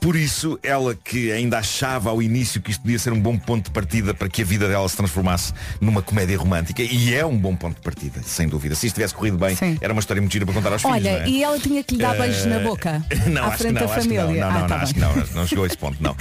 Por 0.00 0.14
isso, 0.14 0.56
ela 0.62 0.94
que 0.94 1.32
ainda 1.32 1.58
achava 1.58 2.10
ao 2.10 2.22
início 2.22 2.60
que 2.62 2.70
isto 2.70 2.82
podia 2.82 2.98
ser 3.00 3.12
um 3.12 3.20
bom 3.20 3.36
ponto 3.36 3.64
de 3.64 3.70
partida 3.72 4.14
para 4.14 4.28
que 4.28 4.42
a 4.42 4.44
vida 4.44 4.68
dela 4.68 4.88
se 4.88 4.96
transformasse 4.96 5.52
numa 5.80 6.00
comédia 6.02 6.38
romântica, 6.38 6.82
e 6.82 7.12
é 7.14 7.26
um 7.26 7.36
bom 7.36 7.56
ponto 7.56 7.74
de 7.76 7.82
partida, 7.82 8.20
sem 8.24 8.46
dúvida. 8.46 8.76
Se 8.76 8.86
isto 8.86 8.94
tivesse 8.94 9.14
corrido 9.14 9.36
bem, 9.36 9.56
Sim. 9.56 9.76
era 9.80 9.92
uma 9.92 9.98
história 9.98 10.20
muito 10.22 10.32
gira 10.32 10.46
para 10.46 10.54
contar 10.54 10.72
aos 10.72 10.82
filhos. 10.82 10.96
Olha, 10.96 11.08
é? 11.08 11.28
e 11.28 11.42
ela 11.42 11.58
tinha 11.58 11.82
que 11.82 11.94
lhe 11.96 12.00
dar 12.02 12.16
beijos 12.16 12.44
na 12.46 12.60
boca 12.60 13.04
Não, 13.26 13.42
à 13.42 13.46
acho 13.46 13.56
que 13.56 13.62
frente 13.64 13.74
não, 13.74 13.86
da 13.86 13.94
acho 13.94 14.08
que 14.08 14.16
família. 14.16 14.44
não, 14.44 14.52
não, 14.52 14.56
Ah, 14.56 14.60
não, 14.60 14.68
tá 14.68 14.76
não, 14.76 14.82
acho 14.84 14.94
que 14.94 15.00
não, 15.00 15.16
não 15.34 15.46
chegou 15.48 15.64
a 15.64 15.66
esse 15.66 15.78
ponto, 15.78 16.00
não. 16.00 16.14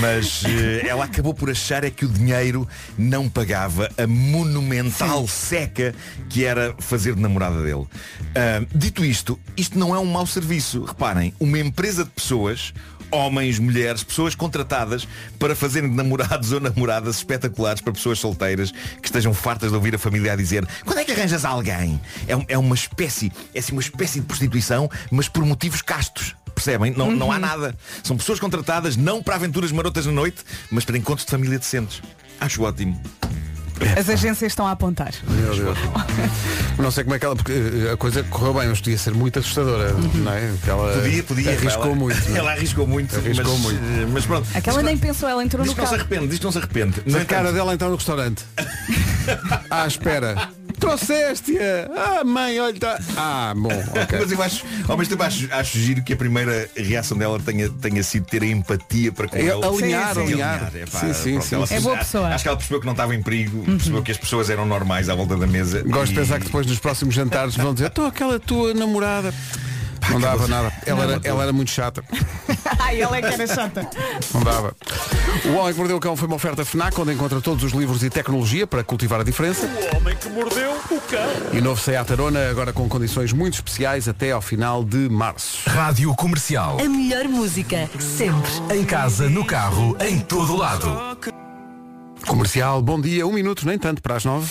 Mas 0.00 0.42
eh, 0.46 0.86
ela 0.88 1.04
acabou 1.04 1.34
por 1.34 1.50
achar 1.50 1.84
é 1.84 1.90
que 1.90 2.06
o 2.06 2.08
dinheiro 2.08 2.66
não 2.96 3.28
pagava 3.28 3.90
a 3.98 4.06
monumental 4.06 5.26
seca 5.36 5.94
que 6.28 6.44
era 6.44 6.74
fazer 6.78 7.14
de 7.14 7.20
namorada 7.22 7.62
dele. 7.62 7.86
Ah, 8.34 8.64
dito 8.74 9.04
isto, 9.04 9.38
isto 9.56 9.78
não 9.78 9.94
é 9.94 9.98
um 9.98 10.06
mau 10.06 10.26
serviço. 10.26 10.84
Reparem, 10.84 11.32
uma 11.38 11.58
empresa 11.58 12.04
de 12.04 12.10
pessoas 12.10 12.72
homens, 13.08 13.60
mulheres, 13.60 14.02
pessoas 14.02 14.34
contratadas 14.34 15.06
para 15.38 15.54
fazerem 15.54 15.88
de 15.88 15.94
namorados 15.94 16.50
ou 16.52 16.58
namoradas 16.58 17.18
espetaculares 17.18 17.80
para 17.80 17.92
pessoas 17.92 18.18
solteiras 18.18 18.72
que 18.72 19.06
estejam 19.06 19.32
fartas 19.32 19.70
de 19.70 19.76
ouvir 19.76 19.94
a 19.94 19.98
família 19.98 20.32
a 20.32 20.36
dizer 20.36 20.66
quando 20.84 20.98
é 20.98 21.04
que 21.04 21.12
arranjas 21.12 21.44
alguém? 21.44 22.00
É, 22.26 22.36
um- 22.36 22.44
é 22.48 22.58
uma 22.58 22.74
espécie, 22.74 23.30
é 23.54 23.60
assim 23.60 23.72
uma 23.72 23.80
espécie 23.80 24.18
de 24.18 24.26
prostituição, 24.26 24.90
mas 25.10 25.28
por 25.28 25.44
motivos 25.44 25.82
castos. 25.82 26.34
Percebem? 26.52 26.90
Não, 26.96 27.10
não 27.12 27.30
há 27.30 27.38
nada. 27.38 27.76
São 28.02 28.16
pessoas 28.16 28.40
contratadas 28.40 28.96
não 28.96 29.22
para 29.22 29.36
aventuras 29.36 29.70
marotas 29.70 30.06
na 30.06 30.12
noite, 30.12 30.38
mas 30.70 30.84
para 30.86 30.96
encontros 30.98 31.26
de 31.26 31.30
família 31.30 31.58
decentes. 31.58 32.02
Acho 32.40 32.62
ótimo. 32.62 33.00
As 33.98 34.08
agências 34.08 34.52
estão 34.52 34.66
a 34.66 34.70
apontar. 34.72 35.12
Meu 35.28 35.54
Deus. 35.54 35.78
Não 36.78 36.90
sei 36.90 37.04
como 37.04 37.14
é 37.16 37.18
que 37.18 37.24
ela. 37.26 37.36
Porque 37.36 37.52
eh, 37.52 37.92
a 37.92 37.96
coisa 37.96 38.22
correu 38.24 38.54
bem, 38.54 38.68
mas 38.68 38.78
podia 38.80 38.96
ser 38.98 39.12
muito 39.14 39.38
assustadora, 39.38 39.92
não 40.14 40.32
é? 40.32 40.48
Porque 40.52 40.70
ela 40.70 40.92
Podia, 40.94 41.22
podia. 41.22 41.50
arriscou 41.52 41.84
ela, 41.86 41.94
muito. 41.94 42.28
não 42.30 42.36
é? 42.36 42.38
Ela 42.40 42.50
arriscou 42.52 42.86
muito. 42.86 43.16
Arriscou 43.16 43.52
mas, 43.58 43.62
muito. 43.62 43.82
eh, 43.84 44.06
Mas 44.12 44.26
pronto. 44.26 44.48
Aquela 44.54 44.76
Diz 44.76 44.76
que 44.76 44.82
nem 44.94 44.98
pensou, 44.98 45.28
ela 45.28 45.44
entrou 45.44 45.62
Diz 45.62 45.70
no 45.70 45.74
que 45.74 45.80
não 45.80 45.86
se 45.88 45.94
carro. 45.96 46.06
arrepende, 46.08 46.28
diz 46.30 46.38
que 46.38 46.44
não 46.44 46.52
se 46.52 46.58
arrepende. 46.58 47.02
No 47.06 47.18
A 47.18 47.24
cara 47.24 47.52
dela 47.52 47.74
então 47.74 47.88
no 47.90 47.96
restaurante. 47.96 48.44
ah, 49.70 49.86
espera. 49.86 50.48
Trouxeste-a! 50.86 51.90
Ah, 52.20 52.24
mãe, 52.24 52.58
olha, 52.60 52.78
tá. 52.78 52.98
Ah, 53.16 53.52
bom, 53.56 53.68
ok. 54.02 54.18
Mas 54.20 54.32
eu 54.32 54.42
acho, 54.42 54.64
ao 54.88 54.96
mesmo 54.96 55.10
tempo 55.10 55.22
acho, 55.24 55.48
acho 55.52 55.78
giro 55.78 56.02
que 56.02 56.12
a 56.12 56.16
primeira 56.16 56.68
reação 56.76 57.18
dela 57.18 57.38
tenha, 57.44 57.68
tenha 57.68 58.02
sido 58.02 58.24
ter 58.26 58.42
a 58.42 58.46
empatia 58.46 59.10
para 59.12 59.28
com 59.28 59.36
É, 59.36 59.40
ele. 59.40 59.50
alinhar, 59.64 60.14
Sim, 60.14 60.26
sim. 60.26 60.32
alinhar. 60.32 60.72
É, 60.74 60.86
pá, 60.86 60.98
Sim, 61.00 61.12
sim, 61.12 61.30
pronto, 61.32 61.44
sim. 61.46 61.54
ela 61.56 61.66
É 61.70 61.80
boa 61.80 61.96
pessoa. 61.98 62.28
Acho 62.28 62.44
que 62.44 62.48
ela 62.48 62.56
percebeu 62.56 62.80
que 62.80 62.86
não 62.86 62.92
estava 62.92 63.14
em 63.14 63.22
perigo, 63.22 63.64
percebeu 63.64 64.02
que 64.02 64.10
as 64.12 64.16
pessoas 64.18 64.48
eram 64.50 64.64
normais 64.66 65.08
à 65.08 65.14
volta 65.14 65.36
da 65.36 65.46
mesa. 65.46 65.82
Gosto 65.82 66.12
e- 66.12 66.14
de 66.14 66.20
pensar 66.20 66.38
que 66.38 66.46
depois 66.46 66.66
nos 66.66 66.78
próximos 66.78 67.14
jantares 67.14 67.56
vão 67.56 67.74
dizer, 67.74 67.86
estou 67.88 68.06
aquela 68.06 68.38
tua 68.38 68.72
namorada. 68.72 69.34
Não 70.10 70.20
dava 70.20 70.46
nada. 70.46 70.72
Ela 70.84 71.04
era, 71.04 71.20
ela 71.24 71.42
era 71.42 71.52
muito 71.52 71.70
chata. 71.70 72.04
Ai, 72.78 73.00
ela 73.00 73.16
é 73.16 73.22
que 73.22 73.34
era 73.34 73.46
chata. 73.46 73.88
Não 74.32 74.42
dava. 74.42 74.74
O 75.44 75.54
Homem 75.54 75.72
que 75.72 75.78
Mordeu 75.78 75.96
o 75.96 76.00
Cão 76.00 76.16
foi 76.16 76.26
uma 76.26 76.36
oferta 76.36 76.64
FNAC, 76.64 77.00
onde 77.00 77.12
encontra 77.12 77.40
todos 77.40 77.64
os 77.64 77.72
livros 77.72 78.02
e 78.02 78.10
tecnologia 78.10 78.66
para 78.66 78.82
cultivar 78.82 79.20
a 79.20 79.24
diferença. 79.24 79.66
O 79.66 79.96
homem 79.96 80.16
que 80.16 80.28
mordeu 80.28 80.72
o 80.72 81.00
cão. 81.00 81.20
E 81.52 81.60
novo 81.60 81.80
Seat 81.80 82.12
Arona, 82.12 82.50
agora 82.50 82.72
com 82.72 82.88
condições 82.88 83.32
muito 83.32 83.54
especiais 83.54 84.08
até 84.08 84.32
ao 84.32 84.40
final 84.40 84.84
de 84.84 85.08
março. 85.08 85.68
Rádio 85.68 86.14
Comercial. 86.14 86.78
A 86.80 86.88
melhor 86.88 87.24
música, 87.24 87.88
sempre. 87.98 88.50
Em 88.74 88.84
casa, 88.84 89.28
no 89.28 89.44
carro, 89.44 89.96
em 90.00 90.20
todo 90.20 90.56
lado. 90.56 91.16
Comercial, 92.26 92.82
bom 92.82 93.00
dia, 93.00 93.26
um 93.26 93.32
minuto, 93.32 93.66
nem 93.66 93.78
tanto, 93.78 94.02
para 94.02 94.16
as 94.16 94.24
nove. 94.24 94.48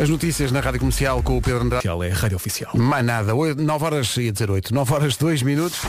As 0.00 0.08
notícias 0.08 0.50
na 0.50 0.60
Rádio 0.60 0.80
Comercial 0.80 1.22
com 1.22 1.38
o 1.38 1.42
Pedro 1.42 1.62
Andrade. 1.62 1.86
É 1.86 1.90
a 1.90 2.14
Rádio 2.14 2.36
Oficial. 2.36 2.72
Mais 2.74 3.04
nada, 3.04 3.32
9 3.32 3.84
horas, 3.84 4.16
ia 4.16 4.32
dizer 4.32 4.50
8, 4.50 4.74
9 4.74 4.92
horas 4.92 5.16
2 5.16 5.42
minutos. 5.42 5.80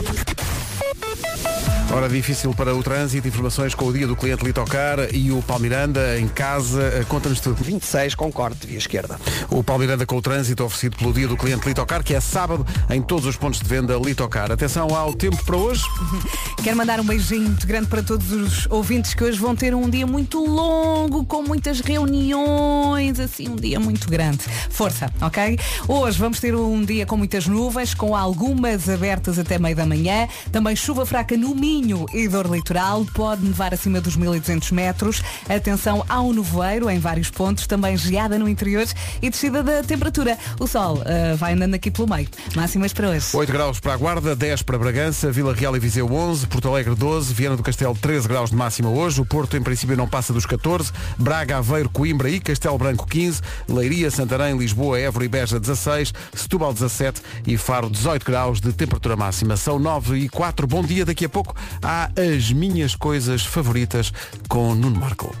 Hora 1.92 2.08
difícil 2.08 2.52
para 2.52 2.74
o 2.74 2.82
trânsito, 2.82 3.28
informações 3.28 3.72
com 3.72 3.86
o 3.86 3.92
dia 3.92 4.06
do 4.08 4.16
cliente 4.16 4.44
Litocar 4.44 4.98
e 5.14 5.30
o 5.30 5.40
Palmiranda 5.40 6.18
em 6.18 6.26
casa. 6.26 6.82
Eh, 6.82 7.04
Conta-nos 7.08 7.40
tudo. 7.40 7.62
26 7.62 8.14
com 8.14 8.30
corte 8.30 8.66
via 8.66 8.76
esquerda. 8.76 9.18
O 9.48 9.62
Palmiranda 9.62 10.04
com 10.04 10.16
o 10.16 10.20
trânsito 10.20 10.64
oferecido 10.64 10.96
pelo 10.96 11.12
dia 11.12 11.28
do 11.28 11.36
cliente 11.36 11.66
Litocar, 11.66 12.02
que 12.02 12.12
é 12.12 12.20
sábado 12.20 12.66
em 12.90 13.00
todos 13.00 13.24
os 13.24 13.36
pontos 13.36 13.60
de 13.60 13.68
venda 13.68 13.96
Litocar. 13.96 14.50
Atenção 14.50 14.94
ao 14.94 15.14
tempo 15.14 15.42
para 15.44 15.56
hoje. 15.56 15.82
Quero 16.62 16.76
mandar 16.76 17.00
um 17.00 17.04
beijinho 17.04 17.42
muito 17.42 17.66
grande 17.66 17.86
para 17.86 18.02
todos 18.02 18.30
os 18.32 18.66
ouvintes 18.68 19.14
que 19.14 19.22
hoje 19.22 19.38
vão 19.38 19.54
ter 19.54 19.72
um 19.72 19.88
dia 19.88 20.06
muito 20.06 20.44
longo, 20.44 21.24
com 21.24 21.42
muitas 21.42 21.80
reuniões, 21.80 23.20
assim, 23.20 23.48
um 23.48 23.56
dia 23.56 23.78
muito 23.78 24.10
grande. 24.10 24.40
Força, 24.70 25.10
ok? 25.20 25.58
Hoje 25.86 26.18
vamos 26.18 26.40
ter 26.40 26.54
um 26.54 26.84
dia 26.84 27.06
com 27.06 27.16
muitas 27.16 27.46
nuvens, 27.46 27.94
com 27.94 28.14
algumas 28.14 28.88
abertas 28.88 29.38
até 29.38 29.56
meio 29.58 29.76
da 29.76 29.86
manhã. 29.86 30.28
Também 30.50 30.74
chuva 30.74 31.06
fraca 31.06 31.36
no 31.36 31.54
Minho 31.76 32.06
e 32.10 32.26
dor 32.26 32.46
litoral. 32.46 33.04
Pode 33.12 33.44
nevar 33.44 33.74
acima 33.74 34.00
dos 34.00 34.16
1200 34.16 34.70
metros. 34.70 35.22
Atenção 35.46 36.02
ao 36.08 36.32
nevoeiro 36.32 36.88
em 36.88 36.98
vários 36.98 37.28
pontos. 37.28 37.66
Também 37.66 37.98
geada 37.98 38.38
no 38.38 38.48
interior 38.48 38.86
e 39.20 39.28
descida 39.28 39.62
da 39.62 39.82
temperatura. 39.82 40.38
O 40.58 40.66
sol 40.66 41.02
ah, 41.04 41.36
vai 41.36 41.52
andando 41.52 41.74
aqui 41.74 41.90
pelo 41.90 42.08
meio. 42.08 42.28
Máximas 42.54 42.94
para 42.94 43.10
hoje. 43.10 43.26
8 43.30 43.52
graus 43.52 43.78
para 43.78 43.92
a 43.92 43.96
Guarda, 43.98 44.34
10 44.34 44.62
para 44.62 44.78
Bragança, 44.78 45.30
Vila 45.30 45.54
Real 45.54 45.76
e 45.76 45.78
Viseu 45.78 46.10
11, 46.10 46.46
Porto 46.46 46.68
Alegre 46.68 46.94
12, 46.94 47.34
Viana 47.34 47.58
do 47.58 47.62
Castelo 47.62 47.94
13 47.94 48.26
graus 48.26 48.50
de 48.50 48.56
máxima 48.56 48.88
hoje, 48.88 49.20
o 49.20 49.26
Porto 49.26 49.54
em 49.54 49.62
princípio 49.62 49.96
não 49.98 50.08
passa 50.08 50.32
dos 50.32 50.46
14, 50.46 50.90
Braga, 51.18 51.58
Aveiro, 51.58 51.90
Coimbra 51.90 52.30
e 52.30 52.40
Castelo 52.40 52.78
Branco 52.78 53.06
15, 53.06 53.42
Leiria, 53.68 54.10
Santarém, 54.10 54.56
Lisboa, 54.56 54.98
Évora 54.98 55.26
e 55.26 55.28
Beja 55.28 55.60
16, 55.60 56.14
Setúbal 56.34 56.72
17 56.72 57.20
e 57.46 57.58
Faro 57.58 57.90
18 57.90 58.24
graus 58.24 58.60
de 58.62 58.72
temperatura 58.72 59.14
máxima. 59.14 59.58
São 59.58 59.78
9 59.78 60.16
e 60.18 60.28
4. 60.28 60.66
Bom 60.66 60.82
dia, 60.82 61.04
daqui 61.04 61.26
a 61.26 61.28
pouco 61.28 61.54
há 61.82 62.10
as 62.16 62.50
minhas 62.52 62.94
coisas 62.94 63.44
favoritas 63.44 64.12
com 64.48 64.74
Nuno 64.74 65.00
Marco. 65.00 65.34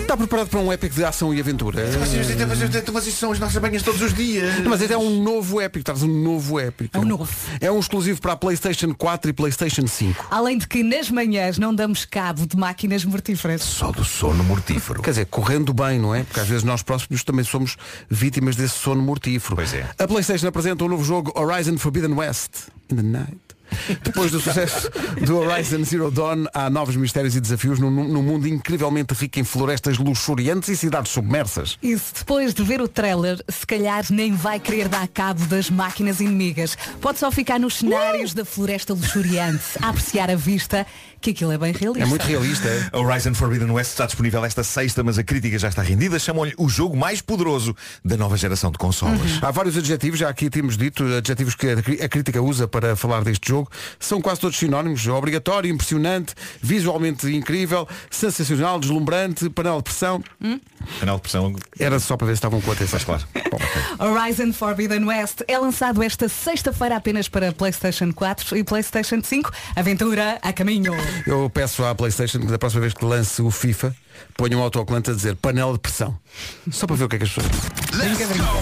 Está 0.00 0.16
preparado 0.16 0.48
para 0.48 0.60
um 0.60 0.70
épico 0.70 0.94
de 0.94 1.04
ação 1.04 1.32
e 1.32 1.40
aventura? 1.40 1.84
Mas 2.92 3.06
isso 3.06 3.16
são 3.16 3.32
as 3.32 3.38
nossas 3.38 3.60
banhas 3.60 3.82
todos 3.82 4.00
os 4.00 4.12
dias. 4.12 4.58
Mas 4.66 4.80
este 4.80 4.92
é 4.92 4.98
um 4.98 5.22
novo 5.22 5.60
épico, 5.60 5.84
traz 5.84 6.02
um 6.02 6.22
novo 6.22 6.60
épico. 6.60 6.96
É 6.96 7.00
um 7.00 7.04
novo. 7.04 7.28
É 7.60 7.70
um 7.70 7.78
exclusivo 7.78 8.20
para 8.20 8.32
a 8.32 8.36
Playstation 8.36 8.94
4 8.94 9.30
e 9.30 9.32
Playstation 9.32 9.86
5. 9.86 10.28
Além 10.30 10.58
de 10.58 10.68
que 10.68 10.82
nas 10.82 11.10
manhãs 11.10 11.58
não 11.58 11.74
damos 11.74 12.04
cabo 12.04 12.46
de 12.46 12.56
máquinas 12.56 13.04
mortíferas. 13.04 13.62
Só 13.62 13.90
do 13.90 14.04
sono 14.04 14.44
mortífero. 14.44 15.02
Quer 15.02 15.10
dizer, 15.10 15.26
correndo 15.26 15.72
bem, 15.72 15.98
não 15.98 16.14
é? 16.14 16.24
Porque 16.24 16.40
às 16.40 16.48
vezes 16.48 16.64
nós 16.64 16.82
próximos 16.82 17.24
também 17.24 17.44
somos 17.44 17.76
vítimas 18.10 18.56
desse 18.56 18.74
sono 18.74 19.02
mortífero. 19.02 19.56
Pois 19.56 19.74
é. 19.74 19.88
A 19.98 20.06
Playstation 20.06 20.46
apresenta 20.46 20.84
um 20.84 20.88
novo 20.88 21.04
jogo 21.04 21.32
Horizon 21.34 21.78
Forbidden 21.78 22.14
West. 22.14 22.68
In 22.90 22.96
the 22.96 23.02
night. 23.02 23.51
Depois 24.02 24.30
do 24.30 24.40
sucesso 24.40 24.90
do 25.24 25.38
Horizon 25.38 25.84
Zero 25.84 26.10
Dawn, 26.10 26.46
há 26.54 26.68
novos 26.70 26.96
mistérios 26.96 27.36
e 27.36 27.40
desafios 27.40 27.78
num, 27.78 27.90
num 27.90 28.22
mundo 28.22 28.48
incrivelmente 28.48 29.14
rico 29.14 29.38
em 29.38 29.44
florestas 29.44 29.98
luxuriantes 29.98 30.68
e 30.68 30.76
cidades 30.76 31.12
submersas. 31.12 31.78
Se 31.82 32.14
depois 32.18 32.54
de 32.54 32.62
ver 32.62 32.80
o 32.80 32.88
trailer, 32.88 33.42
se 33.48 33.66
calhar 33.66 34.04
nem 34.10 34.34
vai 34.34 34.58
querer 34.58 34.88
dar 34.88 35.06
cabo 35.08 35.44
das 35.46 35.70
máquinas 35.70 36.20
inimigas. 36.20 36.76
Pode 37.00 37.18
só 37.18 37.30
ficar 37.30 37.58
nos 37.58 37.74
cenários 37.74 38.34
da 38.34 38.44
floresta 38.44 38.92
luxuriante, 38.92 39.62
a 39.80 39.88
apreciar 39.88 40.30
a 40.30 40.36
vista, 40.36 40.86
que 41.22 41.30
aquilo 41.30 41.52
é 41.52 41.58
bem 41.58 41.72
realista. 41.72 42.04
É 42.04 42.06
muito 42.06 42.22
realista. 42.22 42.68
é? 42.68 42.96
Horizon 42.96 43.32
Forbidden 43.32 43.70
West 43.70 43.92
está 43.92 44.04
disponível 44.06 44.44
esta 44.44 44.62
sexta, 44.64 45.02
mas 45.02 45.18
a 45.18 45.22
crítica 45.22 45.58
já 45.58 45.68
está 45.68 45.80
rendida. 45.80 46.18
Chamam-lhe 46.18 46.52
o 46.58 46.68
jogo 46.68 46.96
mais 46.96 47.22
poderoso 47.22 47.74
da 48.04 48.16
nova 48.16 48.36
geração 48.36 48.70
de 48.70 48.78
consoles. 48.78 49.42
Há 49.42 49.50
vários 49.50 49.76
adjetivos, 49.76 50.18
já 50.18 50.28
aqui 50.28 50.50
temos 50.50 50.76
dito, 50.76 51.04
adjetivos 51.04 51.54
que 51.54 51.68
a 52.02 52.08
crítica 52.08 52.42
usa 52.42 52.66
para 52.66 52.96
falar 52.96 53.22
deste 53.22 53.48
jogo. 53.48 53.70
São 53.98 54.20
quase 54.20 54.40
todos 54.40 54.58
sinónimos. 54.58 55.06
Obrigatório, 55.06 55.70
impressionante, 55.70 56.34
visualmente 56.60 57.26
incrível, 57.28 57.88
sensacional, 58.10 58.80
deslumbrante, 58.80 59.48
panela 59.48 59.76
de 59.78 59.84
pressão. 59.84 60.22
Canal 61.00 61.16
de 61.16 61.22
pressão. 61.22 61.54
Era 61.78 61.98
só 61.98 62.16
para 62.16 62.26
ver 62.26 62.34
se 62.34 62.38
estavam 62.38 62.60
com 62.60 62.70
atenção. 62.70 62.92
Mas 62.92 63.04
claro. 63.04 63.24
Bom. 63.50 63.58
Horizon 64.04 64.52
Forbidden 64.52 65.04
West 65.04 65.40
é 65.46 65.58
lançado 65.58 66.02
esta 66.02 66.28
sexta-feira 66.28 66.96
apenas 66.96 67.28
para 67.28 67.52
PlayStation 67.52 68.12
4 68.12 68.56
e 68.56 68.64
PlayStation 68.64 69.20
5. 69.22 69.50
Aventura 69.76 70.38
a 70.42 70.52
caminho. 70.52 70.94
Eu 71.26 71.50
peço 71.50 71.84
à 71.84 71.94
Playstation 71.94 72.40
que 72.40 72.46
da 72.46 72.58
próxima 72.58 72.82
vez 72.82 72.94
que 72.94 73.04
lance 73.04 73.40
o 73.42 73.50
FIFA, 73.50 73.94
ponha 74.36 74.56
um 74.56 74.62
autocolante 74.62 75.10
a 75.10 75.14
dizer 75.14 75.36
panela 75.36 75.72
de 75.72 75.78
pressão. 75.78 76.18
Só 76.70 76.86
para 76.86 76.96
ver 76.96 77.04
o 77.04 77.08
que 77.08 77.16
é 77.16 77.18
que 77.18 77.24
as 77.24 77.30
pessoas. 77.30 77.52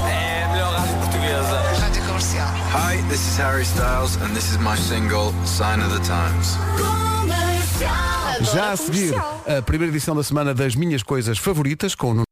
É 0.09 0.45
a 0.45 0.49
melhor 0.49 0.75
rádio 0.75 0.97
portuguesa. 0.99 1.63
Rádio 1.81 2.03
comercial. 2.05 2.49
Hi, 2.73 3.09
this 3.09 3.27
is 3.27 3.37
Harry 3.39 3.65
Styles 3.65 4.17
and 4.17 4.35
this 4.35 4.51
is 4.51 4.59
my 4.59 4.77
single 4.77 5.33
Sign 5.45 5.81
of 5.81 5.93
the 5.93 6.01
Times. 6.05 6.57
Já 8.43 8.73
a 8.73 8.77
seguir, 8.77 9.15
a 9.15 9.63
primeira 9.63 9.93
edição 9.93 10.17
da 10.17 10.23
semana 10.23 10.55
das 10.55 10.75
minhas 10.75 11.03
coisas 11.03 11.39
favoritas 11.39 11.95
com 11.95 12.13
o. 12.13 12.23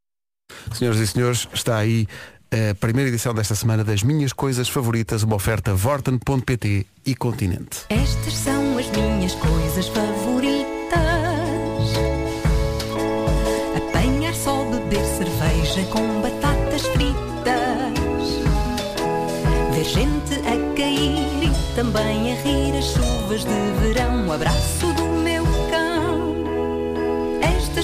Senhoras 0.75 0.99
e 0.99 1.07
senhores, 1.07 1.49
está 1.53 1.77
aí 1.77 2.07
a 2.51 2.75
primeira 2.75 3.09
edição 3.11 3.35
desta 3.35 3.55
semana 3.55 3.85
das 3.85 4.03
minhas 4.03 4.33
coisas 4.33 4.69
favoritas, 4.69 5.23
uma 5.23 5.37
oferta 5.37 5.75
Vorten.pt 5.75 6.87
e 7.05 7.15
Continente. 7.15 7.81
Estas 7.91 8.35
são 8.35 8.79
as 8.79 8.89
minhas 8.91 9.35
coisas 9.35 9.89
favoritas. 9.89 10.69
Apanhar 13.77 14.35
só, 14.35 14.65
beber 14.65 15.05
cerveja 15.05 15.85
com 15.91 16.23
batatas 16.23 16.87
fritas. 16.89 17.19
Ver 19.75 19.85
gente 19.85 20.35
a 20.35 20.75
cair 20.75 21.45
e 21.45 21.75
também 21.75 22.33
a 22.33 22.43
rir 22.43 22.79
as 22.79 22.87
chuvas 22.87 23.45
de 23.45 23.83
verão. 23.83 24.27
O 24.27 24.33
abraço 24.33 24.87
do 24.95 25.18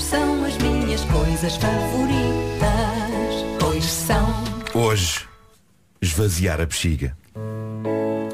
são 0.04 0.44
as 0.44 0.56
minhas 0.58 1.02
coisas 1.04 1.56
favoritas. 1.56 2.68
Pois 3.58 3.84
são. 3.84 4.26
Hoje, 4.74 5.26
esvaziar 6.00 6.60
a 6.60 6.66
bexiga. 6.66 7.16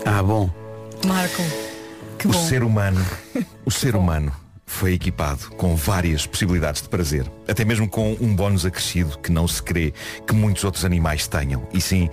Ah, 0.05 0.23
bom. 0.23 0.51
Marco, 1.07 1.43
que 2.19 2.27
o 2.27 2.33
bom. 2.33 2.47
ser 2.47 2.63
humano, 2.63 3.05
o 3.65 3.71
ser 3.71 3.95
humano 3.95 4.33
foi 4.67 4.93
equipado 4.95 5.51
com 5.57 5.75
várias 5.75 6.27
possibilidades 6.27 6.83
de 6.83 6.89
prazer, 6.89 7.31
até 7.49 7.65
mesmo 7.65 7.89
com 7.89 8.17
um 8.21 8.35
bónus 8.35 8.65
acrescido 8.67 9.19
que 9.19 9.33
não 9.33 9.47
se 9.49 9.63
crê 9.63 9.93
que 10.27 10.35
muitos 10.35 10.63
outros 10.65 10.85
animais 10.85 11.27
tenham. 11.27 11.67
E 11.73 11.81
sim, 11.81 12.09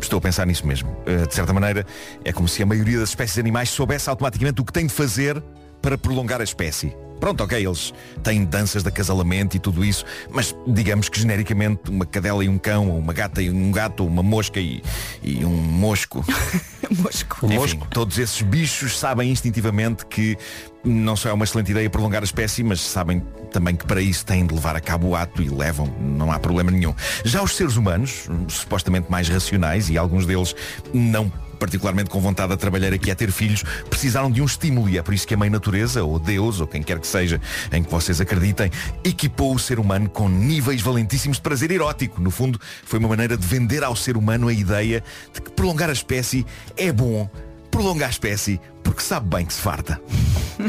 estou 0.00 0.18
a 0.18 0.20
pensar 0.20 0.46
nisso 0.46 0.66
mesmo. 0.66 0.94
Eh, 1.06 1.26
De 1.26 1.34
certa 1.34 1.52
maneira, 1.52 1.86
é 2.24 2.32
como 2.32 2.46
se 2.48 2.62
a 2.62 2.66
maioria 2.66 2.98
das 2.98 3.10
espécies 3.10 3.34
de 3.34 3.40
animais 3.40 3.70
soubesse 3.70 4.08
automaticamente 4.10 4.60
o 4.60 4.64
que 4.64 4.72
tem 4.72 4.86
de 4.86 4.92
fazer 4.92 5.42
para 5.84 5.98
prolongar 5.98 6.40
a 6.40 6.44
espécie. 6.44 6.96
Pronto, 7.20 7.44
ok, 7.44 7.62
eles 7.62 7.92
têm 8.22 8.42
danças 8.42 8.82
de 8.82 8.88
acasalamento 8.88 9.54
e 9.54 9.60
tudo 9.60 9.84
isso, 9.84 10.02
mas 10.30 10.56
digamos 10.66 11.10
que 11.10 11.20
genericamente 11.20 11.90
uma 11.90 12.06
cadela 12.06 12.42
e 12.42 12.48
um 12.48 12.56
cão, 12.56 12.88
ou 12.88 12.98
uma 12.98 13.12
gata 13.12 13.42
e 13.42 13.50
um 13.50 13.70
gato, 13.70 14.00
ou 14.00 14.08
uma 14.08 14.22
mosca 14.22 14.58
e, 14.58 14.82
e 15.22 15.44
um 15.44 15.54
mosco. 15.54 16.24
Mosco. 16.90 17.46
Enfim, 17.50 17.80
todos 17.90 18.18
esses 18.18 18.42
bichos 18.42 18.98
sabem 18.98 19.30
instintivamente 19.30 20.04
que 20.04 20.36
não 20.84 21.16
só 21.16 21.30
é 21.30 21.32
uma 21.32 21.44
excelente 21.44 21.70
ideia 21.70 21.88
prolongar 21.88 22.22
a 22.22 22.24
espécie, 22.24 22.62
mas 22.62 22.80
sabem 22.80 23.20
também 23.50 23.74
que 23.74 23.86
para 23.86 24.02
isso 24.02 24.24
têm 24.24 24.46
de 24.46 24.54
levar 24.54 24.76
a 24.76 24.80
cabo 24.80 25.08
o 25.08 25.16
ato 25.16 25.42
e 25.42 25.48
levam, 25.48 25.86
não 25.98 26.30
há 26.30 26.38
problema 26.38 26.70
nenhum. 26.70 26.94
Já 27.24 27.42
os 27.42 27.56
seres 27.56 27.76
humanos, 27.76 28.28
supostamente 28.48 29.10
mais 29.10 29.28
racionais, 29.28 29.88
e 29.88 29.96
alguns 29.96 30.26
deles 30.26 30.54
não 30.92 31.32
particularmente 31.54 32.10
com 32.10 32.20
vontade 32.20 32.52
a 32.52 32.56
trabalhar 32.56 32.92
aqui 32.92 33.10
a 33.10 33.14
ter 33.14 33.30
filhos, 33.30 33.64
precisaram 33.88 34.30
de 34.30 34.42
um 34.42 34.44
estímulo 34.44 34.88
e 34.88 34.98
é 34.98 35.02
por 35.02 35.14
isso 35.14 35.26
que 35.26 35.34
a 35.34 35.36
Mãe 35.36 35.50
Natureza, 35.50 36.04
ou 36.04 36.18
Deus, 36.18 36.60
ou 36.60 36.66
quem 36.66 36.82
quer 36.82 36.98
que 36.98 37.06
seja, 37.06 37.40
em 37.72 37.82
que 37.82 37.90
vocês 37.90 38.20
acreditem, 38.20 38.70
equipou 39.02 39.54
o 39.54 39.58
ser 39.58 39.78
humano 39.78 40.08
com 40.08 40.28
níveis 40.28 40.80
valentíssimos 40.80 41.38
de 41.38 41.42
prazer 41.42 41.70
erótico. 41.70 42.20
No 42.20 42.30
fundo, 42.30 42.60
foi 42.84 42.98
uma 42.98 43.08
maneira 43.08 43.36
de 43.36 43.46
vender 43.46 43.82
ao 43.82 43.96
ser 43.96 44.16
humano 44.16 44.48
a 44.48 44.52
ideia 44.52 45.02
de 45.32 45.40
que 45.40 45.50
prolongar 45.50 45.90
a 45.90 45.92
espécie 45.92 46.44
é 46.76 46.92
bom. 46.92 47.28
Prolongar 47.70 48.08
a 48.08 48.12
espécie 48.12 48.60
porque 48.82 49.02
sabe 49.02 49.34
bem 49.34 49.46
que 49.46 49.52
se 49.52 49.60
farta. 49.60 50.00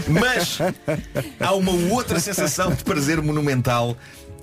Mas 0.09 0.57
há 1.39 1.53
uma 1.53 1.71
outra 1.93 2.19
sensação 2.19 2.73
de 2.73 2.83
prazer 2.83 3.21
monumental 3.21 3.95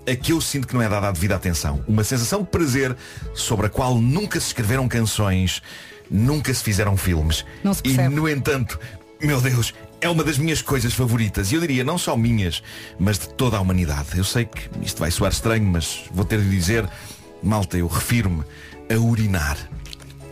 a 0.06 0.16
que 0.16 0.32
eu 0.32 0.40
sinto 0.40 0.66
que 0.66 0.74
não 0.74 0.82
é 0.82 0.88
dada 0.88 1.08
a 1.08 1.12
devida 1.12 1.36
atenção. 1.36 1.82
Uma 1.86 2.04
sensação 2.04 2.42
de 2.42 2.48
prazer 2.48 2.96
sobre 3.34 3.66
a 3.66 3.68
qual 3.68 3.98
nunca 3.98 4.38
se 4.38 4.48
escreveram 4.48 4.88
canções, 4.88 5.62
nunca 6.10 6.52
se 6.52 6.62
fizeram 6.62 6.96
filmes. 6.96 7.44
Não 7.62 7.74
se 7.74 7.80
e, 7.80 7.94
percebe. 7.94 8.14
no 8.14 8.28
entanto, 8.28 8.78
meu 9.20 9.40
Deus, 9.40 9.74
é 10.00 10.08
uma 10.08 10.24
das 10.24 10.36
minhas 10.36 10.60
coisas 10.60 10.92
favoritas. 10.92 11.52
E 11.52 11.54
eu 11.54 11.60
diria, 11.60 11.84
não 11.84 11.96
só 11.96 12.16
minhas, 12.16 12.62
mas 12.98 13.18
de 13.18 13.28
toda 13.28 13.56
a 13.56 13.60
humanidade. 13.60 14.16
Eu 14.16 14.24
sei 14.24 14.44
que 14.44 14.68
isto 14.82 14.98
vai 14.98 15.10
soar 15.10 15.32
estranho, 15.32 15.64
mas 15.64 16.04
vou 16.10 16.24
ter 16.24 16.40
de 16.40 16.50
dizer, 16.50 16.88
malta, 17.42 17.78
eu 17.78 17.86
refiro-me 17.86 18.42
a 18.92 18.98
urinar. 18.98 19.56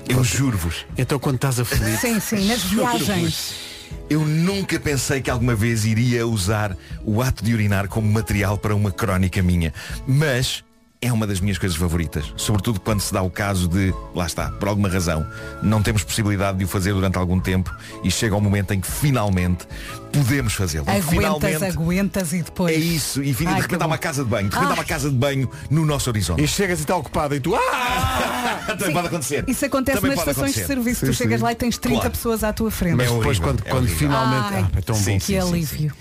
Eu 0.09 0.25
juro-vos. 0.25 0.85
Então 0.99 1.19
quando 1.19 1.37
estás 1.37 1.61
aflito. 1.61 2.01
Sim, 2.01 2.19
sim, 2.19 2.49
nas 2.49 2.65
viagens. 2.65 3.71
Eu 4.09 4.25
nunca 4.25 4.79
pensei 4.81 5.21
que 5.21 5.31
alguma 5.31 5.55
vez 5.55 5.85
iria 5.85 6.27
usar 6.27 6.77
o 7.05 7.23
ato 7.23 7.45
de 7.45 7.55
urinar 7.55 7.89
como 7.89 8.11
material 8.11 8.59
para 8.59 8.75
uma 8.75 8.91
crónica 8.91 9.41
minha. 9.41 9.73
Mas 10.07 10.65
é 11.03 11.11
uma 11.11 11.27
das 11.27 11.41
minhas 11.41 11.57
coisas 11.57 11.77
favoritas. 11.79 12.33
Sobretudo 12.37 12.79
quando 12.79 13.01
se 13.01 13.13
dá 13.13 13.23
o 13.23 13.31
caso 13.31 13.67
de, 13.67 13.95
lá 14.15 14.27
está, 14.27 14.51
por 14.51 14.69
alguma 14.69 14.89
razão, 14.89 15.27
não 15.63 15.83
temos 15.83 16.05
possibilidade 16.05 16.59
de 16.59 16.65
o 16.65 16.69
fazer 16.69 16.93
durante 16.93 17.17
algum 17.17 17.41
tempo 17.41 17.75
e 18.05 18.11
chega 18.11 18.37
o 18.37 18.41
momento 18.41 18.73
em 18.73 18.81
que 18.81 18.87
finalmente 18.91 19.67
podemos 20.13 20.53
fazê-lo. 20.55 20.85
Aguentas, 20.89 21.09
finalmente 21.11 21.65
aguentas 21.65 22.33
e 22.33 22.43
depois. 22.43 22.75
é 22.75 22.79
isso. 22.79 23.23
E 23.23 23.33
finalmente 23.33 23.49
Ai, 23.49 23.55
de 23.57 23.63
repente 23.73 23.83
há 23.83 23.87
uma 23.87 23.99
casa 23.99 24.25
de 24.25 24.31
banho. 24.31 24.49
De 24.49 24.55
repente 24.55 24.69
há 24.69 24.73
Ah. 24.73 24.75
uma 24.75 24.85
casa 24.85 25.11
de 25.11 25.17
banho 25.17 25.51
no 25.71 25.85
nosso 25.87 26.11
horizonte. 26.11 26.43
E 26.43 26.49
chegas 26.49 26.79
e 26.79 26.83
está 26.83 26.97
ocupado 26.97 27.35
e 27.35 27.41
tu. 27.41 27.55
Ah! 27.55 28.65
Também 28.79 28.93
pode 28.93 29.07
acontecer. 29.09 29.45
Isso 29.49 29.65
acontece 29.65 30.01
Também 30.01 30.17
nas 30.17 30.21
estações 30.21 30.53
de 30.55 30.61
acontecer. 30.61 30.67
serviço. 30.75 31.01
Sim, 31.01 31.13
tu 31.13 31.15
chegas 31.17 31.39
sim. 31.41 31.45
lá 31.45 31.53
e 31.53 31.55
tens 31.55 31.79
30 31.79 31.97
Claro. 32.01 32.11
pessoas 32.11 32.45
à 32.45 32.53
tua 32.53 32.71
frente. 32.71 32.95
Mas 32.97 33.07
É 33.07 33.15
depois 33.15 33.27
horrível, 33.39 33.45
quando, 33.49 33.67
é 33.67 33.71
quando 33.71 33.89
finalmente. 33.89 34.55
Ai, 34.55 34.67
Ah, 34.75 34.79
é 34.79 34.81
tão 34.81 34.95
Sim, 34.95 35.13
bom. 35.15 35.19
que 35.19 35.37
alívio. 35.39 35.93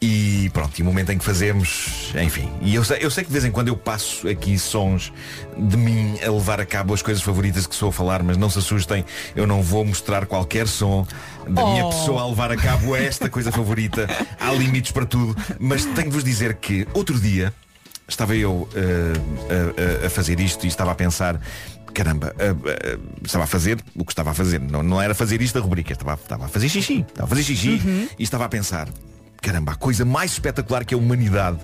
E 0.00 0.50
pronto, 0.52 0.78
e 0.78 0.82
o 0.82 0.84
momento 0.84 1.10
em 1.12 1.18
que 1.18 1.24
fazemos, 1.24 2.12
enfim. 2.22 2.50
E 2.62 2.74
eu 2.74 2.84
sei, 2.84 2.98
eu 3.00 3.10
sei 3.10 3.24
que 3.24 3.28
de 3.28 3.32
vez 3.32 3.44
em 3.44 3.50
quando 3.50 3.68
eu 3.68 3.76
passo 3.76 4.28
aqui 4.28 4.58
sons 4.58 5.12
de 5.56 5.76
mim 5.76 6.18
a 6.24 6.30
levar 6.30 6.60
a 6.60 6.66
cabo 6.66 6.94
as 6.94 7.02
coisas 7.02 7.22
favoritas 7.22 7.66
que 7.66 7.74
sou 7.74 7.88
a 7.90 7.92
falar, 7.92 8.22
mas 8.22 8.36
não 8.36 8.48
se 8.50 8.58
assustem, 8.58 9.04
eu 9.36 9.46
não 9.46 9.62
vou 9.62 9.84
mostrar 9.84 10.26
qualquer 10.26 10.66
som 10.68 11.06
da 11.48 11.64
minha 11.64 11.86
Oh. 11.86 11.90
pessoa 11.90 12.22
a 12.22 12.26
levar 12.28 12.52
a 12.52 12.56
cabo 12.56 12.94
esta 12.94 13.28
coisa 13.30 13.47
favorita. 13.52 14.08
Há 14.40 14.52
limites 14.52 14.92
para 14.92 15.06
tudo. 15.06 15.36
Mas 15.58 15.84
tenho 15.84 16.08
de 16.08 16.14
vos 16.14 16.24
dizer 16.24 16.54
que 16.56 16.86
outro 16.94 17.18
dia 17.18 17.52
estava 18.08 18.34
eu 18.36 18.68
eh, 18.74 20.02
a- 20.02 20.06
a- 20.06 20.10
fazer 20.10 20.40
isto 20.40 20.64
e 20.64 20.68
estava 20.68 20.92
a 20.92 20.94
pensar. 20.94 21.40
Caramba, 21.94 22.34
eh, 22.38 22.54
eh, 22.66 22.98
estava 23.24 23.44
a 23.44 23.46
fazer 23.46 23.78
o 23.96 24.04
que 24.04 24.12
estava 24.12 24.30
a 24.30 24.34
fazer. 24.34 24.60
Não, 24.60 24.82
não 24.82 25.00
era 25.00 25.14
fazer 25.14 25.40
isto 25.42 25.58
a 25.58 25.60
rubrica, 25.60 25.92
estava, 25.92 26.14
estava 26.14 26.44
a 26.44 26.48
fazer 26.48 26.68
xixi. 26.68 27.00
Estava 27.00 27.24
a 27.24 27.28
fazer 27.28 27.42
xixi 27.42 28.08
e 28.18 28.22
estava 28.22 28.44
a 28.44 28.48
pensar. 28.48 28.88
Caramba, 29.40 29.72
a 29.72 29.74
coisa 29.76 30.04
mais 30.04 30.32
espetacular 30.32 30.84
que 30.84 30.94
a 30.94 30.98
humanidade 30.98 31.58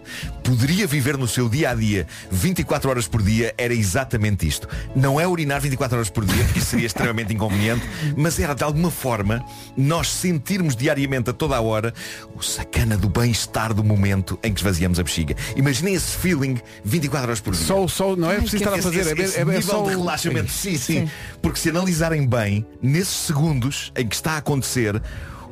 poderia 0.45 0.87
viver 0.87 1.19
no 1.19 1.27
seu 1.27 1.49
dia 1.49 1.71
a 1.71 1.75
dia 1.75 2.07
24 2.31 2.89
horas 2.89 3.09
por 3.09 3.21
dia 3.21 3.53
era 3.59 3.75
exatamente 3.75 4.47
isto. 4.47 4.69
Não 4.95 5.21
é 5.21 5.27
urinar 5.27 5.61
24 5.61 5.97
horas 5.97 6.09
por 6.09 6.25
dia, 6.25 6.45
porque 6.45 6.61
isso 6.61 6.69
seria 6.69 6.87
extremamente 6.87 7.33
inconveniente, 7.35 7.83
mas 8.17 8.39
era 8.39 8.55
de 8.55 8.63
alguma 8.63 8.91
forma 8.91 9.45
nós 9.77 10.09
sentirmos 10.09 10.77
diariamente 10.77 11.31
a 11.31 11.33
toda 11.33 11.57
a 11.57 11.61
hora 11.61 11.93
o 12.35 12.41
sacana 12.43 12.97
do 12.97 13.09
bem-estar 13.09 13.75
do 13.75 13.83
momento 13.83 14.39
em 14.43 14.53
que 14.55 14.61
esvaziamos 14.61 14.99
a 15.01 15.03
bexiga. 15.03 15.35
Imaginem 15.57 15.95
esse 15.95 16.17
feeling 16.17 16.59
24 16.85 17.27
horas 17.27 17.41
por 17.41 17.55
dia. 17.55 17.67
Só, 17.67 17.87
só, 17.89 18.15
não 18.17 18.31
é 18.31 18.37
preciso 18.37 18.57
estar 18.59 18.73
a 18.73 18.79
Esse- 18.79 18.83
fazer. 18.89 19.01
esse- 19.01 19.11
é, 19.11 19.15
bem- 19.15 19.25
esse 19.25 19.41
é, 19.41 19.45
bem 19.45 19.57
nível 19.57 19.71
só 19.71 19.83
de 19.83 19.95
o- 19.95 19.99
relaxamento. 19.99 20.51
Sim, 20.53 20.79
sim, 20.79 21.11
Porque 21.43 21.59
se 21.59 21.71
analisarem 21.71 22.27
bem, 22.27 22.65
nesses 22.81 23.15
segundos 23.27 23.93
em 23.97 24.07
que 24.07 24.15
está 24.15 24.33
a 24.33 24.37
acontecer, 24.39 25.03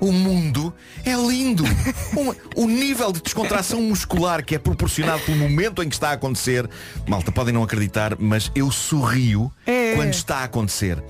o 0.02 0.10
mundo 0.10 0.74
é 1.04 1.14
lindo. 1.14 1.62
O 2.54 2.66
nível 2.66 3.12
de 3.12 3.22
descontração 3.22 3.80
muscular 3.80 4.44
que 4.44 4.54
é 4.54 4.58
proporcionado 4.58 5.22
pelo 5.22 5.38
momento 5.38 5.82
em 5.82 5.88
que 5.88 5.94
está 5.94 6.10
a 6.10 6.12
acontecer, 6.12 6.68
malta, 7.08 7.32
podem 7.32 7.54
não 7.54 7.62
acreditar, 7.62 8.16
mas 8.18 8.50
eu 8.54 8.70
sorrio 8.70 9.50
É. 9.66 9.94
quando 9.94 10.12
está 10.12 10.38
a 10.38 10.44
acontecer. 10.44 11.02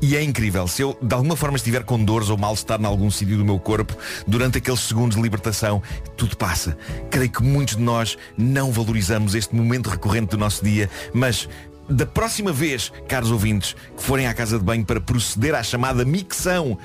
E 0.00 0.16
é 0.16 0.22
incrível. 0.22 0.66
Se 0.66 0.80
eu 0.82 0.96
de 1.02 1.14
alguma 1.14 1.36
forma 1.36 1.56
estiver 1.56 1.82
com 1.84 2.02
dores 2.02 2.30
ou 2.30 2.38
mal-estar 2.38 2.80
em 2.80 2.86
algum 2.86 3.10
sítio 3.10 3.36
do 3.36 3.44
meu 3.44 3.58
corpo, 3.58 3.94
durante 4.26 4.58
aqueles 4.58 4.80
segundos 4.80 5.16
de 5.16 5.22
libertação, 5.22 5.82
tudo 6.16 6.36
passa. 6.36 6.78
Creio 7.10 7.30
que 7.30 7.42
muitos 7.42 7.76
de 7.76 7.82
nós 7.82 8.16
não 8.38 8.70
valorizamos 8.70 9.34
este 9.34 9.54
momento 9.54 9.90
recorrente 9.90 10.28
do 10.30 10.38
nosso 10.38 10.64
dia, 10.64 10.88
mas 11.12 11.48
da 11.88 12.06
próxima 12.06 12.52
vez, 12.52 12.92
caros 13.08 13.30
ouvintes, 13.30 13.76
que 13.96 14.02
forem 14.02 14.26
à 14.26 14.34
casa 14.34 14.58
de 14.58 14.64
banho 14.64 14.84
para 14.84 15.00
proceder 15.00 15.54
à 15.54 15.62
chamada 15.62 16.04
micção, 16.04 16.76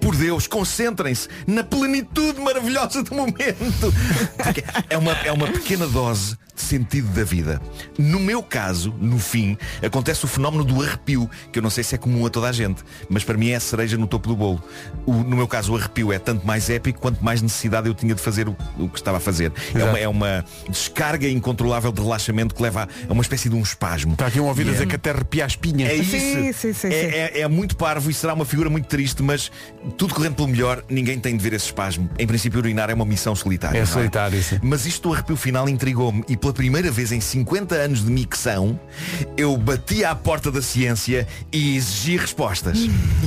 por 0.00 0.16
Deus, 0.16 0.46
concentrem-se 0.46 1.28
na 1.46 1.62
plenitude 1.62 2.40
maravilhosa 2.40 3.02
do 3.02 3.14
momento. 3.14 3.92
Porque 4.42 4.64
é 4.88 4.96
uma, 4.96 5.12
é 5.12 5.32
uma 5.32 5.46
pequena 5.46 5.86
dose 5.86 6.36
sentido 6.62 7.08
da 7.08 7.24
vida. 7.24 7.60
No 7.98 8.18
meu 8.20 8.42
caso, 8.42 8.94
no 9.00 9.18
fim, 9.18 9.56
acontece 9.84 10.24
o 10.24 10.28
fenómeno 10.28 10.64
do 10.64 10.82
arrepio, 10.82 11.28
que 11.52 11.58
eu 11.58 11.62
não 11.62 11.70
sei 11.70 11.84
se 11.84 11.94
é 11.94 11.98
comum 11.98 12.26
a 12.26 12.30
toda 12.30 12.48
a 12.48 12.52
gente, 12.52 12.82
mas 13.08 13.24
para 13.24 13.36
mim 13.36 13.50
é 13.50 13.56
a 13.56 13.60
cereja 13.60 13.96
no 13.96 14.06
topo 14.06 14.28
do 14.28 14.36
bolo. 14.36 14.62
O- 15.06 15.12
no 15.12 15.36
meu 15.36 15.46
caso, 15.48 15.72
o 15.72 15.76
arrepio 15.76 16.12
é 16.12 16.18
tanto 16.18 16.46
mais 16.46 16.68
épico 16.70 16.98
quanto 17.00 17.22
mais 17.24 17.40
necessidade 17.42 17.88
eu 17.88 17.94
tinha 17.94 18.14
de 18.14 18.20
fazer 18.20 18.48
o, 18.48 18.56
o 18.78 18.88
que 18.88 18.98
estava 18.98 19.16
a 19.18 19.20
fazer. 19.20 19.52
É 19.74 19.84
uma, 19.84 19.98
é 19.98 20.08
uma 20.08 20.44
descarga 20.68 21.28
incontrolável 21.28 21.90
de 21.92 22.00
relaxamento 22.00 22.54
que 22.54 22.62
leva 22.62 22.88
a, 23.08 23.12
uma 23.12 23.22
espécie 23.22 23.48
de 23.48 23.54
um 23.54 23.62
espasmo. 23.62 24.12
Está 24.12 24.26
aqui 24.26 24.40
um 24.40 24.46
ouvido 24.46 24.68
a 24.68 24.70
E 24.70 24.70
é- 24.70 24.72
dizer 24.74 24.86
que 24.86 24.96
até 24.96 25.10
arrepia 25.10 25.44
a 25.44 25.46
espinha. 25.46 25.86
é 25.88 25.94
isso. 25.94 26.10
Sim, 26.10 26.52
sim, 26.52 26.72
sim, 26.72 26.88
é, 26.88 26.90
sim. 26.90 27.16
é- 27.16 27.40
é 27.40 27.48
muito 27.48 27.76
parvo 27.76 28.10
e 28.10 28.14
será 28.14 28.34
uma 28.34 28.44
figura 28.44 28.68
muito 28.70 28.86
triste, 28.86 29.22
mas 29.22 29.50
tudo 29.96 30.14
correndo 30.14 30.34
pelo 30.34 30.48
melhor, 30.48 30.82
ninguém 30.88 31.18
tem 31.18 31.36
de 31.36 31.42
ver 31.42 31.52
esse 31.52 31.66
espasmo. 31.66 32.08
Em 32.18 32.26
princípio, 32.26 32.58
urinar 32.58 32.90
é 32.90 32.94
uma 32.94 33.04
missão 33.04 33.34
solitária. 33.34 33.78
É 33.78 33.80
não 33.80 33.86
solitário, 33.86 34.42
sim. 34.42 34.58
Mas 34.62 34.86
isto 34.86 35.08
do 35.08 35.14
arrepio 35.14 35.36
final 35.36 35.68
intrigou-me 35.68 36.24
e 36.28 36.36
pela 36.48 36.52
primeira 36.54 36.90
vez 36.90 37.12
em 37.12 37.20
50 37.20 37.74
anos 37.74 38.04
de 38.04 38.10
micção, 38.10 38.78
eu 39.36 39.56
bati 39.56 40.04
à 40.04 40.14
porta 40.14 40.50
da 40.50 40.62
ciência 40.62 41.26
e 41.52 41.76
exigi 41.76 42.16
respostas. 42.16 42.78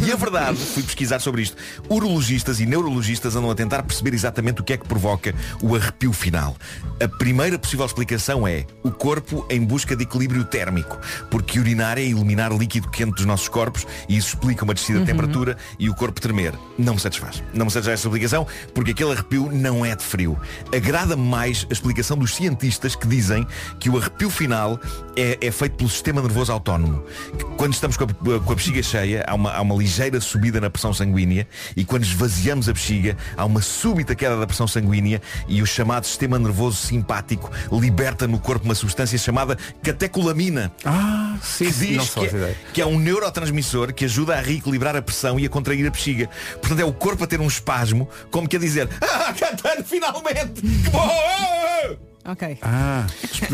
e 0.04 0.12
a 0.12 0.16
verdade, 0.16 0.58
fui 0.58 0.82
pesquisar 0.82 1.20
sobre 1.20 1.44
isto. 1.44 1.56
Urologistas 1.88 2.60
e 2.60 2.66
neurologistas 2.66 3.36
andam 3.36 3.52
a 3.52 3.56
tentar 3.56 3.84
perceber 3.84 4.14
exatamente 4.14 4.62
o 4.62 4.64
que 4.64 4.74
é 4.74 4.78
que 4.78 4.88
provoca 4.88 5.36
o 5.62 5.76
arrepio 5.76 6.12
final. 6.12 6.56
A 7.00 7.08
primeira 7.08 7.60
possível 7.60 7.86
explicação 7.86 8.48
é 8.48 8.66
o 8.84 8.90
corpo 8.90 9.46
em 9.50 9.64
busca 9.64 9.96
de 9.96 10.04
equilíbrio 10.04 10.44
térmico, 10.44 10.98
porque 11.30 11.60
urinar 11.60 12.00
é 12.00 12.04
eliminar 12.04 12.52
líquido 12.52 12.90
quente 12.90 13.14
dos 13.14 13.26
nossos 13.26 13.50
corpos 13.50 13.86
e 14.10 14.18
isso 14.18 14.30
explica 14.30 14.64
uma 14.64 14.74
descida 14.74 15.00
de 15.00 15.06
temperatura 15.06 15.58
e 15.78 15.90
o 15.90 15.96
corpo 15.96 16.20
tremer. 16.20 16.56
Não 16.78 16.96
me 16.96 17.00
satisfaz. 17.00 17.44
Não 17.54 17.66
me 17.66 17.72
satisfaz 17.72 18.00
essa 18.00 18.08
explicação 18.08 18.48
porque 18.74 18.92
aquele 18.92 19.12
arrepio 19.12 19.52
não 19.52 19.86
é 19.86 19.96
de 19.96 20.04
frio. 20.04 20.40
Agrada-me 20.76 21.24
mais 21.24 21.68
a 21.70 21.74
explicação 21.74 22.18
dos 22.18 22.36
cientistas 22.36 22.96
que 22.96 23.11
dizem 23.12 23.46
que 23.80 23.90
o 23.90 23.98
arrepio 23.98 24.30
final 24.30 24.80
é, 25.16 25.38
é 25.42 25.52
feito 25.52 25.76
pelo 25.76 25.90
sistema 25.90 26.22
nervoso 26.22 26.52
autónomo. 26.52 27.04
Que 27.38 27.44
Quando 27.58 27.74
estamos 27.74 27.98
com 27.98 28.06
a, 28.06 28.40
com 28.40 28.52
a 28.52 28.56
bexiga 28.56 28.82
cheia, 28.82 29.26
há 29.28 29.36
uma, 29.36 29.52
há 29.52 29.62
uma 29.62 29.76
ligeira 29.76 30.20
subida 30.22 30.62
na 30.62 30.70
pressão 30.70 30.94
sanguínea 30.94 31.48
e 31.76 31.84
quando 31.84 32.04
esvaziamos 32.04 32.70
a 32.70 32.74
bexiga, 32.74 33.18
há 33.36 33.46
uma 33.46 33.62
súbita 33.62 34.16
queda 34.16 34.38
da 34.38 34.48
pressão 34.48 34.68
sanguínea 34.68 35.22
e 35.48 35.62
o 35.62 35.66
chamado 35.66 36.06
sistema 36.06 36.40
nervoso 36.40 36.78
simpático 36.78 37.52
liberta 37.72 38.28
no 38.28 38.40
corpo 38.40 38.66
uma 38.66 38.76
substância 38.76 39.18
chamada 39.18 39.58
catecolamina. 39.84 40.72
Ah, 40.86 41.38
sim, 41.44 41.66
que 41.66 41.72
diz 41.72 41.98
não 41.98 42.06
que, 42.06 42.36
é, 42.36 42.56
que 42.74 42.82
é 42.82 42.86
um 42.86 42.98
neurotransmissor 42.98 43.94
que 43.94 44.06
ajuda 44.06 44.38
a 44.38 44.42
reequilibrar 44.42 44.96
a 44.96 45.02
pressão 45.02 45.40
e 45.40 45.46
a 45.46 45.50
contrair 45.50 45.86
a 45.86 45.90
bexiga. 45.90 46.30
Portanto, 46.62 46.80
é 46.80 46.86
o 46.86 46.94
corpo 46.94 47.24
a 47.24 47.28
ter 47.28 47.40
um 47.42 47.48
espasmo, 47.48 48.08
como 48.30 48.48
quer 48.48 48.60
dizer, 48.60 48.90
ah, 49.02 49.34
Catano, 49.34 49.84
finalmente! 49.84 50.62
Que 50.62 50.90
bom! 50.90 52.11
Ok. 52.24 52.58
Ah, 52.62 53.08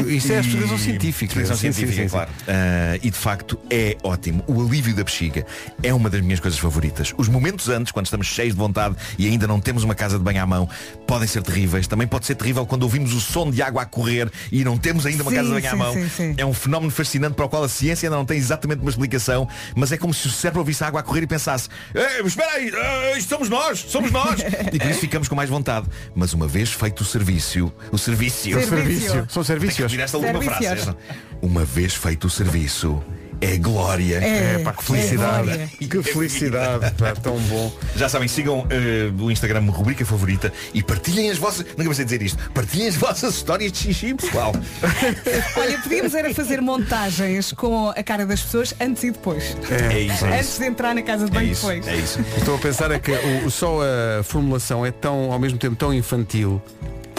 isso 0.07 0.33
é 0.33 0.37
a 0.37 0.41
explicação 0.41 0.77
científica. 0.77 1.25
Explicação 1.31 1.55
Sim, 1.55 1.71
científica, 1.71 2.01
sim, 2.03 2.07
sim. 2.09 2.09
claro. 2.09 2.29
Ah, 2.47 2.97
e 3.01 3.09
de 3.09 3.17
facto 3.17 3.57
é 3.69 3.95
ótimo. 4.03 4.43
O 4.45 4.61
alívio 4.61 4.93
da 4.93 5.03
bexiga 5.05 5.45
é 5.81 5.93
uma 5.93 6.09
das 6.09 6.19
minhas 6.21 6.39
coisas 6.41 6.59
favoritas. 6.59 7.13
Os 7.17 7.29
momentos 7.29 7.69
antes, 7.69 7.91
quando 7.93 8.05
estamos 8.07 8.27
cheios 8.27 8.53
de 8.53 8.59
vontade 8.59 8.95
e 9.17 9.25
ainda 9.27 9.47
não 9.47 9.59
temos 9.61 9.83
uma 9.83 9.95
casa 9.95 10.17
de 10.17 10.23
banho 10.23 10.41
à 10.41 10.45
mão, 10.45 10.67
podem 11.07 11.27
ser 11.27 11.41
terríveis. 11.43 11.87
Também 11.87 12.05
pode 12.07 12.25
ser 12.25 12.35
terrível 12.35 12.65
quando 12.65 12.83
ouvimos 12.83 13.13
o 13.13 13.21
som 13.21 13.49
de 13.49 13.61
água 13.61 13.83
a 13.83 13.85
correr 13.85 14.29
e 14.51 14.63
não 14.65 14.77
temos 14.77 15.05
ainda 15.05 15.23
uma 15.23 15.31
Sim, 15.31 15.37
casa 15.37 15.47
de 15.47 15.53
banho 15.61 15.73
à 15.73 15.75
mão. 15.77 15.93
sim, 15.93 16.09
sim. 16.09 16.35
É 16.37 16.45
um 16.45 16.53
fenómeno 16.53 16.91
fascinante 16.91 17.35
para 17.35 17.45
o 17.45 17.49
qual 17.49 17.63
a 17.63 17.69
ciência 17.69 18.07
ainda 18.07 18.17
não 18.17 18.25
tem 18.25 18.37
exatamente 18.37 18.81
uma 18.81 18.89
explicação, 18.89 19.47
mas 19.75 19.93
é 19.93 19.97
como 19.97 20.13
se 20.13 20.27
o 20.27 20.29
cérebro 20.29 20.59
ouvisse 20.59 20.83
a 20.83 20.87
água 20.87 20.99
a 20.99 21.03
correr 21.03 21.21
e 21.23 21.27
pensasse, 21.27 21.69
"Eh, 21.95 22.21
espera 22.25 22.51
aí, 22.51 22.69
isto 23.17 23.29
somos 23.29 23.47
nós, 23.47 23.79
somos 23.87 24.11
nós. 24.11 24.41
e 24.73 24.77
por 24.77 24.91
isso 24.91 24.99
ficamos 24.99 25.29
com 25.29 25.35
mais 25.35 25.49
vontade. 25.49 25.87
Mas 26.13 26.33
uma 26.33 26.47
vez 26.47 26.73
feito 26.73 26.99
o 27.01 27.05
serviço, 27.05 27.71
o 27.91 27.97
serviço, 27.97 28.56
Serviço. 28.65 29.01
Serviço. 29.07 29.27
São 29.29 29.43
serviços. 29.43 29.77
tem 29.77 30.39
que 30.39 30.45
frase. 30.45 30.95
Uma 31.41 31.63
vez 31.65 31.93
feito 31.93 32.25
o 32.25 32.29
serviço, 32.29 33.01
é 33.39 33.55
glória. 33.57 34.15
É, 34.17 34.59
pá, 34.63 34.73
que 34.73 34.83
felicidade. 34.83 35.49
é 35.51 35.67
que 35.87 36.01
felicidade, 36.03 36.91
pá, 36.95 37.11
tão 37.13 37.37
bom. 37.41 37.71
Já 37.95 38.09
sabem, 38.09 38.27
sigam 38.27 38.65
eh, 38.69 39.11
o 39.19 39.29
Instagram 39.29 39.61
rubrica 39.69 40.03
favorita 40.03 40.51
e 40.73 40.81
partilhem 40.81 41.29
as 41.29 41.37
vossas. 41.37 41.65
Nunca 41.77 41.89
pensei 41.89 42.05
dizer 42.05 42.21
isto. 42.23 42.49
Partilhem 42.51 42.87
as 42.87 42.95
vossas 42.95 43.35
histórias 43.35 43.71
de 43.71 43.77
xixi, 43.77 44.15
pessoal. 44.15 44.51
Olha, 45.55 45.77
podíamos 45.79 46.15
era 46.15 46.33
fazer 46.33 46.61
montagens 46.61 47.51
com 47.51 47.89
a 47.89 48.01
cara 48.03 48.25
das 48.25 48.41
pessoas 48.41 48.73
antes 48.81 49.03
e 49.03 49.11
depois. 49.11 49.55
É 49.69 49.99
isso, 49.99 50.25
é 50.25 50.33
Antes 50.35 50.49
isso. 50.49 50.59
de 50.59 50.65
entrar 50.65 50.95
na 50.95 51.03
casa 51.03 51.25
de 51.25 51.31
É 51.31 51.33
banho 51.35 51.51
isso, 51.51 51.67
depois. 51.67 51.87
é 51.87 51.95
isso. 51.95 52.19
Estou 52.37 52.55
a 52.55 52.59
pensar 52.59 52.89
é 52.91 52.97
que 52.97 53.11
o, 53.45 53.51
só 53.51 53.79
a 54.19 54.23
formulação 54.23 54.83
é 54.83 54.91
tão, 54.91 55.31
ao 55.31 55.37
mesmo 55.37 55.59
tempo, 55.59 55.75
tão 55.75 55.93
infantil. 55.93 56.59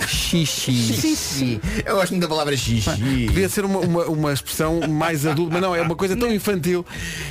Xixi. 0.09 0.73
Xixi. 0.73 1.61
Eu 1.85 1.97
gosto 1.97 2.13
muito 2.13 2.23
da 2.23 2.29
palavra 2.29 2.57
xixi. 2.57 2.91
Podia 3.27 3.49
ser 3.49 3.65
uma, 3.65 3.79
uma, 3.81 4.05
uma 4.07 4.33
expressão 4.33 4.81
mais 4.89 5.27
adulta, 5.27 5.53
mas 5.53 5.63
não, 5.63 5.75
é 5.75 5.83
uma 5.83 5.95
coisa 5.95 6.17
tão 6.17 6.33
infantil. 6.33 6.85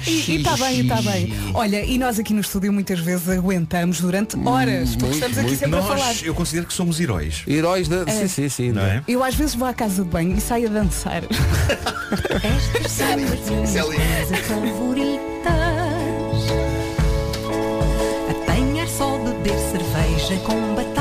E 0.05 0.37
está 0.37 0.55
bem, 0.55 0.81
está 0.81 1.01
bem. 1.01 1.33
Olha, 1.53 1.83
e 1.83 1.97
nós 1.97 2.19
aqui 2.19 2.33
no 2.33 2.41
estúdio 2.41 2.71
muitas 2.71 2.99
vezes 2.99 3.27
aguentamos 3.29 3.99
durante 3.99 4.37
horas, 4.45 4.91
porque 4.91 5.05
muito, 5.05 5.13
estamos 5.15 5.37
aqui 5.37 5.47
muito. 5.47 5.59
sempre 5.59 5.79
a 5.79 5.81
falar. 5.81 6.07
Nós, 6.07 6.23
eu 6.23 6.35
considero 6.35 6.67
que 6.67 6.73
somos 6.73 6.99
heróis. 6.99 7.43
Heróis 7.47 7.87
da. 7.87 8.05
Sim, 8.07 8.27
sim, 8.27 8.49
sim. 8.49 8.71
Não 8.71 8.83
é? 8.83 9.03
Eu 9.07 9.23
às 9.23 9.35
vezes 9.35 9.55
vou 9.55 9.67
à 9.67 9.73
casa 9.73 10.03
de 10.03 10.09
banho 10.09 10.37
e 10.37 10.41
saio 10.41 10.67
a 10.69 10.71
dançar. 10.71 11.23
Estas 12.43 12.91
são 12.91 13.07
as 13.09 13.15
minhas 13.15 13.39
coisas 13.39 14.39
favoritas. 14.47 15.17
Apanhar 18.29 18.87
só, 18.87 19.17
beber 19.17 19.57
cerveja 19.71 20.37
com 20.45 20.75
batatas 20.75 20.96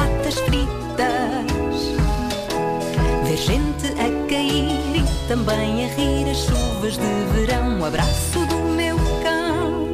Ver 3.37 3.43
gente 3.43 3.87
a 4.01 4.28
cair 4.30 4.97
e 4.97 5.28
também 5.28 5.28
também 5.28 5.84
a 5.84 5.89
rir 5.89 6.30
as 6.30 6.39
chuvas 6.39 6.95
de 6.95 7.34
verão. 7.34 7.80
O 7.80 7.84
abraço 7.84 8.47
do 8.47 8.57
meu 8.74 8.97
cão. 9.22 9.89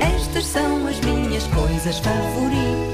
Estas 0.00 0.46
são 0.46 0.88
as 0.88 0.98
minhas 1.00 1.46
coisas 1.46 1.98
favoritas. 2.00 2.91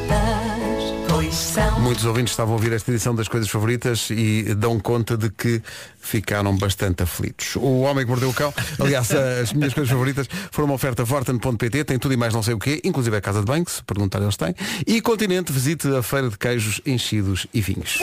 Muitos 1.88 2.04
ouvintes 2.04 2.34
estavam 2.34 2.52
a 2.52 2.56
ouvir 2.58 2.70
esta 2.74 2.90
edição 2.90 3.14
das 3.14 3.28
coisas 3.28 3.48
favoritas 3.48 4.08
e 4.10 4.54
dão 4.54 4.78
conta 4.78 5.16
de 5.16 5.30
que 5.30 5.62
ficaram 5.98 6.54
bastante 6.54 7.02
aflitos. 7.02 7.56
O 7.56 7.80
Homem 7.80 8.04
que 8.04 8.10
Mordeu 8.10 8.28
o 8.28 8.34
Cão, 8.34 8.52
aliás, 8.78 9.10
as 9.10 9.54
minhas 9.54 9.72
coisas 9.72 9.90
favoritas 9.90 10.28
foram 10.50 10.66
uma 10.68 10.74
oferta 10.74 11.02
Vorten.pt, 11.02 11.84
tem 11.84 11.98
tudo 11.98 12.12
e 12.12 12.16
mais 12.18 12.34
não 12.34 12.42
sei 12.42 12.52
o 12.52 12.58
quê, 12.58 12.82
inclusive 12.84 13.16
a 13.16 13.22
casa 13.22 13.40
de 13.40 13.46
banho, 13.46 13.64
se 13.66 13.82
perguntar 13.84 14.20
eles 14.20 14.36
têm. 14.36 14.54
E 14.86 15.00
Continente, 15.00 15.50
visite 15.50 15.88
a 15.88 16.02
feira 16.02 16.28
de 16.28 16.36
queijos, 16.36 16.82
enchidos 16.84 17.46
e 17.54 17.62
vinhos. 17.62 17.98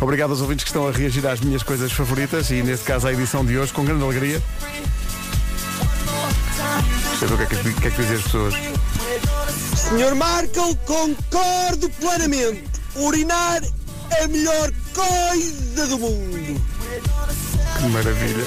Obrigado 0.00 0.30
aos 0.30 0.40
ouvintes 0.40 0.64
que 0.64 0.70
estão 0.70 0.88
a 0.88 0.92
reagir 0.92 1.26
às 1.26 1.40
minhas 1.40 1.62
coisas 1.62 1.92
favoritas 1.92 2.50
e 2.50 2.62
neste 2.62 2.86
caso 2.86 3.06
à 3.06 3.12
edição 3.12 3.44
de 3.44 3.58
hoje 3.58 3.70
com 3.74 3.84
grande 3.84 4.02
alegria. 4.02 4.42
Eu 7.20 7.28
ver 7.28 7.34
o 7.34 7.36
que 7.36 7.42
é 7.42 7.46
que, 7.46 7.68
o 7.68 7.74
que, 7.74 7.86
é 7.86 7.90
que 7.90 7.96
dizem 7.98 8.16
as 8.16 8.22
pessoas. 8.22 8.54
Senhor 9.90 10.14
Markle, 10.14 10.76
concordo 10.86 11.90
plenamente. 11.98 12.62
Urinar 12.94 13.60
é 14.16 14.22
a 14.22 14.28
melhor 14.28 14.70
coisa 14.94 15.86
do 15.88 15.98
mundo. 15.98 16.62
Que 17.76 17.88
maravilha. 17.88 18.44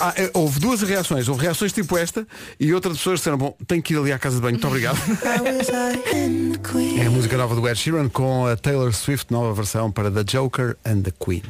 Ah, 0.00 0.14
é, 0.16 0.30
houve 0.32 0.58
duas 0.58 0.80
reações. 0.80 1.28
Houve 1.28 1.42
reações 1.42 1.72
tipo 1.74 1.98
esta 1.98 2.26
e 2.58 2.72
outra 2.72 2.90
de 2.90 2.96
pessoas 2.96 3.20
disseram, 3.20 3.36
bom, 3.36 3.54
tenho 3.66 3.82
que 3.82 3.92
ir 3.92 3.98
ali 3.98 4.12
à 4.12 4.18
casa 4.18 4.36
de 4.36 4.42
banho. 4.42 4.54
Muito 4.54 4.66
obrigado. 4.66 4.98
É 6.98 7.06
a 7.06 7.10
música 7.10 7.36
nova 7.36 7.54
do 7.54 7.68
Ed 7.68 7.78
Sheeran 7.78 8.08
com 8.08 8.46
a 8.46 8.56
Taylor 8.56 8.92
Swift, 8.94 9.30
nova 9.30 9.52
versão 9.52 9.92
para 9.92 10.10
The 10.10 10.24
Joker 10.24 10.76
and 10.86 11.02
the 11.02 11.12
Queen. 11.22 11.42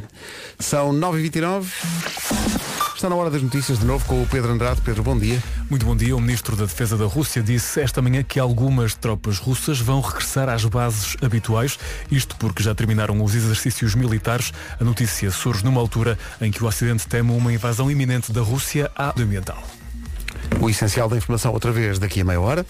São 0.59 0.93
9h29. 0.93 2.68
Está 2.99 3.09
na 3.09 3.15
hora 3.15 3.31
das 3.31 3.41
notícias 3.41 3.79
de 3.79 3.85
novo 3.87 4.05
com 4.07 4.21
o 4.21 4.27
Pedro 4.27 4.51
Andrade. 4.51 4.81
Pedro, 4.81 5.05
bom 5.05 5.17
dia. 5.17 5.41
Muito 5.71 5.87
bom 5.87 5.95
dia. 5.95 6.17
O 6.17 6.21
Ministro 6.21 6.57
da 6.57 6.65
Defesa 6.65 6.97
da 6.97 7.05
Rússia 7.05 7.41
disse 7.41 7.81
esta 7.81 8.03
manhã 8.03 8.25
que 8.25 8.41
algumas 8.41 8.93
tropas 8.97 9.39
russas 9.39 9.79
vão 9.79 10.01
regressar 10.01 10.49
às 10.49 10.65
bases 10.65 11.17
habituais, 11.23 11.79
isto 12.11 12.35
porque 12.35 12.61
já 12.61 12.75
terminaram 12.75 13.23
os 13.23 13.37
exercícios 13.37 13.95
militares. 13.95 14.53
A 14.81 14.85
notícia 14.85 15.31
surge 15.31 15.65
numa 15.65 15.81
altura 15.81 16.19
em 16.41 16.51
que 16.51 16.65
o 16.65 16.67
Ocidente 16.67 17.07
teme 17.07 17.31
uma 17.31 17.53
invasão 17.53 17.89
iminente 17.89 18.33
da 18.33 18.41
Rússia 18.41 18.91
à 18.97 19.15
ambiental. 19.17 19.63
O 20.61 20.69
essencial 20.69 21.09
da 21.09 21.17
informação 21.17 21.53
outra 21.53 21.71
vez 21.71 22.01
daqui 22.01 22.23
a 22.23 22.25
meia 22.25 22.41
hora. 22.41 22.67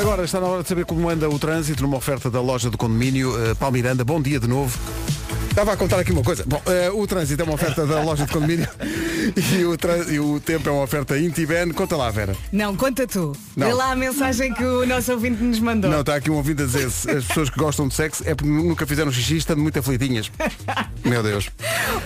Agora 0.00 0.22
está 0.22 0.38
na 0.38 0.46
hora 0.46 0.62
de 0.62 0.68
saber 0.68 0.84
como 0.84 1.10
anda 1.10 1.28
o 1.28 1.36
trânsito 1.36 1.82
numa 1.82 1.96
oferta 1.96 2.30
da 2.30 2.40
loja 2.40 2.70
do 2.70 2.78
condomínio 2.78 3.32
uh, 3.34 3.56
Palmiranda. 3.56 4.04
Bom 4.04 4.22
dia 4.22 4.38
de 4.38 4.46
novo. 4.46 4.78
Estava 5.50 5.72
a 5.72 5.76
contar 5.76 5.98
aqui 5.98 6.12
uma 6.12 6.22
coisa. 6.22 6.44
Bom, 6.46 6.62
uh, 6.64 7.00
o 7.00 7.06
trânsito 7.06 7.42
é 7.42 7.44
uma 7.44 7.54
oferta 7.54 7.84
da 7.84 8.00
loja 8.02 8.24
de 8.24 8.32
condomínio 8.32 8.68
e 9.36 9.64
o, 9.64 9.76
e 10.10 10.20
o 10.20 10.40
tempo 10.40 10.68
é 10.68 10.72
uma 10.72 10.82
oferta 10.82 11.18
Intiben. 11.18 11.72
Conta 11.72 11.96
lá, 11.96 12.08
Vera. 12.10 12.36
Não, 12.52 12.76
conta 12.76 13.06
tu. 13.06 13.36
Não. 13.56 13.66
Vê 13.66 13.74
lá 13.74 13.90
a 13.90 13.96
mensagem 13.96 14.54
que 14.54 14.64
o 14.64 14.86
nosso 14.86 15.12
ouvinte 15.12 15.42
nos 15.42 15.58
mandou. 15.58 15.90
Não, 15.90 16.00
está 16.00 16.14
aqui 16.14 16.30
um 16.30 16.36
ouvido 16.36 16.62
a 16.62 16.66
dizer 16.66 16.86
as 16.86 17.24
pessoas 17.24 17.50
que 17.50 17.58
gostam 17.58 17.88
de 17.88 17.94
sexo 17.94 18.22
é 18.24 18.34
porque 18.34 18.50
nunca 18.50 18.86
fizeram 18.86 19.10
xixi 19.10 19.34
e 19.34 19.38
estão 19.38 19.56
muito 19.56 19.78
aflitinhas. 19.78 20.30
Meu 21.04 21.22
Deus. 21.22 21.50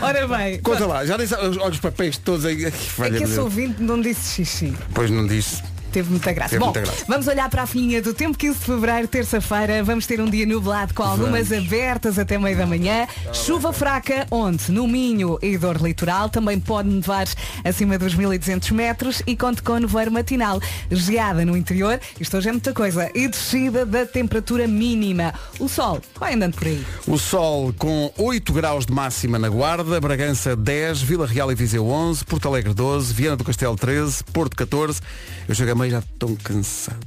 Ora 0.00 0.26
bem, 0.26 0.60
Conta 0.60 0.86
lá, 0.86 1.04
já 1.04 1.14
sabe, 1.26 1.58
olha 1.58 1.70
os 1.70 1.78
papéis 1.80 2.16
todos 2.16 2.46
aí. 2.46 2.64
é 2.64 2.72
Valha-me 2.96 3.18
que 3.18 3.24
esse 3.24 3.38
ouvinte 3.38 3.82
não 3.82 4.00
disse 4.00 4.36
xixi. 4.36 4.74
Pois 4.94 5.10
não 5.10 5.26
disse. 5.26 5.62
Teve 5.94 6.10
muita 6.10 6.32
graça. 6.32 6.50
Teve 6.50 6.58
Bom, 6.58 6.72
muita 6.72 6.80
graça. 6.80 7.04
vamos 7.06 7.28
olhar 7.28 7.48
para 7.48 7.62
a 7.62 7.66
filhinha 7.68 8.02
do 8.02 8.12
tempo, 8.12 8.36
15 8.36 8.58
de 8.58 8.64
fevereiro, 8.64 9.06
terça-feira. 9.06 9.84
Vamos 9.84 10.08
ter 10.08 10.20
um 10.20 10.28
dia 10.28 10.44
nublado 10.44 10.92
com 10.92 11.04
algumas 11.04 11.52
abertas 11.52 12.18
até 12.18 12.36
meio 12.36 12.56
da 12.56 12.66
manhã. 12.66 13.06
Chuva 13.32 13.72
fraca, 13.72 14.26
onde? 14.28 14.72
No 14.72 14.88
Minho 14.88 15.38
e 15.40 15.56
dor 15.56 15.76
litoral. 15.80 16.28
Também 16.28 16.58
pode 16.58 16.88
nevar 16.88 17.28
acima 17.64 17.96
dos 17.96 18.16
1200 18.16 18.72
metros 18.72 19.22
e 19.24 19.36
conte 19.36 19.62
com 19.62 19.78
nevoeiro 19.78 20.10
matinal. 20.10 20.60
Geada 20.90 21.44
no 21.44 21.56
interior, 21.56 22.00
isto 22.18 22.36
hoje 22.38 22.48
é 22.48 22.52
muita 22.52 22.72
coisa. 22.72 23.08
E 23.14 23.28
descida 23.28 23.86
da 23.86 24.04
temperatura 24.04 24.66
mínima. 24.66 25.32
O 25.60 25.68
sol 25.68 26.00
vai 26.18 26.34
andando 26.34 26.56
por 26.56 26.66
aí. 26.66 26.84
O 27.06 27.16
sol 27.16 27.72
com 27.78 28.12
8 28.18 28.52
graus 28.52 28.84
de 28.84 28.92
máxima 28.92 29.38
na 29.38 29.48
Guarda, 29.48 30.00
Bragança 30.00 30.56
10, 30.56 31.02
Vila 31.02 31.24
Real 31.24 31.52
e 31.52 31.54
Viseu 31.54 31.86
11, 31.86 32.24
Porto 32.24 32.48
Alegre 32.48 32.74
12, 32.74 33.14
Viana 33.14 33.36
do 33.36 33.44
Castelo 33.44 33.76
13, 33.76 34.24
Porto 34.24 34.56
14. 34.56 35.00
Eu 35.48 35.54
chego 35.54 35.72
a 35.72 35.74
meio 35.74 35.90
já 35.90 35.98
estou 35.98 36.36
cansado. 36.42 36.98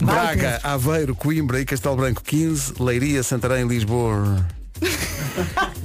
Braga, 0.00 0.60
Aveiro, 0.62 1.14
Coimbra 1.14 1.60
e 1.60 1.64
Castelo 1.64 1.96
Branco 1.96 2.22
15, 2.22 2.74
Leiria, 2.80 3.22
Santarém, 3.22 3.66
Lisboa. 3.66 4.46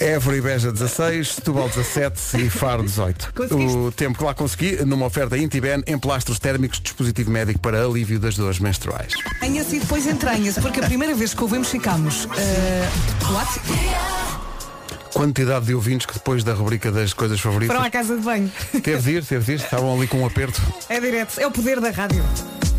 Évora 0.00 0.36
e 0.36 0.40
Beja 0.40 0.72
16, 0.72 1.34
Setúbal 1.34 1.68
17 1.68 2.36
e 2.38 2.50
Faro 2.50 2.82
18. 2.82 3.32
Conseguiste. 3.34 3.76
O 3.76 3.92
tempo 3.92 4.18
que 4.18 4.24
lá 4.24 4.34
consegui, 4.34 4.84
numa 4.84 5.06
oferta 5.06 5.36
Intiben, 5.36 5.82
em 5.86 5.98
plastros 5.98 6.38
térmicos, 6.38 6.80
dispositivo 6.80 7.30
médico 7.30 7.58
para 7.60 7.84
alívio 7.84 8.18
das 8.18 8.36
dores 8.36 8.58
menstruais. 8.58 9.12
Entranha-se 9.36 9.76
e 9.76 9.80
depois 9.80 10.06
entranha-se, 10.06 10.60
porque 10.60 10.80
a 10.80 10.84
primeira 10.84 11.14
vez 11.14 11.34
que 11.34 11.42
ouvimos 11.42 11.68
ficámos. 11.68 12.28
eh, 12.36 12.88
what? 13.32 14.17
Quantidade 15.18 15.66
de 15.66 15.74
ouvintes 15.74 16.06
que 16.06 16.14
depois 16.14 16.44
da 16.44 16.54
rubrica 16.54 16.92
das 16.92 17.12
coisas 17.12 17.40
favoritas. 17.40 17.74
Foram 17.74 17.84
à 17.84 17.90
casa 17.90 18.16
de 18.16 18.22
banho. 18.22 18.52
Teve 18.84 18.98
de 19.02 19.10
ir, 19.16 19.24
teve 19.24 19.44
de 19.44 19.50
ir, 19.50 19.54
estavam 19.56 19.92
ali 19.96 20.06
com 20.06 20.18
um 20.18 20.24
aperto. 20.24 20.62
É 20.88 21.00
direto, 21.00 21.40
é 21.40 21.46
o 21.48 21.50
poder 21.50 21.80
da 21.80 21.90
rádio. 21.90 22.22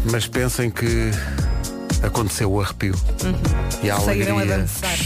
Mas 0.10 0.26
pensem 0.26 0.72
que 0.72 1.12
aconteceu 2.02 2.50
o 2.50 2.62
arrepio. 2.62 2.96
E 3.84 3.92
a 3.92 4.00
Saíram 4.00 4.38
a 4.38 4.42
alegria. 4.44 4.58
dançar. 4.60 4.98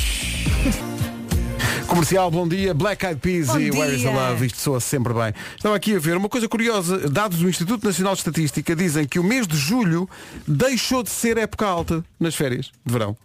Comercial, 1.90 2.30
bom 2.30 2.48
dia. 2.48 2.72
Black 2.72 3.04
Eyed 3.04 3.20
Peas 3.20 3.48
Bom 3.48 3.60
e 3.60 3.72
Where 3.72 3.96
is 3.96 4.04
the 4.04 4.10
dia. 4.12 4.12
Love? 4.12 4.46
Isto 4.46 4.60
soa 4.60 4.80
sempre 4.80 5.12
bem. 5.16 5.34
Estava 5.58 5.76
aqui 5.76 5.96
a 5.96 6.00
ver 6.00 6.16
uma 6.16 6.30
coisa 6.30 6.48
curiosa. 6.48 7.10
Dados 7.10 7.40
do 7.40 7.50
Instituto 7.50 7.84
Nacional 7.84 8.14
de 8.14 8.20
Estatística 8.20 8.76
dizem 8.76 9.08
que 9.08 9.18
o 9.18 9.24
mês 9.24 9.48
de 9.48 9.58
julho 9.58 10.08
deixou 10.48 11.02
de 11.02 11.10
ser 11.10 11.40
época 11.40 11.66
alta 11.66 12.06
nas 12.20 12.36
férias 12.36 12.72
de 12.86 12.94
verão. 12.94 13.18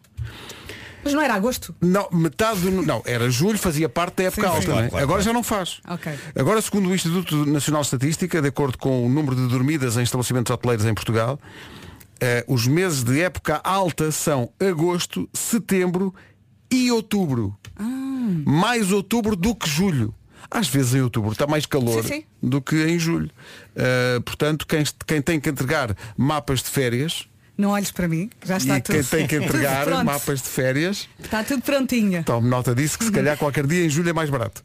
Mas 1.09 1.15
não 1.15 1.23
era 1.23 1.35
agosto? 1.35 1.75
Não, 1.81 2.07
metade 2.13 2.61
do. 2.61 2.71
Não, 2.83 3.03
era 3.07 3.31
julho, 3.31 3.57
fazia 3.59 3.89
parte 3.89 4.17
da 4.17 4.25
época 4.25 4.43
Sim, 4.43 4.49
sim. 4.49 4.55
alta. 4.57 4.67
Claro, 4.67 4.81
não 4.81 4.87
é? 4.87 4.91
claro, 4.91 5.05
Agora 5.05 5.23
claro. 5.23 5.23
já 5.23 5.33
não 5.33 5.43
faz. 5.43 5.81
Ok. 5.89 6.13
Agora, 6.37 6.61
segundo 6.61 6.91
o 6.91 6.95
Instituto 6.95 7.47
Nacional 7.47 7.81
de 7.81 7.87
Estatística, 7.87 8.43
de 8.43 8.49
acordo 8.49 8.77
com 8.77 9.07
o 9.07 9.09
número 9.09 9.35
de 9.35 9.47
dormidas 9.49 9.97
em 9.97 10.03
estabelecimentos 10.03 10.51
hoteleiros 10.53 10.85
em 10.85 10.93
Portugal, 10.93 11.41
eh, 12.21 12.45
os 12.47 12.67
meses 12.67 13.03
de 13.03 13.21
época 13.23 13.59
alta 13.65 14.13
são 14.13 14.51
agosto, 14.61 15.27
setembro 15.33 16.15
e 16.71 16.93
outubro. 16.93 17.57
Mais 18.45 18.93
outubro 18.93 19.35
do 19.35 19.55
que 19.55 19.67
julho. 19.67 20.15
Às 20.51 20.69
vezes 20.69 20.95
em 20.95 21.01
outubro 21.01 21.33
está 21.33 21.47
mais 21.47 21.65
calor 21.65 22.03
Sim, 22.03 22.09
sim. 22.09 22.25
do 22.43 22.61
que 22.61 22.77
em 22.85 22.99
julho. 22.99 23.31
Eh, 23.75 24.21
portanto, 24.27 24.67
quem, 24.67 24.85
quem 25.07 25.23
tem 25.23 25.41
que 25.41 25.49
entregar 25.49 25.97
mapas 26.19 26.63
de 26.63 26.69
férias 26.69 27.27
Não 27.59 27.71
olhes 27.71 27.91
para 27.91 28.07
mim, 28.07 28.31
já 28.45 28.57
está 28.57 28.79
e 28.79 28.81
tudo. 28.81 28.95
quem 28.95 29.03
tem 29.03 29.27
que 29.27 29.35
entregar 29.45 29.89
mapas 30.05 30.41
de 30.41 30.49
férias, 30.49 31.09
Está 31.21 31.43
tudo 31.43 31.61
prontinho. 31.61 32.23
tome 32.23 32.49
nota 32.49 32.73
disso 32.73 32.97
que 32.97 33.05
se 33.05 33.11
calhar 33.11 33.37
qualquer 33.37 33.67
dia 33.67 33.85
em 33.85 33.91
julho 33.91 34.09
é 34.11 34.13
mais 34.13 34.31
barato. 34.31 34.63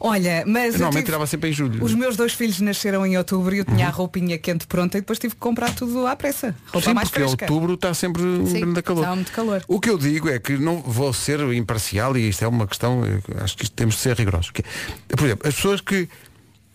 Olha, 0.00 0.44
mas. 0.46 0.74
Eu 0.74 0.80
normalmente 0.80 0.92
tive- 0.94 1.02
tirava 1.04 1.26
sempre 1.26 1.50
em 1.50 1.52
julho. 1.52 1.82
Os 1.84 1.94
meus 1.94 2.16
dois 2.16 2.32
filhos 2.32 2.60
nasceram 2.60 3.06
em 3.06 3.16
outubro 3.16 3.54
e 3.54 3.58
eu 3.58 3.64
tinha 3.64 3.86
a 3.86 3.90
roupinha 3.90 4.36
quente 4.38 4.66
pronta 4.66 4.98
e 4.98 5.00
depois 5.00 5.18
tive 5.18 5.34
que 5.34 5.40
comprar 5.40 5.74
tudo 5.74 6.06
à 6.06 6.16
pressa. 6.16 6.54
Roupa 6.72 6.88
Sim, 6.88 6.94
mais 6.94 7.08
porque 7.08 7.22
fresca. 7.24 7.44
outubro 7.44 7.74
está 7.74 7.94
sempre 7.94 8.22
um 8.22 8.46
Sim, 8.46 8.60
grande 8.60 8.82
calor. 8.82 9.00
estava 9.02 9.14
muito 9.16 9.32
calor. 9.32 9.62
O 9.68 9.80
que 9.80 9.88
eu 9.88 9.96
digo 9.98 10.28
é 10.28 10.38
que 10.38 10.56
não 10.58 10.80
vou 10.82 11.12
ser 11.12 11.40
imparcial 11.54 12.16
e 12.16 12.28
isto 12.28 12.44
é 12.44 12.48
uma 12.48 12.66
questão, 12.66 13.02
acho 13.42 13.56
que 13.56 13.62
isto 13.64 13.74
temos 13.74 13.94
de 13.94 14.00
ser 14.00 14.16
rigorosos. 14.16 14.50
É, 15.08 15.16
por 15.16 15.24
exemplo, 15.24 15.48
as 15.48 15.54
pessoas 15.54 15.80
que 15.80 16.08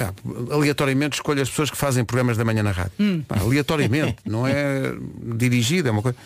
ah, 0.02 0.14
aleatoriamente 0.52 1.16
escolho 1.16 1.42
as 1.42 1.50
pessoas 1.50 1.70
que 1.70 1.78
fazem 1.78 2.04
programas 2.04 2.38
da 2.38 2.46
manhã 2.46 2.64
na 2.64 2.72
rádio. 2.72 2.94
Hum. 3.00 3.24
Pá, 3.28 3.40
aleatoriamente, 3.40 4.18
não 4.26 4.46
é 4.48 4.94
dirigido, 5.36 5.90
é 5.90 5.92
uma 5.92 6.02
coisa. 6.02 6.18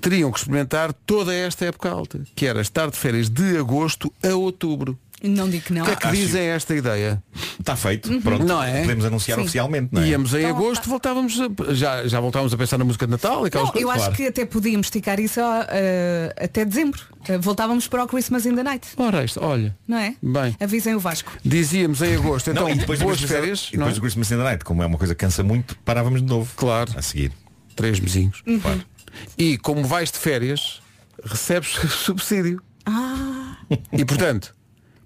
Teriam 0.00 0.30
que 0.32 0.38
experimentar 0.38 0.92
toda 0.92 1.34
esta 1.34 1.66
época 1.66 1.90
alta, 1.90 2.20
que 2.34 2.46
era 2.46 2.60
estar 2.60 2.90
de 2.90 2.96
férias 2.96 3.28
de 3.28 3.56
agosto 3.58 4.12
a 4.22 4.34
outubro. 4.34 4.98
Não 5.22 5.48
digo 5.48 5.64
que 5.66 5.72
não. 5.72 5.82
O 5.82 5.84
que 5.86 5.92
é 5.92 5.96
que 5.96 6.06
Acho- 6.06 6.16
dizem 6.16 6.50
a 6.50 6.54
esta 6.54 6.74
ideia? 6.74 7.22
Está 7.60 7.76
feito, 7.76 8.10
Uhum. 8.10 8.20
pronto. 8.20 8.44
Não 8.44 8.62
é? 8.62 8.80
Podemos 8.80 9.04
anunciar 9.04 9.36
Sim. 9.36 9.42
oficialmente, 9.44 9.88
não 9.92 10.02
é? 10.02 10.08
Íamos 10.08 10.34
em 10.34 10.44
agosto, 10.46 10.88
voltávamos 10.88 11.38
a- 11.40 11.72
já, 11.74 12.06
já 12.08 12.18
voltávamos 12.20 12.52
a 12.52 12.56
pensar 12.56 12.76
na 12.78 12.84
música 12.84 13.06
de 13.06 13.12
Natal 13.12 13.44
e 13.44 13.48
aquelas 13.48 13.68
Não, 13.72 13.80
eu 13.80 13.86
coisas. 13.88 14.08
acho 14.08 14.16
que 14.16 14.26
até 14.26 14.44
podíamos 14.44 14.86
esticar 14.88 15.20
isso 15.20 15.38
eh, 15.68 16.34
até 16.36 16.64
dezembro. 16.64 17.00
Eh, 17.28 17.38
voltávamos 17.38 17.86
para 17.86 18.02
o 18.02 18.06
Christmas 18.08 18.46
in 18.46 18.56
the 18.56 18.62
Night. 18.64 18.88
Ora, 18.96 19.24
isto, 19.24 19.40
olha. 19.42 19.76
Não 19.86 19.98
é? 19.98 20.16
Bem. 20.22 20.56
Avisem 20.58 20.94
o 20.94 20.98
Vasco. 21.00 21.32
Dizíamos 21.44 22.02
em 22.02 22.16
agosto, 22.16 22.50
então, 22.50 22.64
Não, 22.64 22.70
e 22.70 22.74
depois 22.78 22.98
do 22.98 23.04
boas 23.04 23.18
Christmas- 23.18 23.38
férias. 23.40 23.68
E 23.72 23.76
não 23.76 23.84
depois 23.86 23.92
é? 23.92 23.94
do 23.94 24.00
Christmas 24.00 24.30
in 24.32 24.36
the 24.36 24.42
Night, 24.42 24.64
como 24.64 24.82
é 24.82 24.86
uma 24.86 24.98
coisa 24.98 25.14
que 25.14 25.20
cansa 25.20 25.42
muito, 25.44 25.76
parávamos 25.84 26.20
de 26.20 26.26
novo. 26.26 26.50
Claro. 26.56 26.92
A 26.96 27.02
seguir. 27.02 27.30
Três 27.76 28.00
mesinhos. 28.00 28.42
Uhum. 28.46 28.58
Claro. 28.58 28.82
E 29.38 29.56
como 29.58 29.84
vais 29.84 30.10
de 30.10 30.18
férias, 30.18 30.80
recebes 31.24 31.68
subsídio. 32.04 32.60
Ah, 32.84 33.56
E 33.92 34.04
portanto, 34.04 34.52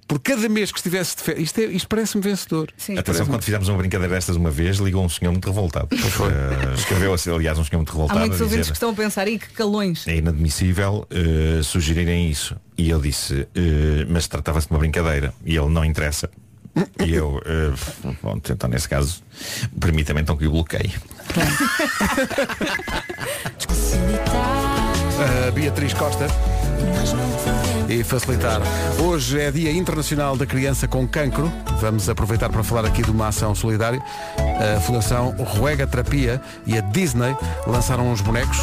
por 0.09 0.21
cada 0.21 0.49
mês 0.49 0.71
que 0.71 0.79
estivesse 0.79 1.17
de 1.17 1.23
férias, 1.23 1.45
isto, 1.45 1.59
é- 1.61 1.65
isto 1.65 1.89
parece-me 1.89 2.23
vencedor. 2.23 2.69
Atenção, 2.97 3.27
quando 3.27 3.43
fizemos 3.43 3.69
uma 3.69 3.79
brincadeira 3.79 4.15
destas 4.15 4.37
uma 4.37 4.51
vez, 4.51 4.77
ligou 4.79 5.05
um 5.05 5.09
senhor 5.09 5.33
muito 5.33 5.47
revoltado. 5.47 5.89
Eh, 5.93 6.75
escreveu, 6.75 7.13
assim, 7.13 7.35
aliás, 7.35 7.59
um 7.59 7.65
senhor 7.65 7.79
muito 7.79 7.91
Há 7.91 7.95
revoltado 7.95 8.21
muitos 8.21 8.41
a 8.41 8.45
ouvintes 8.45 8.67
dizer 8.67 8.73
que 8.73 8.77
estão 8.77 8.91
a 8.91 8.95
pensar, 8.95 9.27
e 9.27 9.39
que 9.39 9.49
calões. 9.51 10.07
é 10.07 10.17
inadmissível 10.17 11.07
eh, 11.11 11.61
sugerirem 11.63 12.31
isso. 12.31 12.55
E 12.79 12.89
eu 12.91 13.01
disse, 13.01 13.49
eh, 13.55 14.07
mas 14.09 14.29
tratava-se 14.29 14.69
de 14.69 14.73
uma 14.73 14.79
brincadeira. 14.79 15.35
E 15.45 15.57
ele 15.57 15.69
não 15.71 15.85
interessa. 15.85 16.29
E 17.05 17.15
eu, 17.15 17.41
eh, 17.47 17.73
bom, 18.23 18.39
então 18.51 18.69
nesse 18.69 18.89
caso, 18.89 19.23
permita-me 19.81 20.21
então 20.21 20.37
que 20.37 20.47
o 20.47 20.51
bloqueie. 20.51 20.93
A 25.47 25.51
Beatriz 25.51 25.95
Costa 25.95 26.27
e 27.89 28.03
facilitar. 28.03 28.61
Hoje 28.99 29.41
é 29.41 29.51
Dia 29.51 29.71
Internacional 29.71 30.37
da 30.37 30.45
Criança 30.45 30.89
com 30.89 31.07
Cancro. 31.07 31.53
Vamos 31.81 32.09
aproveitar 32.09 32.49
para 32.49 32.63
falar 32.63 32.85
aqui 32.85 33.03
de 33.03 33.11
uma 33.11 33.29
ação 33.29 33.55
solidária. 33.55 34.03
A 34.77 34.81
Fundação 34.81 35.35
Ruega 35.39 35.87
Terapia 35.87 36.41
e 36.67 36.77
a 36.77 36.81
Disney 36.81 37.37
lançaram 37.67 38.11
uns 38.11 38.21
bonecos, 38.21 38.59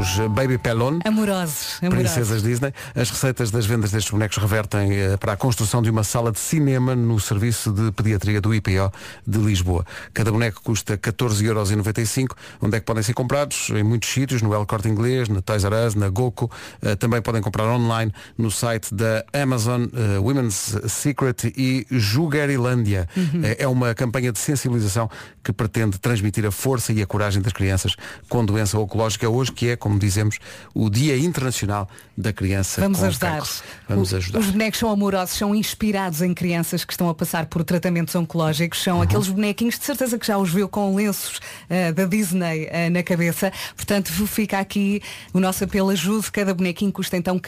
os 0.00 0.18
Baby 0.30 0.58
Pelon. 0.58 0.98
Amorosos, 1.04 1.78
amorosos. 1.82 2.12
Princesas 2.12 2.42
Disney. 2.42 2.72
As 2.94 3.10
receitas 3.10 3.50
das 3.50 3.66
vendas 3.66 3.90
destes 3.92 4.10
bonecos 4.10 4.38
revertem 4.38 4.92
eh, 4.92 5.16
para 5.18 5.34
a 5.34 5.36
construção 5.36 5.82
de 5.82 5.90
uma 5.90 6.02
sala 6.02 6.32
de 6.32 6.38
cinema 6.38 6.96
no 6.96 7.20
Serviço 7.20 7.70
de 7.70 7.92
Pediatria 7.92 8.40
do 8.40 8.54
IPO 8.54 8.92
de 9.26 9.38
Lisboa. 9.38 9.84
Cada 10.12 10.32
boneco 10.32 10.62
custa 10.62 10.96
14,95€. 10.96 12.30
Onde 12.60 12.76
é 12.76 12.80
que 12.80 12.86
podem 12.86 13.02
ser 13.02 13.12
comprados? 13.12 13.70
Em 13.70 13.82
muitos 13.82 14.08
sítios, 14.08 14.42
no 14.42 14.54
El 14.54 14.66
Corte 14.66 14.88
Inglês, 14.88 15.28
na 15.28 15.42
Toys 15.42 15.64
R 15.64 15.86
Us, 15.86 15.94
na 15.94 16.08
Goku. 16.08 16.50
Eh, 16.82 16.96
também 16.96 17.20
podem 17.20 17.42
comprar 17.42 17.66
online 17.66 18.12
no 18.36 18.50
site 18.50 18.63
da 18.92 19.24
Amazon 19.32 19.84
eh, 19.92 20.18
Women's 20.18 20.76
Secret 20.88 21.52
e 21.56 21.86
Jugarilândia. 21.90 23.06
Uhum. 23.16 23.44
Eh, 23.44 23.56
é 23.60 23.68
uma 23.68 23.94
campanha 23.94 24.32
de 24.32 24.38
sensibilização 24.38 25.10
que 25.42 25.52
pretende 25.52 25.98
transmitir 25.98 26.46
a 26.46 26.50
força 26.50 26.92
e 26.92 27.02
a 27.02 27.06
coragem 27.06 27.42
das 27.42 27.52
crianças 27.52 27.94
com 28.28 28.44
doença 28.44 28.78
oncológica 28.78 29.28
hoje, 29.28 29.52
que 29.52 29.68
é, 29.68 29.76
como 29.76 29.98
dizemos, 29.98 30.38
o 30.74 30.88
Dia 30.88 31.16
Internacional 31.18 31.88
da 32.16 32.32
Criança 32.32 32.80
Vamos 32.80 32.98
com 33.00 33.06
ajudar. 33.06 33.32
cancro. 33.40 33.50
Vamos 33.88 34.12
O- 34.12 34.16
ajudar. 34.16 34.38
Os 34.40 34.46
bonecos 34.46 34.78
são 34.80 34.90
amorosos, 34.90 35.36
são 35.36 35.54
inspirados 35.54 36.22
em 36.22 36.32
crianças 36.32 36.84
que 36.84 36.92
estão 36.92 37.08
a 37.08 37.14
passar 37.14 37.46
por 37.46 37.62
tratamentos 37.64 38.14
oncológicos. 38.14 38.78
Uhum. 38.78 38.84
São 38.84 39.02
aqueles 39.02 39.28
bonequinhos, 39.28 39.78
de 39.78 39.84
certeza 39.84 40.18
que 40.18 40.26
já 40.26 40.38
os 40.38 40.50
viu 40.50 40.68
com 40.68 40.94
lenços 40.94 41.40
ah, 41.68 41.92
da 41.92 42.04
Disney 42.06 42.68
ah, 42.72 42.88
na 42.90 43.02
cabeça. 43.02 43.52
Portanto, 43.76 44.10
fica 44.26 44.58
aqui 44.58 45.02
o 45.32 45.40
nosso 45.40 45.62
apelo 45.64 45.90
ajude. 45.90 46.30
Cada 46.32 46.54
bonequinho 46.54 46.90
custa 46.92 47.16
então 47.16 47.38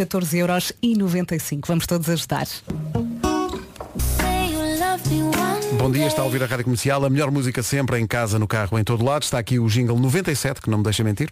14,95€. 1.07 1.61
Vamos 1.66 1.86
todos 1.86 2.09
ajudar. 2.09 2.46
Bom 5.78 5.90
dia, 5.90 6.07
está 6.07 6.22
a 6.22 6.24
ouvir 6.24 6.42
a 6.42 6.46
Rádio 6.46 6.64
Comercial, 6.64 7.04
a 7.04 7.11
melhor 7.11 7.30
música 7.30 7.62
sempre, 7.62 7.98
em 7.98 8.07
casa, 8.07 8.38
no 8.38 8.48
carro, 8.48 8.78
em 8.78 8.84
todo 8.84 9.04
lado. 9.04 9.22
Está 9.22 9.38
aqui 9.38 9.59
o 9.59 9.68
jingle 9.68 9.98
97, 9.98 10.61
que 10.61 10.70
não 10.70 10.78
me 10.78 10.84
deixa 10.84 11.04
mentir. 11.04 11.30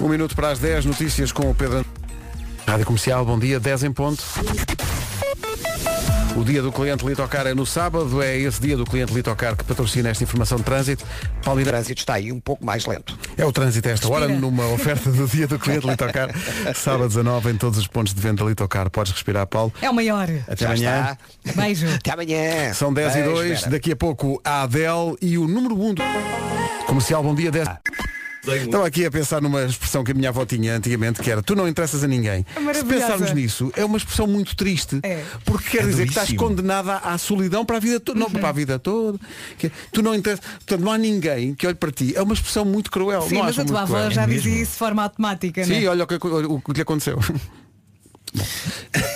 Um 0.00 0.08
minuto 0.08 0.34
para 0.34 0.50
as 0.50 0.58
10, 0.58 0.86
notícias 0.86 1.30
com 1.30 1.50
o 1.50 1.54
Pedro. 1.54 1.84
Rádio 2.66 2.86
Comercial, 2.86 3.24
bom 3.24 3.38
dia, 3.38 3.60
10 3.60 3.84
em 3.84 3.92
ponto. 3.92 4.22
O 6.36 6.42
dia 6.42 6.60
do 6.60 6.72
cliente 6.72 7.06
Litocar 7.06 7.46
é 7.46 7.54
no 7.54 7.64
sábado, 7.64 8.20
é 8.20 8.36
esse 8.36 8.60
dia 8.60 8.76
do 8.76 8.84
cliente 8.84 9.14
Litocar 9.14 9.56
que 9.56 9.62
patrocina 9.62 10.08
esta 10.08 10.24
informação 10.24 10.58
de 10.58 10.64
trânsito. 10.64 11.04
Paulo 11.44 11.60
O 11.60 11.64
trânsito 11.64 12.00
está 12.00 12.14
aí 12.14 12.32
um 12.32 12.40
pouco 12.40 12.66
mais 12.66 12.84
lento. 12.86 13.16
É 13.36 13.44
o 13.44 13.52
trânsito 13.52 13.88
a 13.88 13.92
esta 13.92 14.08
hora, 14.08 14.26
numa 14.26 14.66
oferta 14.66 15.12
do 15.12 15.28
dia 15.28 15.46
do 15.46 15.60
cliente 15.60 15.86
Litocar. 15.86 16.30
Sábado 16.74 17.06
19 17.06 17.52
em 17.52 17.56
todos 17.56 17.78
os 17.78 17.86
pontos 17.86 18.12
de 18.12 18.20
venda 18.20 18.42
Litocar. 18.42 18.90
Podes 18.90 19.12
respirar, 19.12 19.46
Paulo. 19.46 19.72
É 19.80 19.88
o 19.88 19.94
maior. 19.94 20.28
Até 20.48 20.66
amanhã. 20.66 21.16
Beijo. 21.54 21.86
Até 21.94 22.10
amanhã. 22.10 22.74
São 22.74 22.92
10 22.92 23.12
e 23.12 23.14
Beijo, 23.14 23.30
2, 23.30 23.60
Vera. 23.60 23.70
daqui 23.70 23.92
a 23.92 23.96
pouco 23.96 24.40
a 24.44 24.62
Adele 24.62 25.16
e 25.22 25.38
o 25.38 25.46
número 25.46 25.80
1 25.80 25.94
do 25.94 26.02
comercial 26.86 27.22
Bom 27.22 27.34
Dia 27.34 27.52
10. 27.52 27.68
Estava 28.46 28.86
aqui 28.86 29.04
a 29.06 29.10
pensar 29.10 29.40
numa 29.40 29.62
expressão 29.64 30.04
que 30.04 30.10
a 30.12 30.14
minha 30.14 30.28
avó 30.28 30.44
tinha 30.44 30.76
antigamente, 30.76 31.20
que 31.22 31.30
era 31.30 31.42
tu 31.42 31.54
não 31.56 31.66
interessas 31.68 32.04
a 32.04 32.06
ninguém. 32.06 32.44
Se 32.54 32.60
Maravilhosa. 32.60 32.86
pensarmos 33.06 33.32
nisso, 33.32 33.72
é 33.76 33.84
uma 33.84 33.96
expressão 33.96 34.26
muito 34.26 34.54
triste, 34.56 35.00
porque 35.44 35.70
quer 35.70 35.84
É 35.84 35.86
dizer 35.86 36.02
que 36.04 36.08
estás 36.10 36.28
duríssimo. 36.28 36.48
condenada 36.48 36.96
à 36.98 37.16
solidão 37.16 37.64
para 37.64 37.76
a 37.78 37.80
vida 37.80 37.98
toda. 38.00 38.18
Não, 38.20 38.30
para 38.30 38.48
a 38.48 38.52
vida 38.52 38.78
toda. 38.78 39.18
Que 39.58 39.70
tu 39.92 40.02
não 40.02 40.14
interessas. 40.14 40.44
Portanto, 40.44 40.80
não 40.84 40.92
há 40.92 40.98
ninguém 40.98 41.54
que 41.54 41.66
olhe 41.66 41.76
para 41.76 41.90
ti. 41.90 42.12
É 42.16 42.22
uma 42.22 42.34
expressão 42.34 42.64
muito 42.64 42.90
cruel. 42.90 43.22
Sim, 43.22 43.36
não 43.36 43.44
mas 43.44 43.58
a 43.58 43.64
tua 43.64 43.82
avó 43.82 44.10
já 44.10 44.26
dizia 44.26 44.62
isso 44.62 44.72
de 44.72 44.78
forma 44.78 45.02
automática, 45.02 45.64
Sim, 45.64 45.80
né? 45.80 45.88
olha 45.88 46.04
o 46.04 46.06
que, 46.06 46.14
o 46.16 46.60
que 46.60 46.72
lhe 46.72 46.82
aconteceu. 46.82 47.18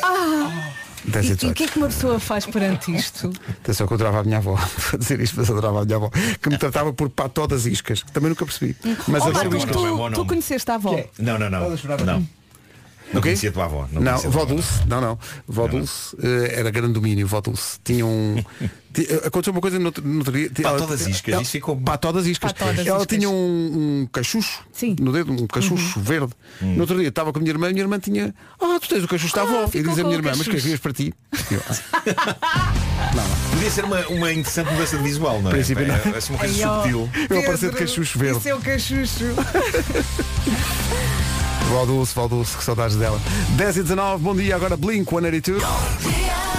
Ah, 0.02 0.50
10 0.50 0.87
e 1.08 1.28
e, 1.28 1.32
o 1.32 1.36
18. 1.36 1.54
que 1.54 1.64
é 1.64 1.66
que 1.66 1.78
uma 1.78 1.88
pessoa 1.88 2.20
faz 2.20 2.46
perante 2.46 2.94
isto? 2.94 3.32
Atenção 3.48 3.86
que 3.86 3.92
eu 3.92 3.96
adorava 3.96 4.20
a 4.20 4.24
minha 4.24 4.38
avó. 4.38 4.54
Vou 4.90 4.98
dizer 4.98 5.20
isto, 5.20 5.34
mas 5.36 5.48
eu 5.48 5.56
adorava 5.56 5.82
a 5.82 5.84
minha 5.84 5.96
avó. 5.96 6.10
Que 6.40 6.48
me 6.48 6.58
tratava 6.58 6.92
por 6.92 7.08
pató 7.08 7.46
das 7.46 7.66
iscas. 7.66 8.02
que 8.02 8.12
Também 8.12 8.30
nunca 8.30 8.44
percebi. 8.44 8.76
Mas 9.06 9.22
oh, 9.24 9.30
Marcos, 9.30 9.64
tu, 9.64 10.10
tu 10.12 10.26
conheceste 10.26 10.70
a 10.70 10.74
avó? 10.74 10.98
Não, 11.18 11.38
não, 11.38 11.50
não. 11.50 11.70
Não. 12.04 12.37
Não 13.12 13.20
conhecia 13.22 13.48
a 13.50 13.52
tua 13.52 13.64
avó. 13.64 13.88
Não, 13.92 14.02
conhecia 14.02 14.28
a 14.28 14.32
vó 14.32 14.38
tua 14.40 14.42
avó. 14.42 14.54
Dulce, 14.54 14.86
não, 14.86 15.00
não. 15.00 15.18
Vó 15.46 15.66
Dulce 15.68 16.16
eh, 16.22 16.54
era 16.60 16.70
grande 16.70 16.92
domínio, 16.94 17.26
vó 17.26 17.40
Dulce. 17.40 17.78
Tinha 17.82 18.04
um. 18.04 18.36
eh, 18.98 19.22
Aconteceu 19.26 19.52
uma 19.52 19.60
coisa 19.62 19.78
no 19.78 19.86
outro 19.86 20.06
no 20.06 20.18
outro 20.18 20.32
dia. 20.32 20.50
Pató 20.62 20.86
das 20.86 21.06
iscas, 21.06 21.32
ela- 21.32 21.42
isso 21.42 21.52
ficou- 21.52 21.76
Pató 21.76 22.12
das 22.12 22.26
iscas. 22.26 22.52
Pató 22.52 22.66
das 22.72 22.86
Ela 22.86 22.98
iscas. 23.00 23.06
tinha 23.18 23.30
um, 23.30 24.02
um 24.02 24.08
cachucho 24.12 24.62
no 25.00 25.12
dedo, 25.12 25.32
um 25.32 25.46
cachucho 25.46 26.00
verde. 26.00 26.32
Hum. 26.62 26.74
No 26.74 26.80
outro 26.82 26.98
dia 26.98 27.08
estava 27.08 27.32
com 27.32 27.38
a 27.38 27.42
minha 27.42 27.52
irmã 27.52 27.66
e 27.66 27.70
a 27.70 27.72
minha 27.72 27.84
irmã 27.84 27.98
tinha. 27.98 28.34
Ah, 28.60 28.78
tu 28.80 28.88
tens 28.88 29.02
o 29.04 29.08
cachucho 29.08 29.34
da 29.34 29.42
avó. 29.42 29.68
e 29.72 29.82
diz 29.82 29.98
a 29.98 30.02
minha 30.04 30.16
irmã, 30.16 30.30
mas 30.36 30.38
que 30.40 30.44
cachucho. 30.46 30.62
querias 30.62 30.80
para 30.80 30.92
ti? 30.92 31.14
Eu, 31.50 31.62
Podia 33.50 33.70
ser 33.70 33.84
uma, 33.84 34.06
uma 34.08 34.32
interessante 34.32 34.70
mudança 34.72 34.96
de 34.98 35.02
visual, 35.02 35.40
não 35.42 35.50
é? 35.50 35.54
Princípio, 35.54 35.86
não. 35.86 35.94
é 35.94 36.16
assim 36.18 36.32
uma 36.32 36.38
coisa 36.38 36.54
Ai, 36.68 36.74
subtil. 36.82 37.10
Eu 37.30 37.38
aparecer 37.40 37.70
de 37.70 37.76
cachucho 37.76 38.18
verde. 38.18 38.38
Isso 38.38 38.48
é 38.48 38.54
o 38.54 38.60
cachucho. 38.60 39.24
Vó 41.68 41.84
Dulce, 41.84 42.14
Vó 42.14 42.26
Dulce, 42.26 42.56
que 42.56 42.64
saudades 42.64 42.96
dela. 42.96 43.20
10 43.56 43.76
e 43.76 43.82
19, 43.82 44.24
bom 44.24 44.34
dia, 44.34 44.56
agora 44.56 44.74
Blink 44.74 45.08
182. 45.08 45.62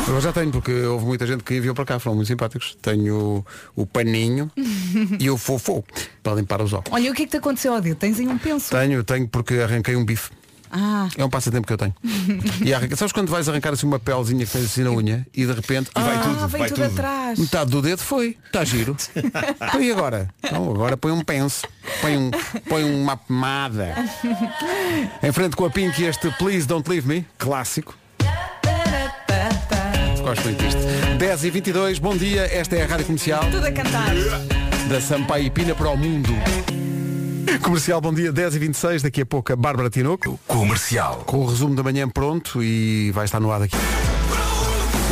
Eu 0.07 0.21
já 0.21 0.31
tenho, 0.31 0.51
porque 0.51 0.71
houve 0.71 1.05
muita 1.05 1.25
gente 1.25 1.43
que 1.43 1.55
enviou 1.55 1.73
para 1.73 1.83
cá, 1.83 1.99
foram 1.99 2.15
muito 2.15 2.27
simpáticos. 2.27 2.77
Tenho 2.81 3.43
o, 3.75 3.81
o 3.81 3.85
paninho 3.87 4.51
e 5.19 5.29
o 5.29 5.37
fofo 5.37 5.83
para 6.21 6.35
limpar 6.35 6.61
os 6.61 6.73
óculos. 6.73 6.93
Olha, 6.93 7.11
o 7.11 7.15
que 7.15 7.23
é 7.23 7.25
que 7.25 7.31
te 7.31 7.37
aconteceu 7.37 7.73
ao 7.73 7.81
dedo? 7.81 7.95
Tens 7.95 8.19
aí 8.19 8.27
um 8.27 8.37
penso? 8.37 8.69
Tenho, 8.69 9.03
tenho 9.03 9.27
porque 9.27 9.55
arranquei 9.55 9.95
um 9.95 10.05
bife. 10.05 10.29
Ah, 10.71 11.07
É 11.17 11.25
um 11.25 11.29
passatempo 11.29 11.65
que 11.67 11.73
eu 11.73 11.77
tenho. 11.77 11.93
E 12.63 12.73
arranca... 12.73 12.95
Sabes 12.95 13.11
quando 13.11 13.29
vais 13.29 13.47
arrancar 13.49 13.73
assim 13.73 13.85
uma 13.87 13.99
pelezinha 13.99 14.45
que 14.45 14.51
tens 14.51 14.65
assim 14.65 14.83
na 14.83 14.91
unha 14.91 15.25
e 15.33 15.45
de 15.45 15.51
repente 15.51 15.89
ah 15.95 16.47
vem 16.47 16.67
tudo 16.67 16.83
atrás. 16.83 17.39
Metade 17.39 17.71
do 17.71 17.81
dedo 17.81 17.99
foi. 17.99 18.37
Está 18.45 18.63
giro. 18.63 18.95
Então 19.69 19.81
e 19.81 19.91
agora? 19.91 20.29
Não, 20.51 20.71
agora 20.71 20.95
põe 20.97 21.11
um 21.11 21.23
penso. 21.23 21.67
Põe, 22.01 22.17
um, 22.17 22.31
põe 22.67 22.83
uma 22.83 23.15
pomada. 23.17 23.95
Em 25.23 25.31
frente 25.31 25.55
com 25.55 25.65
a 25.65 25.69
Pink 25.69 26.03
este 26.03 26.29
Please 26.37 26.67
Don't 26.67 26.89
Leave 26.89 27.07
Me, 27.07 27.25
clássico. 27.37 27.95
Gosto 30.21 30.43
muito 30.43 30.63
disto. 30.63 30.79
10 31.17 31.43
e 31.45 31.49
22 31.49 31.99
bom 31.99 32.15
dia, 32.15 32.43
esta 32.53 32.75
é 32.75 32.83
a 32.83 32.87
Rádio 32.87 33.05
Comercial 33.05 33.43
Tudo 33.51 33.65
a 33.65 33.71
cantar. 33.71 34.13
da 34.87 35.01
Sampaio 35.01 35.45
e 35.45 35.49
Pina 35.49 35.73
para 35.75 35.89
o 35.89 35.97
mundo. 35.97 36.29
Comercial, 37.57 37.99
bom 37.99 38.13
dia, 38.13 38.31
10 38.31 38.55
e 38.55 38.59
26 38.59 39.01
daqui 39.01 39.21
a 39.21 39.25
pouco 39.25 39.51
a 39.51 39.55
Bárbara 39.55 39.89
Tinoco. 39.89 40.39
Comercial. 40.45 41.23
Com 41.25 41.39
o 41.39 41.45
resumo 41.47 41.75
da 41.75 41.81
manhã 41.81 42.07
pronto 42.07 42.61
e 42.61 43.11
vai 43.11 43.25
estar 43.25 43.39
no 43.39 43.51
ar 43.51 43.59
daqui. 43.59 43.75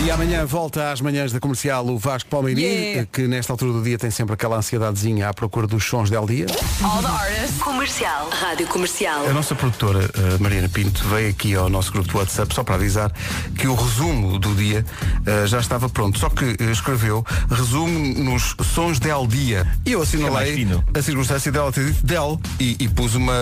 E 0.05 0.11
amanhã 0.11 0.45
volta 0.45 0.91
às 0.91 1.01
manhãs 1.01 1.33
da 1.33 1.39
comercial 1.39 1.85
o 1.87 1.97
Vasco 1.97 2.29
Palmeirim, 2.29 2.61
Yeah. 2.61 3.07
que 3.11 3.27
nesta 3.27 3.51
altura 3.51 3.73
do 3.73 3.81
dia 3.83 3.97
tem 3.97 4.09
sempre 4.11 4.33
aquela 4.35 4.55
ansiedadezinha 4.57 5.27
à 5.27 5.33
procura 5.33 5.67
dos 5.67 5.83
sons 5.83 6.09
del 6.09 6.25
dia. 6.25 6.45
All 6.83 7.01
the 7.01 7.07
artists. 7.07 7.57
Comercial. 7.61 8.29
Rádio 8.29 8.67
Comercial. 8.67 9.27
A 9.27 9.33
nossa 9.33 9.53
produtora, 9.55 10.09
a 10.35 10.41
Mariana 10.41 10.69
Pinto, 10.69 11.03
veio 11.09 11.29
aqui 11.29 11.55
ao 11.55 11.67
nosso 11.67 11.91
grupo 11.91 12.09
do 12.09 12.17
WhatsApp 12.19 12.53
só 12.53 12.63
para 12.63 12.75
avisar 12.75 13.11
que 13.57 13.67
o 13.67 13.75
resumo 13.75 14.39
do 14.39 14.53
dia 14.55 14.85
eh, 15.25 15.45
já 15.47 15.59
estava 15.59 15.89
pronto. 15.89 16.17
Só 16.19 16.29
que 16.29 16.55
eh, 16.59 16.71
escreveu 16.71 17.25
resumo 17.49 18.23
nos 18.23 18.55
sons 18.73 18.99
del 18.99 19.27
dia. 19.27 19.67
E 19.85 19.91
eu 19.91 19.99
É 19.99 20.03
assinalei 20.03 20.53
fino. 20.55 20.83
a 20.93 21.01
circunstância 21.01 21.51
dela 21.51 21.71
ter 21.71 21.85
dito 21.85 22.05
del 22.05 22.39
e, 22.59 22.77
e 22.79 22.87
pus 22.87 23.15
uma 23.15 23.33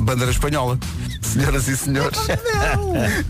bandeira 0.00 0.30
espanhola. 0.30 0.78
Senhoras 1.36 1.68
e 1.68 1.76
senhores, 1.76 2.18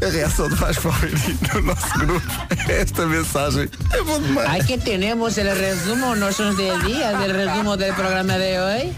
a 0.01 0.07
reação 0.09 0.49
de 0.49 0.55
Vasco 0.55 0.85
Palmeirim 0.85 1.37
no 1.53 1.63
nosso 1.63 1.99
grupo 1.99 2.23
a 2.69 2.73
esta 2.73 3.05
mensagem 3.05 3.69
é 3.93 4.03
bom 4.03 4.21
demais. 4.21 4.49
Ahí 4.49 4.63
que 4.65 4.79
tenemos 4.79 5.37
el 5.39 5.53
resumo, 5.53 6.15
no 6.15 6.33
son 6.33 6.57
de 6.57 6.71
día, 6.87 7.19
del 7.19 7.35
resumo 7.35 7.77
del 7.77 7.93
programa 7.95 8.39
de 8.39 8.61
hoy. 8.61 8.95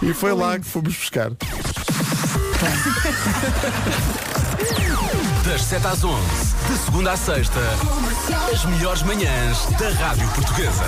E 0.00 0.14
foi 0.14 0.32
lá 0.32 0.58
que 0.58 0.64
fomos 0.64 0.96
buscar. 0.96 1.32
Das 5.54 5.62
7 5.62 5.86
às 5.86 6.02
11, 6.02 6.20
de 6.68 6.78
segunda 6.78 7.12
à 7.12 7.16
sexta, 7.16 7.60
as 8.52 8.64
melhores 8.64 9.04
manhãs 9.04 9.66
da 9.78 9.88
Rádio 9.90 10.28
Portuguesa. 10.30 10.82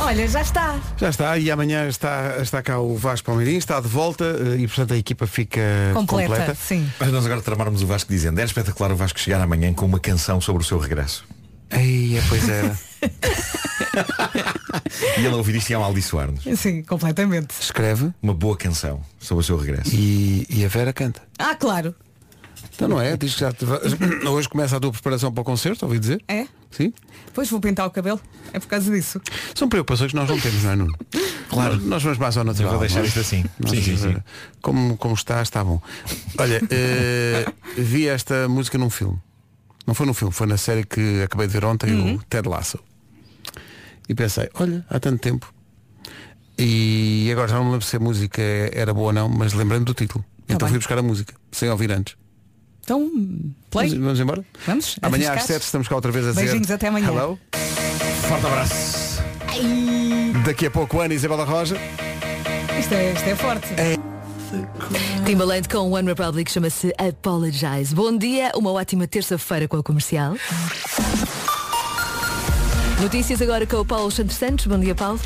Olha, 0.00 0.26
já 0.26 0.40
está. 0.40 0.80
Já 0.96 1.10
está, 1.10 1.36
e 1.36 1.50
amanhã 1.50 1.86
está, 1.86 2.38
está 2.40 2.62
cá 2.62 2.78
o 2.78 2.96
Vasco 2.96 3.26
Palmeirinho, 3.26 3.58
está 3.58 3.78
de 3.78 3.86
volta 3.86 4.24
eh, 4.24 4.60
e 4.60 4.66
portanto 4.66 4.94
a 4.94 4.96
equipa 4.96 5.26
fica 5.26 5.60
Completa, 5.92 6.28
completa. 6.30 6.54
sim. 6.54 6.90
Mas 6.98 7.12
nós 7.12 7.26
agora 7.26 7.42
tramarmos 7.42 7.82
o 7.82 7.86
Vasco 7.86 8.10
dizendo, 8.10 8.38
era 8.38 8.46
espetacular 8.46 8.90
o 8.90 8.96
Vasco 8.96 9.20
chegar 9.20 9.38
amanhã 9.42 9.74
com 9.74 9.84
uma 9.84 10.00
canção 10.00 10.40
sobre 10.40 10.62
o 10.62 10.66
seu 10.66 10.78
regresso. 10.78 11.26
Ei, 11.70 12.18
pois 12.26 12.48
era. 12.48 12.74
E 15.18 15.20
ele 15.20 15.34
a 15.34 15.36
ouvir 15.36 15.56
isto 15.56 15.70
e 15.70 15.74
amaldiçoar-nos. 15.74 16.44
Sim, 16.58 16.82
completamente. 16.82 17.54
Escreve. 17.60 18.12
Uma 18.22 18.32
boa 18.34 18.56
canção 18.56 19.00
sobre 19.20 19.42
o 19.42 19.44
seu 19.44 19.56
regresso. 19.58 19.90
E, 19.92 20.46
e 20.48 20.64
a 20.64 20.68
Vera 20.68 20.92
canta. 20.92 21.20
Ah, 21.38 21.54
claro. 21.54 21.94
Então 22.78 22.86
não 22.86 23.00
é? 23.00 23.16
Diz 23.16 23.34
que 23.34 23.40
já 23.40 23.52
te... 23.52 23.64
Hoje 24.30 24.48
começa 24.48 24.76
a 24.76 24.80
tua 24.80 24.92
preparação 24.92 25.32
para 25.32 25.40
o 25.40 25.44
concerto, 25.44 25.84
ouvi 25.84 25.98
dizer? 25.98 26.22
É? 26.28 26.46
Sim? 26.70 26.92
Depois 27.26 27.50
vou 27.50 27.58
pintar 27.60 27.84
o 27.84 27.90
cabelo. 27.90 28.20
É 28.52 28.60
por 28.60 28.68
causa 28.68 28.88
disso. 28.92 29.20
São 29.52 29.68
preocupações 29.68 30.12
que 30.12 30.16
nós 30.16 30.28
não 30.28 30.38
temos, 30.38 30.62
não 30.62 30.70
é, 30.70 30.76
Nuno? 30.76 30.96
Claro. 31.48 31.74
Nós, 31.76 31.84
nós 31.84 32.02
vamos 32.04 32.18
mais 32.18 32.36
ao 32.36 32.44
natural. 32.44 32.74
Eu 32.74 32.78
vou 32.78 32.86
deixar 32.86 32.98
não 33.00 33.04
é? 33.06 33.08
isto 33.08 33.18
assim. 33.18 33.44
Nós, 33.58 33.70
Sim, 33.72 33.82
sim, 33.82 33.96
sim. 33.96 34.16
Como, 34.62 34.96
como 34.96 35.14
está, 35.14 35.42
está 35.42 35.64
bom. 35.64 35.80
Olha, 36.38 36.60
eh, 36.70 37.46
vi 37.76 38.06
esta 38.06 38.46
música 38.48 38.78
num 38.78 38.90
filme. 38.90 39.18
Não 39.84 39.92
foi 39.94 40.06
num 40.06 40.14
filme, 40.14 40.32
foi 40.32 40.46
na 40.46 40.56
série 40.58 40.84
que 40.84 41.22
acabei 41.22 41.48
de 41.48 41.52
ver 41.54 41.64
ontem, 41.64 41.92
Uhum. 41.94 42.14
o 42.16 42.22
Ted 42.24 42.46
Lasso. 42.48 42.78
E 44.08 44.14
pensei, 44.14 44.48
olha, 44.54 44.84
há 44.88 45.00
tanto 45.00 45.18
tempo. 45.20 45.52
E 46.56 47.28
agora 47.32 47.48
já 47.48 47.56
não 47.56 47.64
me 47.64 47.70
lembro 47.72 47.86
se 47.86 47.96
a 47.96 48.00
música 48.00 48.40
era 48.72 48.92
boa 48.94 49.06
ou 49.08 49.12
não, 49.12 49.28
mas 49.28 49.52
lembrei-me 49.54 49.84
do 49.86 49.94
título. 49.94 50.22
Tá 50.46 50.54
então 50.54 50.66
bem. 50.66 50.68
fui 50.68 50.78
buscar 50.78 50.98
a 50.98 51.02
música, 51.02 51.34
sem 51.50 51.68
ouvir 51.70 51.90
antes. 51.90 52.14
Então, 52.88 53.10
play. 53.70 53.90
Vamos, 53.90 54.02
vamos 54.02 54.20
embora? 54.20 54.44
Vamos? 54.66 54.96
Amanhã 55.02 55.24
às 55.24 55.36
arriscar? 55.36 55.58
7 55.58 55.62
estamos 55.62 55.88
cá 55.88 55.94
outra 55.94 56.10
vez 56.10 56.24
a 56.26 56.30
dizer. 56.30 56.40
Beijinhos, 56.40 56.70
até 56.70 56.88
amanhã. 56.88 57.08
Hello. 57.08 57.38
Forte 58.26 58.46
abraço. 58.46 59.22
Daqui 60.46 60.64
a 60.64 60.70
pouco, 60.70 60.98
Ana 60.98 61.12
Isabela 61.12 61.44
Roja. 61.44 61.76
Isto 62.80 62.94
é, 62.94 63.12
isto 63.12 63.28
é 63.28 63.36
forte. 63.36 63.68
Timbaland 65.26 65.68
com 65.68 65.90
One 65.92 66.08
Republic 66.08 66.50
chama-se 66.50 66.90
Apologize. 66.96 67.94
Bom 67.94 68.16
dia, 68.16 68.52
uma 68.56 68.72
ótima 68.72 69.06
terça-feira 69.06 69.68
com 69.68 69.76
a 69.76 69.82
comercial. 69.82 70.34
Notícias 73.02 73.42
agora 73.42 73.66
com 73.66 73.76
o 73.76 73.84
Paulo 73.84 74.10
Santos 74.10 74.36
Santos. 74.36 74.66
Bom 74.66 74.80
dia, 74.80 74.94
Paulo. 74.94 75.20